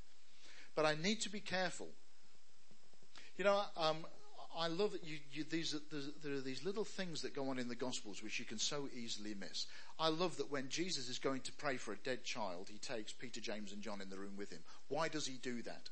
But 0.75 0.85
I 0.85 0.95
need 0.95 1.21
to 1.23 1.31
be 1.31 1.41
careful. 1.41 1.89
You 3.39 3.45
know, 3.45 3.63
um, 3.77 4.07
I 4.59 4.69
love 4.69 4.93
that 4.93 5.05
you, 5.05 5.19
you, 5.33 5.45
these, 5.45 5.75
there 6.23 6.33
are 6.33 6.41
these 6.41 6.65
little 6.65 6.85
things 6.85 7.23
that 7.23 7.35
go 7.35 7.51
on 7.51 7.59
in 7.59 7.69
the 7.69 7.75
Gospels 7.75 8.23
which 8.23 8.39
you 8.39 8.47
can 8.47 8.59
so 8.59 8.89
easily 8.97 9.35
miss. 9.35 9.67
I 9.99 10.09
love 10.09 10.39
that 10.39 10.51
when 10.51 10.69
Jesus 10.71 11.09
is 11.09 11.19
going 11.19 11.43
to 11.43 11.53
pray 11.53 11.77
for 11.77 11.93
a 11.93 11.99
dead 11.99 12.25
child, 12.25 12.69
he 12.71 12.79
takes 12.79 13.13
Peter, 13.13 13.41
James, 13.41 13.73
and 13.73 13.83
John 13.83 14.01
in 14.01 14.09
the 14.09 14.19
room 14.19 14.37
with 14.37 14.51
him. 14.51 14.61
Why 14.89 15.09
does 15.09 15.27
he 15.27 15.37
do 15.37 15.61
that? 15.63 15.91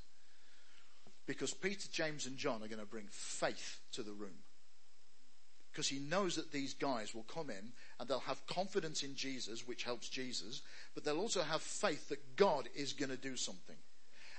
Because 1.26 1.52
Peter, 1.52 1.88
James, 1.92 2.26
and 2.26 2.38
John 2.38 2.62
are 2.62 2.68
going 2.68 2.80
to 2.80 2.86
bring 2.86 3.08
faith 3.10 3.80
to 3.92 4.02
the 4.02 4.12
room. 4.12 4.42
Because 5.70 5.88
he 5.88 5.98
knows 5.98 6.36
that 6.36 6.52
these 6.52 6.72
guys 6.72 7.14
will 7.14 7.24
come 7.24 7.50
in 7.50 7.72
and 7.98 8.08
they'll 8.08 8.20
have 8.20 8.46
confidence 8.46 9.02
in 9.02 9.16
Jesus, 9.16 9.66
which 9.66 9.82
helps 9.82 10.08
Jesus, 10.08 10.62
but 10.94 11.04
they'll 11.04 11.18
also 11.18 11.42
have 11.42 11.62
faith 11.62 12.08
that 12.08 12.36
God 12.36 12.68
is 12.74 12.92
going 12.92 13.10
to 13.10 13.16
do 13.16 13.36
something. 13.36 13.76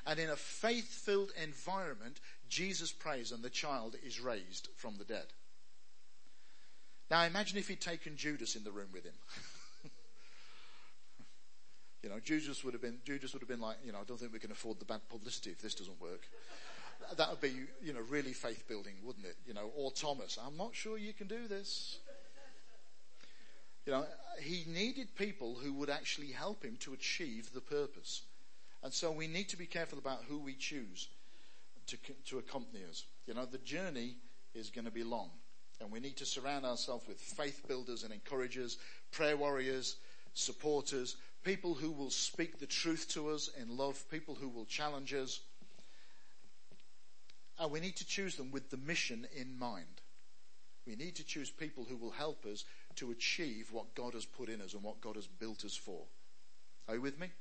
And 0.08 0.20
in 0.20 0.30
a 0.30 0.36
faith 0.36 0.88
filled 0.88 1.32
environment, 1.42 2.20
Jesus 2.50 2.92
prays 2.92 3.32
and 3.32 3.44
the 3.44 3.50
child 3.50 3.96
is 4.06 4.20
raised 4.20 4.70
from 4.76 4.98
the 4.98 5.04
dead. 5.04 5.26
Now 7.10 7.24
imagine 7.24 7.58
if 7.58 7.68
he'd 7.68 7.82
taken 7.82 8.18
Judas 8.18 8.56
in 8.56 8.64
the 8.64 8.72
room 8.72 8.90
with 8.94 9.04
him. 9.04 9.14
you 12.04 12.10
know, 12.10 12.20
Judas 12.20 12.64
would 12.64 12.74
have 12.74 12.82
been, 12.82 12.98
Judas 13.06 13.34
would 13.34 13.42
have 13.42 13.50
been 13.50 13.62
like, 13.62 13.78
you 13.86 13.92
know, 13.92 14.00
I 14.00 14.04
don't 14.04 14.20
think 14.20 14.34
we 14.34 14.40
can 14.40 14.52
afford 14.52 14.80
the 14.80 14.86
bad 14.86 15.02
publicity 15.10 15.52
if 15.52 15.62
this 15.62 15.76
doesn't 15.76 16.02
work. 16.02 16.22
That 17.18 17.30
would 17.30 17.42
be, 17.42 17.54
you 17.84 17.94
know, 17.94 18.02
really 18.10 18.34
faith 18.34 18.68
building, 18.68 18.94
wouldn't 19.04 19.26
it? 19.26 19.36
You 19.46 19.54
know, 19.54 19.70
or 19.76 19.92
Thomas, 19.92 20.40
I'm 20.44 20.58
not 20.58 20.74
sure 20.74 20.98
you 20.98 21.14
can 21.14 21.28
do 21.28 21.48
this. 21.48 22.00
You 23.86 23.94
know, 23.94 24.06
he 24.42 24.64
needed 24.68 25.16
people 25.16 25.56
who 25.56 25.74
would 25.74 25.92
actually 25.92 26.32
help 26.32 26.64
him 26.64 26.78
to 26.80 26.94
achieve 26.94 27.54
the 27.54 27.62
purpose. 27.62 28.24
And 28.82 28.92
so 28.92 29.12
we 29.12 29.28
need 29.28 29.50
to 29.50 29.58
be 29.58 29.68
careful 29.68 30.00
about 30.00 30.24
who 30.28 30.40
we 30.40 30.56
choose 30.56 31.08
to, 31.88 31.98
to 32.28 32.38
accompany 32.38 32.84
us. 32.90 33.06
You 33.28 33.34
know, 33.34 33.46
the 33.46 33.58
journey 33.60 34.16
is 34.54 34.70
going 34.70 34.86
to 34.86 34.92
be 34.92 35.04
long. 35.04 35.30
And 35.82 35.92
we 35.92 36.00
need 36.00 36.18
to 36.18 36.26
surround 36.26 36.66
ourselves 36.66 37.08
with 37.08 37.20
faith 37.20 37.68
builders 37.68 38.04
and 38.04 38.14
encouragers, 38.14 38.78
prayer 39.12 39.36
warriors, 39.36 39.98
supporters, 40.34 41.18
people 41.44 41.74
who 41.74 41.92
will 41.92 42.10
speak 42.10 42.60
the 42.60 42.66
truth 42.66 43.08
to 43.10 43.30
us 43.30 43.50
in 43.60 43.76
love, 43.76 44.04
people 44.10 44.36
who 44.36 44.48
will 44.48 44.66
challenge 44.66 45.14
us. 45.14 45.42
And 47.60 47.72
we 47.72 47.80
need 47.80 47.98
to 47.98 48.08
choose 48.08 48.36
them 48.36 48.52
with 48.52 48.70
the 48.70 48.78
mission 48.78 49.28
in 49.36 49.58
mind. 49.58 50.02
We 50.88 50.96
need 50.96 51.16
to 51.16 51.26
choose 51.26 51.50
people 51.50 51.86
who 51.90 51.98
will 51.98 52.12
help 52.12 52.46
us 52.46 52.64
to 52.98 53.12
achieve 53.12 53.70
what 53.72 53.96
God 53.96 54.14
has 54.14 54.26
put 54.26 54.50
in 54.50 54.62
us 54.62 54.74
and 54.74 54.84
what 54.84 55.02
God 55.02 55.16
has 55.16 55.28
built 55.28 55.66
us 55.66 55.76
for. 55.76 56.04
Are 56.88 56.96
you 56.96 57.02
with 57.02 57.20
me? 57.20 57.32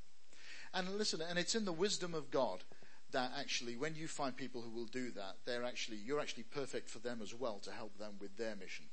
And 0.73 0.97
listen, 0.99 1.21
and 1.21 1.39
it's 1.39 1.55
in 1.55 1.65
the 1.65 1.73
wisdom 1.73 2.15
of 2.15 2.31
God 2.31 2.65
that 3.15 3.31
actually 3.39 3.77
when 3.77 3.95
you 3.95 4.09
find 4.09 4.37
people 4.37 4.61
who 4.61 4.71
will 4.71 4.87
do 4.87 5.11
that, 5.13 5.37
they're 5.47 5.65
actually, 5.65 5.97
you're 5.97 6.21
actually 6.21 6.43
perfect 6.43 6.91
for 6.91 6.99
them 6.99 7.21
as 7.23 7.33
well 7.33 7.61
to 7.61 7.71
help 7.71 7.97
them 7.97 8.15
with 8.21 8.37
their 8.37 8.57
mission. 8.57 8.87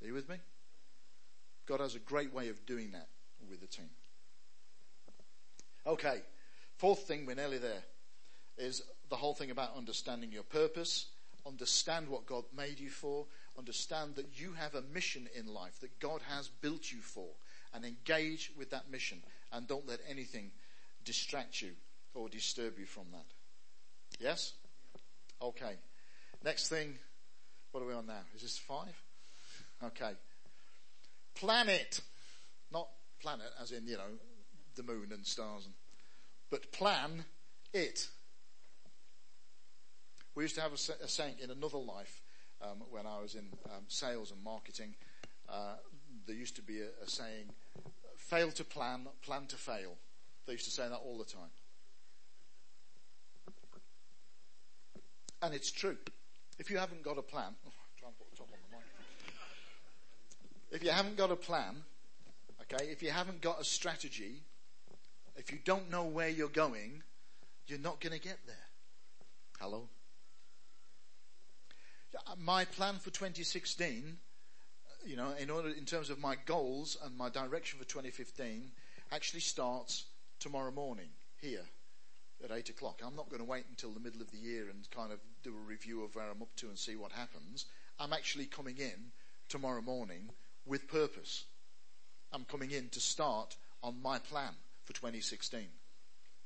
Are 0.00 0.06
you 0.06 0.14
with 0.14 0.28
me? 0.28 0.36
God 1.66 1.80
has 1.80 1.96
a 1.96 2.00
great 2.00 2.32
way 2.32 2.48
of 2.48 2.64
doing 2.66 2.92
that 2.92 3.08
with 3.50 3.60
the 3.60 3.66
team. 3.66 3.90
Okay. 5.86 6.22
Fourth 6.76 7.00
thing, 7.00 7.26
we're 7.26 7.34
nearly 7.34 7.58
there, 7.58 7.82
is 8.56 8.82
the 9.10 9.16
whole 9.16 9.34
thing 9.34 9.50
about 9.50 9.76
understanding 9.76 10.30
your 10.30 10.44
purpose, 10.44 11.06
understand 11.44 12.08
what 12.08 12.26
God 12.26 12.44
made 12.56 12.78
you 12.78 12.90
for, 12.90 13.26
understand 13.58 14.14
that 14.14 14.40
you 14.40 14.52
have 14.52 14.76
a 14.76 14.82
mission 14.94 15.28
in 15.34 15.52
life 15.52 15.80
that 15.80 15.98
God 15.98 16.20
has 16.28 16.46
built 16.46 16.92
you 16.92 17.00
for, 17.00 17.26
and 17.74 17.84
engage 17.84 18.52
with 18.56 18.70
that 18.70 18.88
mission, 18.88 19.18
and 19.52 19.66
don't 19.66 19.88
let 19.88 19.98
anything 20.08 20.52
distract 21.04 21.60
you 21.60 21.70
or 22.14 22.28
disturb 22.28 22.78
you 22.78 22.86
from 22.86 23.04
that. 23.12 23.26
Yes? 24.20 24.54
Okay. 25.40 25.74
Next 26.44 26.68
thing, 26.68 26.98
what 27.72 27.82
are 27.82 27.86
we 27.86 27.94
on 27.94 28.06
now? 28.06 28.22
Is 28.34 28.42
this 28.42 28.58
five? 28.58 29.00
Okay. 29.82 30.12
Planet. 31.34 32.00
Not 32.72 32.88
planet 33.20 33.50
as 33.60 33.72
in, 33.72 33.86
you 33.86 33.96
know, 33.96 34.18
the 34.76 34.82
moon 34.82 35.08
and 35.12 35.26
stars, 35.26 35.64
and, 35.64 35.74
but 36.50 36.70
plan 36.72 37.24
it. 37.72 38.08
We 40.34 40.44
used 40.44 40.54
to 40.54 40.60
have 40.60 40.72
a, 40.72 41.04
a 41.04 41.08
saying 41.08 41.34
in 41.42 41.50
another 41.50 41.78
life 41.78 42.22
um, 42.62 42.82
when 42.90 43.06
I 43.06 43.20
was 43.20 43.34
in 43.34 43.48
um, 43.66 43.84
sales 43.88 44.30
and 44.30 44.42
marketing. 44.42 44.94
Uh, 45.48 45.74
there 46.26 46.36
used 46.36 46.56
to 46.56 46.62
be 46.62 46.80
a, 46.80 46.88
a 47.04 47.08
saying, 47.08 47.50
fail 48.16 48.50
to 48.52 48.64
plan, 48.64 49.06
plan 49.22 49.46
to 49.46 49.56
fail. 49.56 49.96
They 50.46 50.52
used 50.52 50.66
to 50.66 50.70
say 50.70 50.88
that 50.88 51.00
all 51.04 51.18
the 51.18 51.24
time. 51.24 51.50
And 55.42 55.54
it's 55.54 55.70
true. 55.70 55.96
If 56.58 56.70
you 56.70 56.78
haven't 56.78 57.04
got 57.04 57.18
a 57.18 57.22
plan, 57.22 57.54
oh, 57.66 57.70
put 58.18 58.30
the 58.30 58.36
top 58.36 58.48
on 58.52 58.58
the. 58.70 60.76
If 60.76 60.82
you 60.82 60.90
haven't 60.90 61.16
got 61.16 61.30
a 61.30 61.36
plan, 61.36 61.84
okay, 62.62 62.86
if 62.86 63.02
you 63.02 63.10
haven't 63.10 63.40
got 63.40 63.60
a 63.60 63.64
strategy, 63.64 64.42
if 65.36 65.52
you 65.52 65.58
don't 65.64 65.90
know 65.90 66.04
where 66.04 66.28
you're 66.28 66.48
going, 66.48 67.02
you're 67.66 67.78
not 67.78 68.00
going 68.00 68.12
to 68.12 68.20
get 68.20 68.38
there. 68.46 68.56
Hello? 69.60 69.88
Uh, 72.26 72.34
my 72.42 72.64
plan 72.64 72.96
for 72.96 73.10
2016, 73.10 74.16
you 75.06 75.16
know, 75.16 75.32
in 75.38 75.50
order, 75.50 75.68
in 75.68 75.84
terms 75.84 76.10
of 76.10 76.18
my 76.18 76.34
goals 76.46 76.96
and 77.04 77.16
my 77.16 77.28
direction 77.28 77.78
for 77.78 77.84
2015, 77.84 78.72
actually 79.12 79.40
starts 79.40 80.06
tomorrow 80.40 80.72
morning 80.72 81.10
here 81.40 81.64
at 82.44 82.50
eight 82.50 82.68
o'clock. 82.68 83.00
I'm 83.04 83.16
not 83.16 83.28
going 83.28 83.42
to 83.42 83.48
wait 83.48 83.64
until 83.68 83.90
the 83.90 84.00
middle 84.00 84.20
of 84.20 84.30
the 84.30 84.38
year 84.38 84.68
and 84.68 84.88
kind 84.90 85.12
of 85.12 85.18
do 85.42 85.50
a 85.50 85.68
review 85.68 86.04
of 86.04 86.14
where 86.14 86.30
I'm 86.30 86.42
up 86.42 86.54
to 86.56 86.68
and 86.68 86.78
see 86.78 86.96
what 86.96 87.12
happens. 87.12 87.66
I'm 87.98 88.12
actually 88.12 88.46
coming 88.46 88.76
in 88.78 89.12
tomorrow 89.48 89.82
morning 89.82 90.30
with 90.66 90.88
purpose. 90.88 91.44
I'm 92.32 92.44
coming 92.44 92.70
in 92.70 92.88
to 92.90 93.00
start 93.00 93.56
on 93.82 94.00
my 94.02 94.18
plan 94.18 94.52
for 94.84 94.92
2016. 94.92 95.60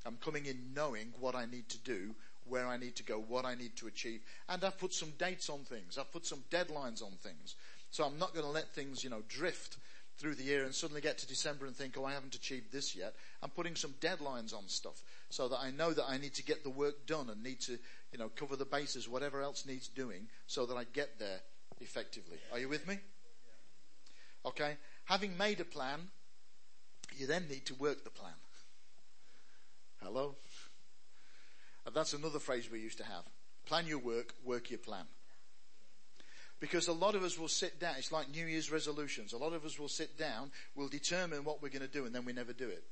I'm 0.05 0.17
coming 0.17 0.47
in 0.47 0.75
knowing 0.75 1.13
what 1.21 1.35
I 1.35 1.47
need 1.47 1.69
to 1.71 1.79
do, 1.79 2.15
where 2.47 2.67
I 2.67 2.77
need 2.77 2.97
to 2.97 3.05
go, 3.05 3.19
what 3.21 3.45
I 3.45 3.55
need 3.55 3.77
to 3.77 3.87
achieve, 3.87 4.21
and 4.49 4.65
I've 4.65 4.79
put 4.79 4.93
some 4.93 5.13
dates 5.19 5.49
on 5.49 5.61
things. 5.61 5.99
I've 5.99 6.13
put 6.13 6.27
some 6.27 6.43
deadlines 6.51 7.03
on 7.03 7.13
things. 7.13 7.55
So 7.91 8.05
I'm 8.05 8.19
not 8.19 8.35
going 8.35 8.47
to 8.47 8.51
let 8.51 8.75
things, 8.75 9.05
you 9.05 9.11
know, 9.11 9.23
drift 9.29 9.77
through 10.19 10.35
the 10.35 10.45
year 10.45 10.65
and 10.65 10.75
suddenly 10.75 11.01
get 11.01 11.19
to 11.19 11.27
December 11.27 11.67
and 11.67 11.75
think, 11.75 11.97
oh, 11.99 12.05
I 12.05 12.13
haven't 12.13 12.35
achieved 12.35 12.73
this 12.73 12.95
yet. 12.95 13.15
I'm 13.43 13.51
putting 13.51 13.77
some 13.77 13.95
deadlines 14.01 14.55
on 14.55 14.69
stuff 14.69 15.03
so 15.31 15.49
that 15.49 15.59
I 15.61 15.71
know 15.71 15.93
that 15.93 16.05
I 16.09 16.19
need 16.19 16.35
to 16.35 16.45
get 16.45 16.63
the 16.63 16.71
work 16.71 17.07
done 17.07 17.31
and 17.31 17.43
need 17.43 17.61
to, 17.63 17.79
you 18.13 18.19
know, 18.19 18.29
cover 18.29 18.57
the 18.57 18.65
bases, 18.65 19.09
whatever 19.09 19.43
else 19.43 19.67
needs 19.67 19.89
doing 19.89 20.29
so 20.47 20.67
that 20.67 20.77
I 20.77 20.85
get 20.93 21.19
there 21.19 21.41
effectively. 21.81 22.39
Are 22.53 22.59
you 22.59 22.69
with 22.69 22.87
me? 22.87 22.99
Okay. 24.45 24.77
Having 25.05 25.37
made 25.37 25.61
a 25.61 25.65
plan, 25.65 26.09
you 27.17 27.27
then 27.27 27.49
need 27.49 27.67
to 27.67 27.75
work 27.75 28.05
the 28.05 28.11
plan. 28.11 28.33
Hello? 30.03 30.37
That's 31.93 32.13
another 32.13 32.39
phrase 32.39 32.71
we 32.71 32.81
used 32.81 32.99
to 32.99 33.05
have. 33.05 33.25
Plan 33.67 33.87
your 33.87 33.99
work, 33.99 34.35
work 34.45 34.71
your 34.71 34.79
plan. 34.79 35.05
Because 36.63 36.87
a 36.87 36.93
lot 36.93 37.17
of 37.17 37.25
us 37.25 37.37
will 37.37 37.49
sit 37.49 37.81
down, 37.81 37.97
it's 37.99 38.13
like 38.13 38.31
New 38.31 38.47
Year's 38.47 38.71
resolutions. 38.71 39.33
A 39.33 39.37
lot 39.37 39.53
of 39.53 39.65
us 39.65 39.81
will 39.81 39.89
sit 39.89 40.17
down, 40.17 40.53
we'll 40.77 40.87
determine 40.87 41.43
what 41.43 41.61
we're 41.61 41.71
going 41.71 41.83
to 41.83 41.89
do, 41.89 42.07
and 42.07 42.15
then 42.15 42.25
we 42.25 42.33
never 42.33 42.53
do 42.53 42.69
it. 42.69 42.85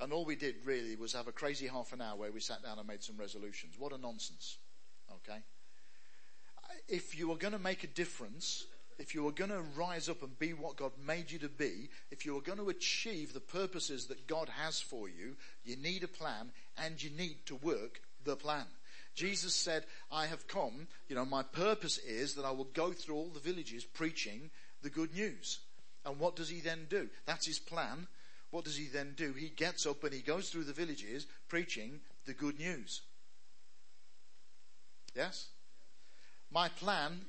And 0.00 0.12
all 0.12 0.24
we 0.24 0.34
did 0.34 0.56
really 0.64 0.96
was 0.96 1.12
have 1.12 1.28
a 1.28 1.32
crazy 1.32 1.68
half 1.68 1.92
an 1.92 2.02
hour 2.02 2.16
where 2.16 2.32
we 2.32 2.40
sat 2.40 2.64
down 2.64 2.80
and 2.80 2.88
made 2.88 3.04
some 3.04 3.16
resolutions. 3.16 3.76
What 3.78 3.92
a 3.92 3.98
nonsense. 3.98 4.58
Okay? 5.12 5.38
If 6.88 7.16
you 7.16 7.30
are 7.30 7.36
going 7.36 7.52
to 7.52 7.60
make 7.60 7.84
a 7.84 7.86
difference, 7.86 8.66
if 8.98 9.14
you 9.14 9.24
are 9.28 9.32
going 9.32 9.50
to 9.50 9.62
rise 9.76 10.08
up 10.08 10.24
and 10.24 10.36
be 10.40 10.52
what 10.52 10.74
God 10.74 10.90
made 11.06 11.30
you 11.30 11.38
to 11.38 11.48
be, 11.48 11.90
if 12.10 12.26
you 12.26 12.36
are 12.38 12.42
going 12.42 12.58
to 12.58 12.70
achieve 12.70 13.32
the 13.32 13.38
purposes 13.38 14.06
that 14.06 14.26
God 14.26 14.48
has 14.48 14.80
for 14.80 15.08
you, 15.08 15.36
you 15.62 15.76
need 15.76 16.02
a 16.02 16.08
plan 16.08 16.50
and 16.76 17.00
you 17.00 17.10
need 17.10 17.36
to 17.46 17.54
work 17.54 18.00
the 18.24 18.34
plan. 18.34 18.66
Jesus 19.20 19.54
said, 19.54 19.84
I 20.10 20.24
have 20.24 20.48
come, 20.48 20.86
you 21.10 21.14
know, 21.14 21.26
my 21.26 21.42
purpose 21.42 21.98
is 21.98 22.36
that 22.36 22.46
I 22.46 22.52
will 22.52 22.68
go 22.72 22.90
through 22.92 23.16
all 23.16 23.28
the 23.28 23.38
villages 23.38 23.84
preaching 23.84 24.48
the 24.80 24.88
good 24.88 25.12
news. 25.14 25.58
And 26.06 26.18
what 26.18 26.36
does 26.36 26.48
he 26.48 26.60
then 26.60 26.86
do? 26.88 27.10
That's 27.26 27.46
his 27.46 27.58
plan. 27.58 28.06
What 28.50 28.64
does 28.64 28.78
he 28.78 28.86
then 28.86 29.12
do? 29.18 29.34
He 29.34 29.50
gets 29.50 29.84
up 29.84 30.02
and 30.04 30.14
he 30.14 30.22
goes 30.22 30.48
through 30.48 30.64
the 30.64 30.72
villages 30.72 31.26
preaching 31.48 32.00
the 32.24 32.32
good 32.32 32.58
news. 32.58 33.02
Yes? 35.14 35.48
My 36.50 36.70
plan 36.70 37.20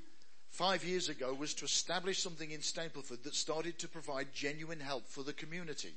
five 0.50 0.86
years 0.86 1.10
ago 1.10 1.34
was 1.34 1.54
to 1.56 1.66
establish 1.66 2.20
something 2.20 2.52
in 2.52 2.62
Stapleford 2.62 3.24
that 3.24 3.36
started 3.36 3.80
to 3.80 3.90
provide 3.90 4.34
genuine 4.34 4.80
help 4.80 5.10
for 5.10 5.24
the 5.24 5.34
community. 5.34 5.96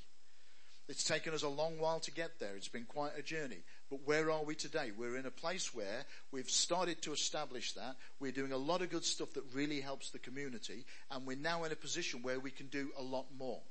It's 0.86 1.04
taken 1.04 1.32
us 1.32 1.42
a 1.42 1.48
long 1.48 1.78
while 1.78 2.00
to 2.00 2.10
get 2.10 2.38
there. 2.38 2.56
It's 2.56 2.68
been 2.68 2.84
quite 2.84 3.12
a 3.18 3.22
journey. 3.22 3.62
But 3.88 4.00
where 4.04 4.30
are 4.30 4.44
we 4.44 4.54
today? 4.54 4.90
We're 4.96 5.16
in 5.16 5.24
a 5.24 5.30
place 5.30 5.74
where 5.74 6.04
we've 6.30 6.50
started 6.50 7.00
to 7.02 7.12
establish 7.12 7.72
that. 7.72 7.96
We're 8.20 8.32
doing 8.32 8.52
a 8.52 8.58
lot 8.58 8.82
of 8.82 8.90
good 8.90 9.04
stuff 9.04 9.32
that 9.32 9.44
really 9.54 9.80
helps 9.80 10.10
the 10.10 10.18
community. 10.18 10.84
And 11.10 11.26
we're 11.26 11.38
now 11.38 11.64
in 11.64 11.72
a 11.72 11.76
position 11.76 12.22
where 12.22 12.38
we 12.38 12.50
can 12.50 12.66
do 12.66 12.90
a 12.98 13.02
lot 13.02 13.26
more. 13.38 13.62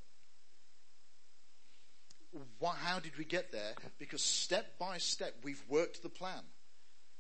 How 2.64 3.00
did 3.00 3.16
we 3.20 3.26
get 3.26 3.52
there? 3.52 3.76
Because 4.00 4.24
step 4.24 4.80
by 4.80 4.98
step, 4.98 5.36
we've 5.44 5.64
worked 5.70 6.02
the 6.02 6.10
plan. 6.10 6.42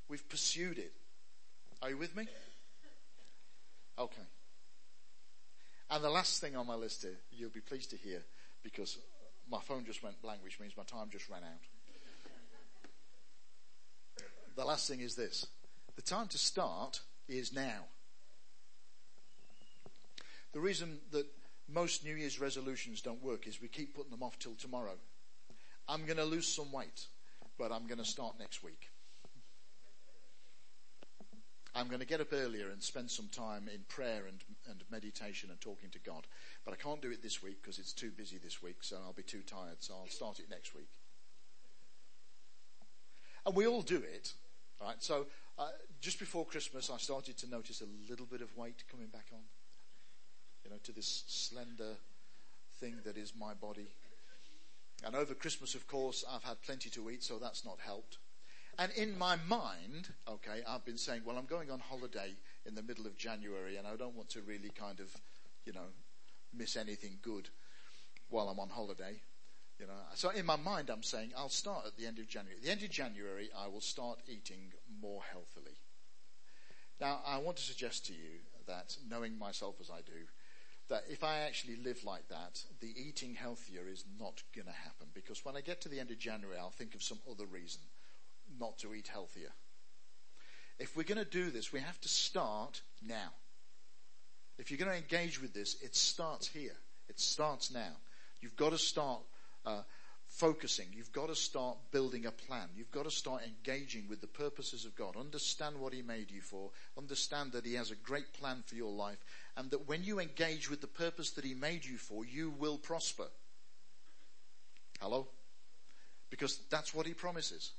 We've 0.10 0.28
pursued 0.28 0.80
it. 0.80 0.92
Are 1.84 1.92
you 1.92 1.98
with 1.98 2.16
me? 2.16 2.28
Okay. 4.00 4.24
And 5.92 6.04
the 6.04 6.10
last 6.10 6.42
thing 6.42 6.56
on 6.56 6.66
my 6.66 6.74
list 6.74 7.04
here, 7.04 7.20
you'll 7.32 7.52
be 7.52 7.62
pleased 7.62 7.92
to 7.92 7.98
hear, 7.98 8.24
because 8.64 8.98
my 9.54 9.60
phone 9.60 9.86
just 9.86 10.02
went 10.02 10.20
blank, 10.22 10.40
which 10.44 10.60
means 10.60 10.76
my 10.76 10.84
time 10.84 11.10
just 11.12 11.30
ran 11.30 11.44
out. 11.44 11.62
The 14.56 14.66
last 14.66 14.88
thing 14.88 15.00
is 15.00 15.16
this. 15.16 15.46
The 15.96 16.02
time 16.02 16.28
to 16.30 16.40
start 16.40 17.02
is 17.30 17.54
now. 17.54 17.86
The 20.54 20.60
reason 20.60 20.98
that 21.12 21.28
most 21.72 22.04
New 22.04 22.16
Year's 22.16 22.40
resolutions 22.40 23.02
don't 23.02 23.24
work 23.24 23.48
is 23.48 23.62
we 23.62 23.68
keep 23.68 23.96
putting 23.96 24.12
them 24.12 24.24
off 24.24 24.40
till 24.40 24.56
tomorrow. 24.56 24.96
I'm 25.88 26.06
going 26.06 26.18
to 26.18 26.26
lose 26.26 26.48
some 26.48 26.72
weight, 26.72 27.06
but 27.60 27.72
I'm 27.72 27.86
going 27.86 28.00
to 28.00 28.06
start 28.06 28.40
next 28.40 28.64
week. 28.64 28.90
I'm 31.76 31.88
going 31.88 32.00
to 32.00 32.06
get 32.06 32.22
up 32.22 32.34
earlier 32.34 32.70
and 32.70 32.82
spend 32.84 33.10
some 33.10 33.30
time 33.30 33.68
in 33.74 33.82
prayer 33.88 34.26
and, 34.28 34.44
and 34.70 34.84
meditation 34.92 35.50
and 35.50 35.60
talking 35.60 35.90
to 35.92 36.00
God. 36.00 36.28
But 36.66 36.74
I 36.74 36.78
can't 36.78 37.02
do 37.02 37.12
it 37.12 37.22
this 37.22 37.44
week 37.44 37.62
because 37.62 37.80
it's 37.80 37.94
too 37.94 38.12
busy 38.12 38.38
this 38.38 38.64
week, 38.64 38.78
so 38.82 38.98
I'll 39.04 39.14
be 39.14 39.24
too 39.24 39.42
tired, 39.42 39.78
so 39.80 39.96
I'll 39.96 40.08
start 40.08 40.40
it 40.40 40.50
next 40.50 40.74
week. 40.76 40.90
And 43.46 43.56
we 43.56 43.68
all 43.68 43.82
do 43.82 43.98
it, 43.98 44.34
right? 44.82 44.96
So 45.00 45.28
uh, 45.60 45.68
just 46.00 46.20
before 46.20 46.46
Christmas, 46.46 46.90
I 46.90 46.98
started 46.98 47.38
to 47.40 47.50
notice 47.50 47.82
a 47.82 48.10
little 48.10 48.26
bit 48.26 48.42
of 48.42 48.56
weight 48.56 48.84
coming 48.90 49.08
back 49.08 49.28
on, 49.34 49.42
you 50.64 50.72
know, 50.72 50.78
to 50.84 50.94
this 50.94 51.26
slender 51.28 51.98
thing 52.80 52.96
that 53.04 53.18
is 53.18 53.34
my 53.38 53.54
body. 53.54 53.90
And 55.06 55.16
over 55.16 55.34
Christmas, 55.34 55.76
of 55.76 55.86
course, 55.88 56.24
I've 56.32 56.44
had 56.44 56.62
plenty 56.62 56.90
to 56.92 57.10
eat, 57.10 57.24
so 57.24 57.38
that's 57.40 57.66
not 57.66 57.80
helped. 57.86 58.20
And 58.80 58.92
in 58.94 59.18
my 59.18 59.36
mind, 59.48 60.10
okay, 60.28 60.62
I've 60.68 60.86
been 60.86 60.98
saying, 60.98 61.22
well, 61.26 61.38
I'm 61.38 61.46
going 61.46 61.70
on 61.70 61.80
holiday 61.80 62.34
in 62.66 62.74
the 62.74 62.82
middle 62.82 63.06
of 63.06 63.16
January 63.18 63.78
and 63.78 63.86
I 63.86 63.96
don't 63.96 64.16
want 64.16 64.30
to 64.30 64.42
really 64.42 64.70
kind 64.70 65.00
of, 65.00 65.16
you 65.66 65.74
know, 65.74 65.92
miss 66.56 66.76
anything 66.76 67.20
good 67.22 67.50
while 68.30 68.50
I'm 68.50 68.60
on 68.60 68.70
holiday. 68.70 69.22
You 69.80 69.88
know, 69.88 69.94
so 70.16 70.30
in 70.30 70.46
my 70.46 70.56
mind, 70.56 70.90
I'm 70.90 71.04
saying 71.04 71.32
I'll 71.36 71.50
start 71.50 71.86
at 71.86 71.98
the 71.98 72.06
end 72.06 72.20
of 72.20 72.28
January. 72.28 72.58
At 72.58 72.64
the 72.64 72.72
end 72.72 72.84
of 72.84 72.90
January, 72.90 73.50
I 73.58 73.68
will 73.68 73.82
start 73.82 74.20
eating 74.28 74.72
more 75.02 75.22
healthily. 75.32 75.78
Now, 77.02 77.20
I 77.26 77.40
want 77.40 77.58
to 77.58 77.64
suggest 77.64 78.06
to 78.06 78.14
you 78.14 78.40
that, 78.68 78.96
knowing 79.10 79.38
myself 79.38 79.76
as 79.82 79.90
I 79.90 80.02
do, 80.06 80.28
that 80.90 81.04
if 81.10 81.24
I 81.24 81.40
actually 81.40 81.78
live 81.78 82.04
like 82.04 82.28
that, 82.30 82.64
the 82.82 82.94
eating 82.96 83.36
healthier 83.36 83.88
is 83.92 84.06
not 84.20 84.44
going 84.56 84.68
to 84.68 84.74
happen 84.74 85.08
because 85.14 85.44
when 85.44 85.56
I 85.56 85.62
get 85.62 85.82
to 85.82 85.90
the 85.90 86.00
end 86.00 86.12
of 86.12 86.20
January, 86.20 86.58
I'll 86.58 86.70
think 86.70 86.94
of 86.94 87.04
some 87.04 87.20
other 87.30 87.46
reason 87.46 87.82
not 88.60 88.78
to 88.80 88.94
eat 88.94 89.08
healthier. 89.08 89.52
If 90.80 90.96
we're 90.96 91.04
going 91.04 91.24
to 91.24 91.26
do 91.26 91.50
this, 91.50 91.72
we 91.72 91.80
have 91.80 92.00
to 92.02 92.10
start 92.10 92.82
now. 93.02 93.32
If 94.58 94.70
you're 94.70 94.78
going 94.78 94.92
to 94.92 94.98
engage 94.98 95.42
with 95.42 95.54
this, 95.54 95.82
it 95.82 95.96
starts 95.96 96.48
here. 96.48 96.76
It 97.10 97.20
starts 97.20 97.72
now. 97.72 97.94
You've 98.42 98.56
got 98.56 98.72
to 98.72 98.78
start 98.78 99.22
uh, 99.66 99.82
focusing. 100.28 100.88
You've 100.94 101.12
got 101.12 101.30
to 101.30 101.36
start 101.36 101.78
building 101.92 102.26
a 102.26 102.32
plan. 102.32 102.68
You've 102.76 102.92
got 102.92 103.06
to 103.06 103.12
start 103.12 103.44
engaging 103.44 104.08
with 104.10 104.22
the 104.22 104.28
purposes 104.28 104.86
of 104.86 104.96
God. 104.96 105.16
Understand 105.16 105.78
what 105.80 105.94
He 105.94 106.02
made 106.02 106.32
you 106.32 106.42
for. 106.42 106.72
Understand 106.98 107.54
that 107.54 107.66
He 107.66 107.74
has 107.76 107.92
a 107.92 107.96
great 107.96 108.34
plan 108.34 108.64
for 108.66 108.76
your 108.76 108.92
life. 108.92 109.24
And 109.58 109.72
that 109.72 109.88
when 109.88 110.04
you 110.04 110.20
engage 110.20 110.70
with 110.70 110.82
the 110.82 110.88
purpose 110.88 111.32
that 111.32 111.46
He 111.46 111.54
made 111.54 111.86
you 111.86 111.98
for, 111.98 112.26
you 112.26 112.52
will 112.52 112.78
prosper. 112.78 113.28
Hello? 115.02 115.28
Because 116.30 116.60
that's 116.70 116.94
what 116.94 117.06
He 117.06 117.14
promises. 117.14 117.72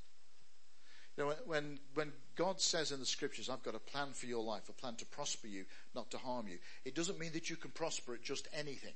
You 1.16 1.24
know, 1.24 1.34
when, 1.46 1.78
when 1.94 2.12
God 2.34 2.60
says 2.60 2.90
in 2.90 2.98
the 2.98 3.06
scriptures, 3.06 3.48
I've 3.48 3.62
got 3.62 3.76
a 3.76 3.78
plan 3.78 4.12
for 4.12 4.26
your 4.26 4.42
life, 4.42 4.68
a 4.68 4.72
plan 4.72 4.96
to 4.96 5.06
prosper 5.06 5.46
you, 5.46 5.64
not 5.94 6.10
to 6.10 6.18
harm 6.18 6.48
you, 6.48 6.58
it 6.84 6.94
doesn't 6.94 7.20
mean 7.20 7.32
that 7.34 7.50
you 7.50 7.56
can 7.56 7.70
prosper 7.70 8.14
at 8.14 8.22
just 8.22 8.48
anything. 8.52 8.94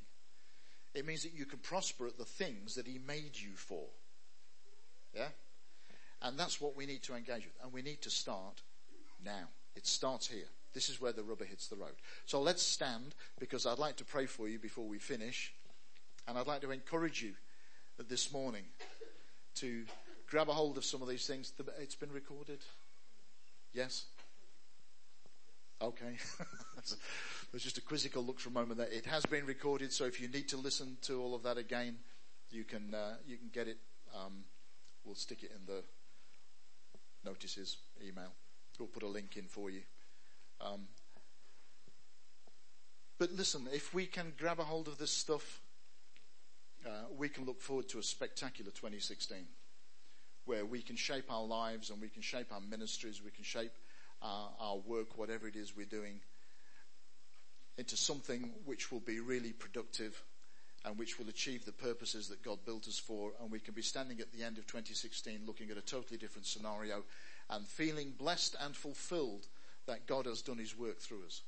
It 0.94 1.06
means 1.06 1.22
that 1.22 1.34
you 1.34 1.44
can 1.44 1.60
prosper 1.60 2.06
at 2.06 2.18
the 2.18 2.24
things 2.24 2.74
that 2.74 2.86
He 2.86 2.98
made 2.98 3.32
you 3.34 3.50
for. 3.54 3.84
Yeah? 5.14 5.28
And 6.22 6.36
that's 6.36 6.60
what 6.60 6.76
we 6.76 6.86
need 6.86 7.02
to 7.04 7.14
engage 7.14 7.44
with. 7.44 7.54
And 7.62 7.72
we 7.72 7.82
need 7.82 8.02
to 8.02 8.10
start 8.10 8.62
now. 9.24 9.48
It 9.76 9.86
starts 9.86 10.26
here. 10.26 10.48
This 10.74 10.88
is 10.88 11.00
where 11.00 11.12
the 11.12 11.22
rubber 11.22 11.44
hits 11.44 11.68
the 11.68 11.76
road. 11.76 11.94
So 12.26 12.40
let's 12.40 12.62
stand 12.62 13.14
because 13.38 13.64
I'd 13.64 13.78
like 13.78 13.96
to 13.96 14.04
pray 14.04 14.26
for 14.26 14.48
you 14.48 14.58
before 14.58 14.86
we 14.86 14.98
finish. 14.98 15.54
And 16.26 16.36
I'd 16.36 16.48
like 16.48 16.62
to 16.62 16.72
encourage 16.72 17.22
you 17.22 17.34
this 18.08 18.32
morning 18.32 18.64
to 19.56 19.84
grab 20.30 20.48
a 20.48 20.52
hold 20.52 20.76
of 20.76 20.84
some 20.84 21.02
of 21.02 21.08
these 21.08 21.26
things. 21.26 21.52
It's 21.80 21.94
been 21.94 22.12
recorded? 22.12 22.58
Yes? 23.72 24.06
Okay. 25.80 26.16
There's 27.50 27.62
just 27.62 27.78
a 27.78 27.82
quizzical 27.82 28.24
look 28.24 28.38
for 28.38 28.50
a 28.50 28.52
moment 28.52 28.78
there. 28.78 28.88
It 28.88 29.06
has 29.06 29.24
been 29.26 29.46
recorded, 29.46 29.92
so 29.92 30.04
if 30.04 30.20
you 30.20 30.28
need 30.28 30.48
to 30.48 30.56
listen 30.56 30.98
to 31.02 31.20
all 31.20 31.34
of 31.34 31.42
that 31.44 31.56
again, 31.56 31.96
you 32.50 32.64
can, 32.64 32.94
uh, 32.94 33.16
you 33.26 33.36
can 33.36 33.48
get 33.52 33.68
it. 33.68 33.78
Um, 34.14 34.44
we'll 35.04 35.14
stick 35.14 35.42
it 35.42 35.52
in 35.54 35.66
the 35.66 35.82
notices 37.24 37.78
email. 38.06 38.32
We'll 38.78 38.88
put 38.88 39.02
a 39.02 39.08
link 39.08 39.36
in 39.36 39.44
for 39.44 39.70
you. 39.70 39.82
Um, 40.60 40.88
but 43.18 43.32
listen, 43.32 43.66
if 43.72 43.92
we 43.94 44.06
can 44.06 44.32
grab 44.38 44.60
a 44.60 44.64
hold 44.64 44.88
of 44.88 44.98
this 44.98 45.10
stuff, 45.10 45.60
uh, 46.86 47.06
we 47.16 47.28
can 47.28 47.44
look 47.44 47.60
forward 47.60 47.88
to 47.88 47.98
a 47.98 48.02
spectacular 48.02 48.70
2016 48.70 49.46
where 50.48 50.64
we 50.64 50.80
can 50.80 50.96
shape 50.96 51.30
our 51.30 51.44
lives 51.44 51.90
and 51.90 52.00
we 52.00 52.08
can 52.08 52.22
shape 52.22 52.50
our 52.52 52.60
ministries, 52.60 53.22
we 53.22 53.30
can 53.30 53.44
shape 53.44 53.72
our, 54.22 54.50
our 54.58 54.76
work, 54.78 55.18
whatever 55.18 55.46
it 55.46 55.56
is 55.56 55.76
we're 55.76 55.84
doing, 55.84 56.20
into 57.76 57.96
something 57.96 58.50
which 58.64 58.90
will 58.90 59.00
be 59.00 59.20
really 59.20 59.52
productive 59.52 60.22
and 60.84 60.98
which 60.98 61.18
will 61.18 61.28
achieve 61.28 61.64
the 61.64 61.72
purposes 61.72 62.28
that 62.28 62.42
God 62.42 62.58
built 62.64 62.88
us 62.88 62.98
for. 62.98 63.32
And 63.40 63.50
we 63.50 63.60
can 63.60 63.74
be 63.74 63.82
standing 63.82 64.20
at 64.20 64.32
the 64.32 64.42
end 64.42 64.56
of 64.58 64.66
2016 64.66 65.40
looking 65.46 65.70
at 65.70 65.76
a 65.76 65.82
totally 65.82 66.18
different 66.18 66.46
scenario 66.46 67.04
and 67.50 67.66
feeling 67.66 68.14
blessed 68.18 68.56
and 68.60 68.74
fulfilled 68.74 69.46
that 69.86 70.06
God 70.06 70.26
has 70.26 70.40
done 70.40 70.58
his 70.58 70.76
work 70.76 70.98
through 70.98 71.24
us. 71.26 71.42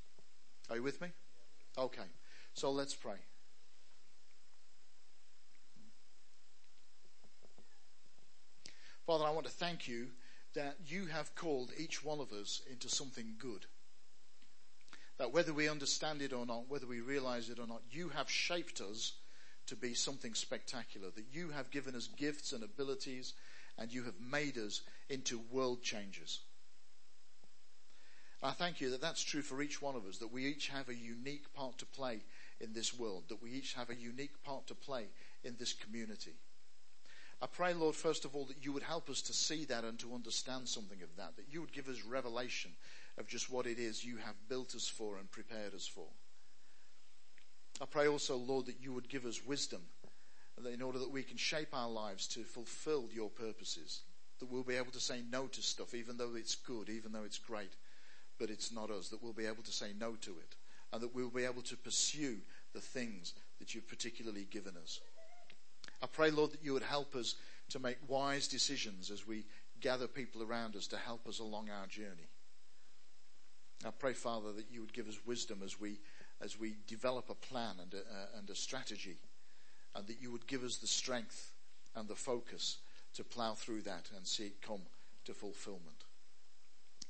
Are 0.68 0.76
you 0.76 0.82
with 0.82 1.01
me? 1.01 1.09
Okay. 1.78 2.03
So 2.55 2.70
let's 2.70 2.94
pray. 2.94 3.16
Father, 9.11 9.24
I 9.24 9.30
want 9.30 9.46
to 9.46 9.52
thank 9.52 9.88
you 9.88 10.06
that 10.54 10.76
you 10.86 11.06
have 11.06 11.34
called 11.34 11.72
each 11.76 12.04
one 12.04 12.20
of 12.20 12.30
us 12.30 12.62
into 12.70 12.88
something 12.88 13.34
good. 13.40 13.66
That 15.18 15.32
whether 15.32 15.52
we 15.52 15.68
understand 15.68 16.22
it 16.22 16.32
or 16.32 16.46
not, 16.46 16.68
whether 16.68 16.86
we 16.86 17.00
realize 17.00 17.50
it 17.50 17.58
or 17.58 17.66
not, 17.66 17.82
you 17.90 18.11
have 18.11 18.30
shaped 18.30 18.80
us 18.80 19.14
to 19.66 19.74
be 19.74 19.94
something 19.94 20.34
spectacular. 20.34 21.08
That 21.11 21.24
you 21.32 21.48
have 21.48 21.72
given 21.72 21.96
us 21.96 22.06
gifts 22.06 22.52
and 22.52 22.62
abilities 22.62 23.34
and 23.76 23.92
you 23.92 24.04
have 24.04 24.20
made 24.20 24.56
us 24.56 24.82
into 25.08 25.40
world 25.50 25.82
changers. 25.82 26.42
I 28.44 28.52
thank 28.52 28.80
you 28.80 28.90
that 28.90 29.00
that's 29.00 29.24
true 29.24 29.42
for 29.42 29.61
each 29.61 29.82
one 29.82 29.96
of 29.96 30.06
us, 30.06 30.18
that 30.18 30.32
we 30.32 30.46
each 30.46 30.68
have 30.68 30.88
a 30.88 30.94
unique 30.94 31.52
part 31.52 31.78
to 31.78 31.86
play 31.86 32.20
in 32.61 32.74
this 32.74 32.96
world, 32.96 33.24
that 33.26 33.42
we 33.42 33.50
each 33.50 33.74
have 33.74 33.90
a 33.90 33.96
unique 33.96 34.40
part 34.44 34.68
to 34.68 34.76
play 34.76 35.06
in 35.42 35.56
this 35.58 35.72
community. 35.72 36.36
I 37.43 37.47
pray, 37.47 37.72
Lord, 37.72 37.95
first 37.95 38.26
of 38.26 38.36
all, 38.36 38.45
that 38.47 38.62
you 38.62 38.72
would 38.72 38.82
help 38.82 39.09
us 39.09 39.22
to 39.22 39.32
see 39.32 39.64
that 39.66 39.84
and 39.84 39.99
to 40.01 40.14
understand 40.14 40.68
something 40.68 41.03
of 41.03 41.16
that, 41.16 41.36
that 41.36 41.47
you 41.51 41.61
would 41.61 41.72
give 41.72 41.88
us 41.88 42.05
revelation 42.05 42.72
of 43.16 43.26
just 43.26 43.51
what 43.51 43.66
it 43.66 43.78
is 43.78 44.05
you 44.05 44.16
have 44.18 44.34
built 44.49 44.74
us 44.74 44.86
for 44.86 45.16
and 45.16 45.30
prepared 45.30 45.74
us 45.74 45.86
for. 45.86 46.07
I 47.80 47.86
pray 47.86 48.09
also, 48.09 48.36
Lord, 48.36 48.66
that 48.66 48.82
you 48.82 48.93
would 48.93 49.09
give 49.09 49.24
us 49.24 49.45
wisdom 49.45 49.80
in 50.70 50.82
order 50.82 50.99
that 50.99 51.11
we 51.11 51.22
can 51.22 51.38
shape 51.38 51.68
our 51.72 51.88
lives 51.88 52.26
to 52.28 52.41
fulfill 52.41 53.09
your 53.11 53.30
purposes, 53.30 54.03
that 54.38 54.51
we'll 54.51 54.62
be 54.62 54.76
able 54.76 54.93
to 54.93 55.01
say 55.01 55.22
no 55.32 55.47
to 55.47 55.62
stuff, 55.62 55.95
even 55.95 56.18
though 56.18 56.34
it's 56.34 56.55
good, 56.55 56.91
even 56.91 57.12
though 57.12 57.24
it's 57.24 57.38
great, 57.38 57.72
but 58.38 58.51
it's 58.51 58.70
not 58.70 58.91
us, 58.91 59.09
that 59.09 59.22
we'll 59.22 59.32
be 59.32 59.47
able 59.47 59.62
to 59.62 59.72
say 59.72 59.93
no 59.99 60.12
to 60.20 60.32
it, 60.32 60.57
and 60.93 61.01
that 61.01 61.14
we'll 61.14 61.30
be 61.30 61.45
able 61.45 61.62
to 61.62 61.76
pursue 61.78 62.36
the 62.74 62.80
things 62.80 63.32
that 63.59 63.74
you've 63.74 63.88
particularly 63.88 64.47
given 64.51 64.74
us. 64.76 65.01
I 66.03 66.07
pray, 66.07 66.30
Lord, 66.30 66.53
that 66.53 66.64
you 66.64 66.72
would 66.72 66.82
help 66.82 67.14
us 67.14 67.34
to 67.70 67.78
make 67.78 67.98
wise 68.09 68.48
decisions 68.48 69.11
as 69.11 69.26
we 69.26 69.44
gather 69.80 70.07
people 70.07 70.42
around 70.42 70.76
us 70.76 70.86
to 70.88 70.96
help 70.96 71.26
us 71.26 71.38
along 71.38 71.68
our 71.70 71.86
journey. 71.86 72.28
I 73.84 73.90
pray, 73.90 74.12
Father, 74.12 74.53
that 74.53 74.70
you 74.70 74.80
would 74.80 74.92
give 74.92 75.09
us 75.09 75.18
wisdom 75.26 75.61
as 75.64 75.80
we, 75.80 76.01
as 76.42 76.59
we 76.59 76.76
develop 76.86 77.30
a 77.30 77.34
plan 77.34 77.76
and 77.80 77.94
a, 77.94 77.98
uh, 77.98 78.38
and 78.38 78.51
a 78.51 78.55
strategy, 78.55 79.16
and 79.94 80.07
that 80.07 80.20
you 80.20 80.30
would 80.32 80.46
give 80.46 80.62
us 80.62 80.76
the 80.76 80.86
strength 80.86 81.53
and 81.94 82.09
the 82.09 82.14
focus 82.14 82.78
to 83.14 83.24
plow 83.24 83.55
through 83.55 83.82
that 83.82 84.11
and 84.16 84.26
see 84.26 84.44
it 84.44 84.62
come 84.62 84.82
to 85.24 85.34
fulfillment. 85.34 86.05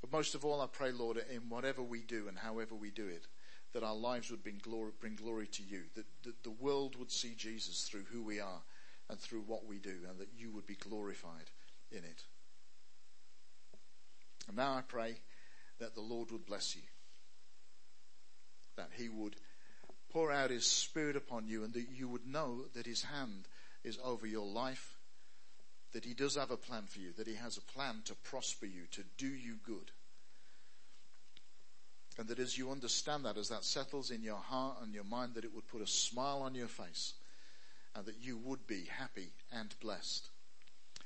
But 0.00 0.12
most 0.12 0.34
of 0.34 0.44
all, 0.44 0.60
I 0.60 0.66
pray, 0.66 0.92
Lord, 0.92 1.18
in 1.32 1.48
whatever 1.48 1.82
we 1.82 2.02
do 2.02 2.28
and 2.28 2.38
however 2.38 2.74
we 2.74 2.90
do 2.90 3.06
it, 3.06 3.26
that 3.72 3.82
our 3.82 3.94
lives 3.94 4.30
would 4.30 4.42
bring 4.42 4.60
glory, 4.62 4.92
bring 4.98 5.14
glory 5.14 5.46
to 5.48 5.62
you, 5.62 5.82
that, 5.94 6.06
that 6.22 6.42
the 6.42 6.50
world 6.50 6.96
would 6.96 7.10
see 7.10 7.34
Jesus 7.36 7.82
through 7.82 8.04
who 8.10 8.22
we 8.22 8.40
are 8.40 8.62
and 9.10 9.18
through 9.18 9.42
what 9.46 9.66
we 9.66 9.78
do, 9.78 9.96
and 10.08 10.20
that 10.20 10.28
you 10.38 10.52
would 10.52 10.66
be 10.66 10.76
glorified 10.76 11.50
in 11.90 11.98
it. 11.98 12.22
And 14.46 14.56
now 14.56 14.74
I 14.74 14.82
pray 14.82 15.16
that 15.80 15.94
the 15.94 16.00
Lord 16.00 16.30
would 16.30 16.46
bless 16.46 16.76
you, 16.76 16.82
that 18.76 18.90
He 18.96 19.08
would 19.08 19.34
pour 20.10 20.30
out 20.30 20.50
His 20.50 20.64
Spirit 20.64 21.16
upon 21.16 21.48
you, 21.48 21.64
and 21.64 21.74
that 21.74 21.88
you 21.92 22.08
would 22.08 22.26
know 22.26 22.62
that 22.74 22.86
His 22.86 23.02
hand 23.02 23.48
is 23.82 23.98
over 24.04 24.26
your 24.26 24.46
life, 24.46 24.96
that 25.92 26.04
He 26.04 26.14
does 26.14 26.36
have 26.36 26.52
a 26.52 26.56
plan 26.56 26.84
for 26.86 27.00
you, 27.00 27.12
that 27.18 27.26
He 27.26 27.34
has 27.34 27.56
a 27.56 27.72
plan 27.72 28.02
to 28.04 28.14
prosper 28.14 28.66
you, 28.66 28.82
to 28.92 29.02
do 29.18 29.26
you 29.26 29.56
good. 29.66 29.90
And 32.16 32.28
that 32.28 32.38
as 32.38 32.56
you 32.56 32.70
understand 32.70 33.24
that, 33.24 33.36
as 33.36 33.48
that 33.48 33.64
settles 33.64 34.12
in 34.12 34.22
your 34.22 34.36
heart 34.36 34.76
and 34.82 34.94
your 34.94 35.04
mind, 35.04 35.34
that 35.34 35.44
it 35.44 35.54
would 35.54 35.66
put 35.66 35.80
a 35.80 35.86
smile 35.86 36.42
on 36.42 36.54
your 36.54 36.68
face 36.68 37.14
and 37.94 38.06
that 38.06 38.22
you 38.22 38.36
would 38.38 38.66
be 38.66 38.84
happy 38.84 39.32
and 39.52 39.74
blessed. 39.80 40.28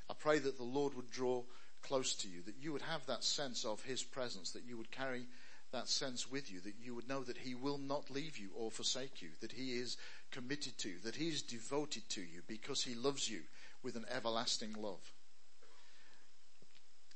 I 0.09 0.15
pray 0.15 0.39
that 0.39 0.57
the 0.57 0.65
Lord 0.65 0.95
would 0.95 1.11
draw 1.11 1.43
close 1.83 2.15
to 2.17 2.29
you, 2.29 2.43
that 2.47 2.59
you 2.61 2.73
would 2.73 2.83
have 2.83 3.07
that 3.07 3.25
sense 3.25 3.65
of 3.65 3.83
His 3.83 4.03
presence, 4.03 4.51
that 4.53 4.65
you 4.65 4.77
would 4.77 4.91
carry 4.91 5.27
that 5.73 5.89
sense 5.89 6.31
with 6.31 6.53
you, 6.53 6.61
that 6.61 6.77
you 6.83 6.95
would 6.95 7.09
know 7.09 7.23
that 7.25 7.39
He 7.39 7.55
will 7.55 7.79
not 7.79 8.11
leave 8.11 8.39
you 8.39 8.51
or 8.57 8.71
forsake 8.71 9.23
you, 9.23 9.29
that 9.41 9.53
He 9.53 9.73
is 9.73 9.97
committed 10.31 10.79
to 10.79 10.89
you, 10.89 10.97
that 11.05 11.17
He 11.17 11.29
is 11.29 11.43
devoted 11.43 12.09
to 12.11 12.21
you 12.21 12.43
because 12.47 12.83
He 12.83 12.95
loves 12.95 13.29
you 13.29 13.41
with 13.83 13.97
an 13.97 14.07
everlasting 14.11 14.75
love. 14.79 15.13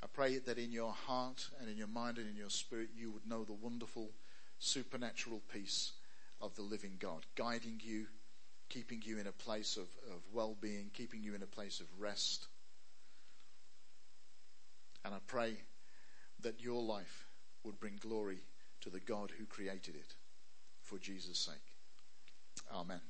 I 0.02 0.06
pray 0.06 0.38
that 0.38 0.58
in 0.58 0.70
your 0.70 0.92
heart 0.92 1.48
and 1.60 1.68
in 1.68 1.76
your 1.76 1.88
mind 1.88 2.18
and 2.18 2.28
in 2.28 2.36
your 2.36 2.50
spirit 2.50 2.90
you 2.96 3.10
would 3.10 3.26
know 3.26 3.44
the 3.44 3.52
wonderful 3.52 4.10
supernatural 4.58 5.42
peace 5.52 5.92
of 6.40 6.54
the 6.54 6.62
living 6.62 6.96
God, 6.98 7.26
guiding 7.36 7.80
you 7.82 8.06
keeping 8.68 9.02
you 9.04 9.18
in 9.18 9.26
a 9.26 9.32
place 9.32 9.76
of, 9.76 9.88
of 10.12 10.20
well 10.32 10.56
being, 10.60 10.90
keeping 10.92 11.22
you 11.22 11.34
in 11.34 11.42
a 11.42 11.46
place 11.46 11.80
of 11.80 11.86
rest. 11.98 12.46
And 15.04 15.14
I 15.14 15.18
pray 15.26 15.56
that 16.42 16.60
your 16.60 16.82
life 16.82 17.26
would 17.64 17.80
bring 17.80 17.98
glory 18.00 18.40
to 18.80 18.90
the 18.90 19.00
God 19.00 19.32
who 19.36 19.46
created 19.46 19.94
it 19.94 20.14
for 20.82 20.98
Jesus' 20.98 21.38
sake. 21.38 21.74
Amen. 22.72 23.00